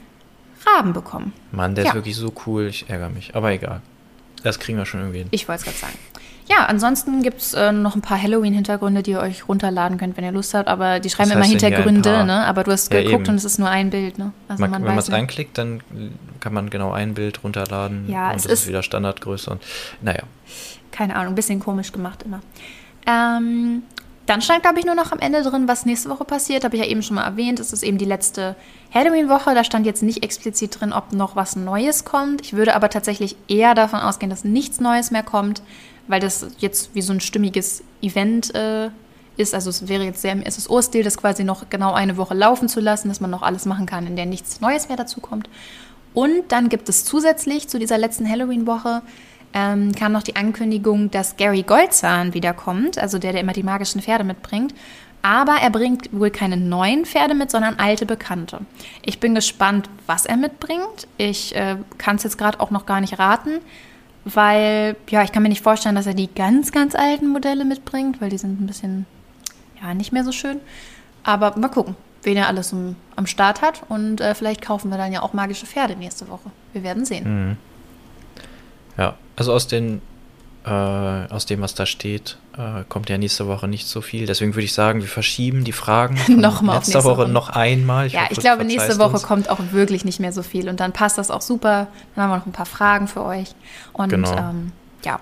Raben 0.67 0.93
bekommen. 0.93 1.33
Mann, 1.51 1.75
der 1.75 1.85
ja. 1.85 1.91
ist 1.91 1.95
wirklich 1.97 2.17
so 2.17 2.33
cool, 2.47 2.67
ich 2.67 2.89
ärgere 2.89 3.11
mich. 3.11 3.35
Aber 3.35 3.51
egal. 3.51 3.83
Das 4.43 4.59
kriegen 4.59 4.79
wir 4.79 4.87
schon 4.87 5.01
irgendwie 5.01 5.21
hin. 5.21 5.29
Ich 5.31 5.49
wollte 5.49 5.61
es 5.61 5.65
gerade 5.65 5.79
sagen. 5.79 5.99
Ja, 6.49 6.67
ansonsten 6.67 7.23
gibt 7.23 7.41
es 7.41 7.55
äh, 7.55 7.73
noch 7.73 7.95
ein 7.95 8.03
paar 8.03 8.21
Halloween-Hintergründe, 8.21 9.03
die 9.03 9.13
ihr 9.13 9.21
euch 9.21 9.49
runterladen 9.49 9.99
könnt, 9.99 10.17
wenn 10.17 10.25
ihr 10.25 10.33
Lust 10.33 10.55
habt. 10.55 10.69
Aber 10.69 11.01
die 11.01 11.09
schreiben 11.09 11.31
immer 11.31 11.45
Hintergründe, 11.45 12.25
ne? 12.25 12.45
Aber 12.45 12.65
du 12.65 12.73
hast 12.73 12.93
ja, 12.93 13.03
geguckt 13.03 13.23
eben. 13.23 13.31
und 13.31 13.37
es 13.37 13.45
ist 13.45 13.59
nur 13.59 13.69
ein 13.69 13.91
Bild, 13.91 14.19
ne? 14.19 14.33
Also 14.49 14.61
man, 14.61 14.71
man 14.71 14.83
wenn 14.83 14.91
man 14.91 14.99
es 14.99 15.11
einklickt, 15.11 15.57
dann 15.57 15.83
kann 16.41 16.53
man 16.53 16.71
genau 16.71 16.93
ein 16.93 17.15
Bild 17.15 17.45
runterladen. 17.45 18.09
Ja, 18.09 18.31
und 18.31 18.37
es 18.37 18.47
ist, 18.47 18.63
ist 18.63 18.69
wieder 18.69 18.83
Standardgröße. 18.83 19.51
Und 19.51 19.63
naja. 20.01 20.23
Keine 20.91 21.17
Ahnung, 21.17 21.33
ein 21.33 21.37
bisschen 21.37 21.61
komisch 21.61 21.93
gemacht 21.93 22.25
immer. 22.25 22.41
Ähm, 23.07 23.83
dann 24.27 24.41
stand, 24.41 24.63
glaube 24.63 24.79
ich, 24.79 24.85
nur 24.85 24.95
noch 24.95 25.11
am 25.11 25.19
Ende 25.19 25.43
drin, 25.43 25.67
was 25.67 25.85
nächste 25.85 26.09
Woche 26.09 26.25
passiert. 26.25 26.65
Habe 26.65 26.77
ich 26.77 26.83
ja 26.83 26.89
eben 26.89 27.03
schon 27.03 27.17
mal 27.17 27.25
erwähnt. 27.25 27.61
Es 27.61 27.73
ist 27.73 27.83
eben 27.83 27.99
die 27.99 28.05
letzte 28.05 28.57
Halloween-Woche. 28.95 29.55
Da 29.55 29.65
stand 29.65 29.87
jetzt 29.87 30.03
nicht 30.03 30.23
explizit 30.23 30.81
drin, 30.81 30.93
ob 30.93 31.13
noch 31.13 31.35
was 31.35 31.57
Neues 31.57 32.05
kommt. 32.05 32.41
Ich 32.43 32.53
würde 32.53 32.75
aber 32.75 32.89
tatsächlich 32.89 33.37
eher 33.49 33.75
davon 33.75 34.01
ausgehen, 34.01 34.31
dass 34.31 34.45
nichts 34.45 34.81
Neues 34.81 35.11
mehr 35.11 35.23
kommt 35.23 35.63
weil 36.09 36.21
das 36.21 36.47
jetzt 36.59 36.95
wie 36.95 37.03
so 37.03 37.12
ein 37.12 37.21
stimmiges 37.21 37.83
Event 38.01 38.55
äh, 38.55 38.91
ist. 39.37 39.55
Also 39.55 39.71
es 39.71 39.88
wäre 39.88 40.05
jetzt 40.05 40.23
sehr 40.23 40.33
im 40.33 40.45
SSO-Stil, 40.45 41.03
das 41.03 41.17
quasi 41.17 41.45
noch 41.45 41.69
genau 41.71 41.93
eine 41.93 42.17
Woche 42.17 42.35
laufen 42.35 42.69
zu 42.69 42.81
lassen, 42.81 43.09
dass 43.09 43.21
man 43.21 43.31
noch 43.31 43.43
alles 43.43 43.67
machen 43.67 43.87
kann, 43.87 44.07
in 44.07 44.17
der 44.17 44.27
nichts 44.27 44.61
Neues 44.61 44.88
mehr 44.88 44.97
dazu 44.97 45.21
kommt. 45.21 45.49
Und 46.15 46.51
dann 46.53 46.69
gibt 46.69 46.88
es 46.88 47.05
zusätzlich 47.05 47.69
zu 47.69 47.79
dieser 47.79 47.99
letzten 47.99 48.29
Halloween-Woche 48.29 49.03
ähm, 49.55 49.95
kam 49.95 50.12
noch 50.12 50.23
die 50.23 50.37
Ankündigung, 50.37 51.11
dass 51.11 51.37
Gary 51.37 51.62
Goldzahn 51.62 52.35
wiederkommt, 52.35 52.99
also 52.99 53.19
der, 53.19 53.33
der 53.33 53.43
immer 53.43 53.53
die 53.53 53.62
magischen 53.62 54.01
Pferde 54.01 54.25
mitbringt. 54.25 54.75
Aber 55.21 55.57
er 55.62 55.71
bringt 55.71 56.09
wohl 56.12 56.31
keine 56.31 56.57
neuen 56.57 57.05
Pferde 57.05 57.35
mit, 57.35 57.51
sondern 57.51 57.79
alte 57.79 58.07
Bekannte. 58.07 58.61
Ich 59.03 59.21
bin 59.21 59.35
gespannt, 59.35 59.88
was 60.07 60.27
er 60.27 60.37
mitbringt. 60.37 61.07
Ich 61.17 61.55
äh, 61.55 61.77
kann 61.97 62.17
es 62.17 62.25
jetzt 62.25 62.38
gerade 62.38 62.59
auch 62.59 62.71
noch 62.71 62.87
gar 62.87 63.01
nicht 63.01 63.19
raten 63.19 63.61
weil, 64.25 64.97
ja, 65.09 65.23
ich 65.23 65.33
kann 65.33 65.43
mir 65.43 65.49
nicht 65.49 65.63
vorstellen, 65.63 65.95
dass 65.95 66.07
er 66.07 66.15
die 66.15 66.33
ganz, 66.33 66.73
ganz 66.73 66.95
alten 66.95 67.29
Modelle 67.29 67.65
mitbringt, 67.65 68.21
weil 68.21 68.31
die 68.31 68.39
sind 68.39 68.61
ein 68.61 68.67
bisschen, 68.67 69.07
ja, 69.81 69.95
nicht 69.95 70.13
mehr 70.13 70.25
so 70.25 70.33
schön. 70.33 70.61
Aber 71.25 71.57
mal 71.59 71.69
gucken, 71.69 71.97
wen 72.23 72.37
er 72.37 72.49
alles 72.49 72.73
um, 72.73 72.97
am 73.17 73.27
Start 73.27 73.63
hat 73.63 73.83
und 73.89 74.21
äh, 74.21 74.35
vielleicht 74.35 74.63
kaufen 74.63 74.91
wir 74.91 74.99
dann 74.99 75.13
ja 75.13 75.23
auch 75.23 75.33
magische 75.33 75.67
Pferde 75.67 75.97
nächste 75.97 76.29
Woche. 76.29 76.51
Wir 76.73 76.83
werden 76.83 77.05
sehen. 77.05 77.49
Mhm. 77.49 77.57
Ja, 78.97 79.17
also 79.37 79.53
aus 79.53 79.67
den 79.67 80.03
äh, 80.65 80.71
aus 80.71 81.47
dem, 81.47 81.61
was 81.61 81.75
da 81.75 81.87
steht, 81.87 82.39
äh, 82.57 82.85
kommt 82.88 83.09
ja 83.09 83.19
nächste 83.19 83.47
Woche 83.47 83.67
nicht 83.67 83.87
so 83.87 84.01
viel. 84.01 84.27
Deswegen 84.27 84.55
würde 84.55 84.65
ich 84.65 84.75
sagen, 84.75 85.01
wir 85.01 85.09
verschieben 85.09 85.65
die 85.65 85.73
Fragen 85.73 86.19
Nochmal 86.41 86.77
letzte 86.77 87.03
Woche, 87.05 87.23
Woche 87.23 87.29
noch 87.29 87.49
einmal. 87.49 88.07
Ich 88.07 88.12
ja, 88.12 88.23
hoffe, 88.23 88.33
ich 88.33 88.38
glaube, 88.38 88.65
nächste 88.65 88.99
Woche 88.99 89.15
uns. 89.15 89.23
kommt 89.23 89.49
auch 89.49 89.59
wirklich 89.73 90.05
nicht 90.05 90.21
mehr 90.21 90.33
so 90.33 90.43
viel. 90.43 90.69
Und 90.69 90.81
dann 90.81 90.93
passt 90.93 91.19
das 91.19 91.31
auch 91.31 91.41
super. 91.41 91.88
Dann 92.15 92.25
haben 92.25 92.31
wir 92.31 92.37
noch 92.38 92.47
ein 92.47 92.53
paar 92.53 92.67
Fragen 92.67 93.09
für 93.09 93.25
euch. 93.25 93.55
Und 93.93 94.11
genau. 94.11 94.37
ähm, 94.37 94.73
ja. 95.05 95.21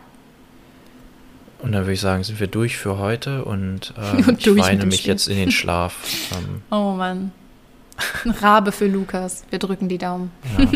Und 1.61 1.73
dann 1.73 1.83
würde 1.83 1.93
ich 1.93 2.01
sagen, 2.01 2.25
sind 2.25 2.41
wir 2.41 2.47
durch 2.47 2.77
für 2.77 2.99
heute 2.99 3.45
und, 3.45 3.95
äh, 4.13 4.29
und 4.29 4.47
ich 4.47 4.57
weine 4.57 4.87
mich 4.87 5.05
jetzt 5.07 5.29
in 5.29 5.37
den 5.37 5.51
Schlaf. 5.51 5.97
Ähm. 6.33 6.63
Oh 6.71 6.93
Mann. 6.93 7.33
Ein 8.25 8.31
Rabe 8.31 8.73
für 8.73 8.87
Lukas. 8.87 9.45
Wir 9.51 9.59
drücken 9.59 9.89
die 9.89 9.99
Daumen. 9.99 10.31
Ja. 10.59 10.69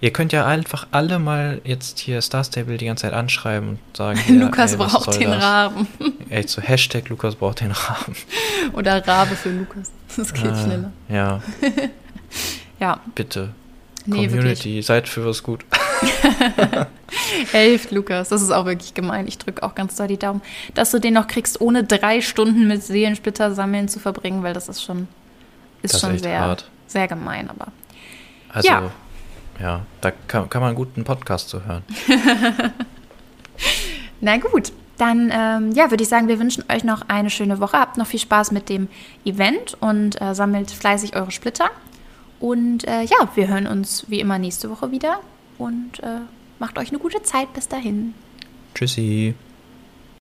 Ihr 0.00 0.12
könnt 0.12 0.32
ja 0.32 0.46
einfach 0.46 0.86
alle 0.90 1.18
mal 1.18 1.60
jetzt 1.64 1.98
hier 1.98 2.20
Star 2.22 2.44
Stable 2.44 2.76
die 2.76 2.86
ganze 2.86 3.02
Zeit 3.02 3.12
anschreiben 3.12 3.70
und 3.70 3.78
sagen, 3.96 4.20
ja, 4.28 4.34
Lukas 4.34 4.72
ey, 4.72 4.78
braucht 4.78 5.20
den 5.20 5.30
das? 5.30 5.42
Raben. 5.42 5.86
Echt 6.30 6.48
so 6.48 6.62
Hashtag 6.62 7.08
Lukas 7.08 7.36
braucht 7.36 7.60
den 7.60 7.72
Raben. 7.72 8.16
Oder 8.72 9.06
Rabe 9.06 9.36
für 9.36 9.50
Lukas. 9.50 9.90
Das 10.16 10.32
geht 10.32 10.44
äh, 10.44 10.62
schneller. 10.62 10.92
Ja. 11.08 11.42
ja. 12.80 13.00
Bitte. 13.14 13.50
Nee, 14.04 14.26
Community, 14.26 14.64
wirklich. 14.64 14.86
seid 14.86 15.08
für 15.08 15.24
was 15.24 15.42
gut. 15.42 15.64
Helft, 17.52 17.92
Lukas. 17.92 18.30
Das 18.30 18.42
ist 18.42 18.50
auch 18.50 18.64
wirklich 18.64 18.94
gemein. 18.94 19.28
Ich 19.28 19.38
drücke 19.38 19.62
auch 19.62 19.74
ganz 19.74 19.94
doll 19.96 20.08
die 20.08 20.18
Daumen, 20.18 20.42
dass 20.74 20.90
du 20.90 20.98
den 20.98 21.14
noch 21.14 21.28
kriegst, 21.28 21.60
ohne 21.60 21.84
drei 21.84 22.20
Stunden 22.20 22.66
mit 22.66 22.82
Seelensplitter 22.82 23.54
sammeln 23.54 23.88
zu 23.88 24.00
verbringen, 24.00 24.42
weil 24.42 24.54
das 24.54 24.68
ist 24.68 24.82
schon, 24.82 25.06
ist 25.82 25.94
das 25.94 26.00
schon 26.00 26.14
ist 26.16 26.24
sehr, 26.24 26.40
hart. 26.40 26.68
sehr 26.88 27.06
gemein. 27.06 27.48
Aber 27.48 27.68
also, 28.52 28.68
ja. 28.68 28.90
Ja, 29.62 29.86
da 30.00 30.10
kann, 30.10 30.50
kann 30.50 30.60
man 30.60 30.70
einen 30.70 30.76
guten 30.76 31.04
Podcast 31.04 31.48
zu 31.48 31.64
hören. 31.64 31.84
Na 34.20 34.36
gut, 34.38 34.72
dann 34.98 35.30
ähm, 35.32 35.70
ja, 35.72 35.90
würde 35.90 36.02
ich 36.02 36.08
sagen, 36.08 36.26
wir 36.26 36.40
wünschen 36.40 36.64
euch 36.68 36.82
noch 36.82 37.02
eine 37.08 37.30
schöne 37.30 37.60
Woche. 37.60 37.78
Habt 37.78 37.96
noch 37.96 38.08
viel 38.08 38.18
Spaß 38.18 38.50
mit 38.50 38.68
dem 38.68 38.88
Event 39.24 39.76
und 39.80 40.20
äh, 40.20 40.34
sammelt 40.34 40.72
fleißig 40.72 41.14
eure 41.14 41.30
Splitter. 41.30 41.70
Und 42.40 42.88
äh, 42.88 43.02
ja, 43.02 43.28
wir 43.36 43.46
hören 43.46 43.68
uns 43.68 44.04
wie 44.08 44.18
immer 44.18 44.38
nächste 44.38 44.68
Woche 44.68 44.90
wieder 44.90 45.20
und 45.58 46.00
äh, 46.00 46.22
macht 46.58 46.76
euch 46.76 46.88
eine 46.88 46.98
gute 46.98 47.22
Zeit 47.22 47.52
bis 47.52 47.68
dahin. 47.68 48.14
Tschüssi. 48.74 49.36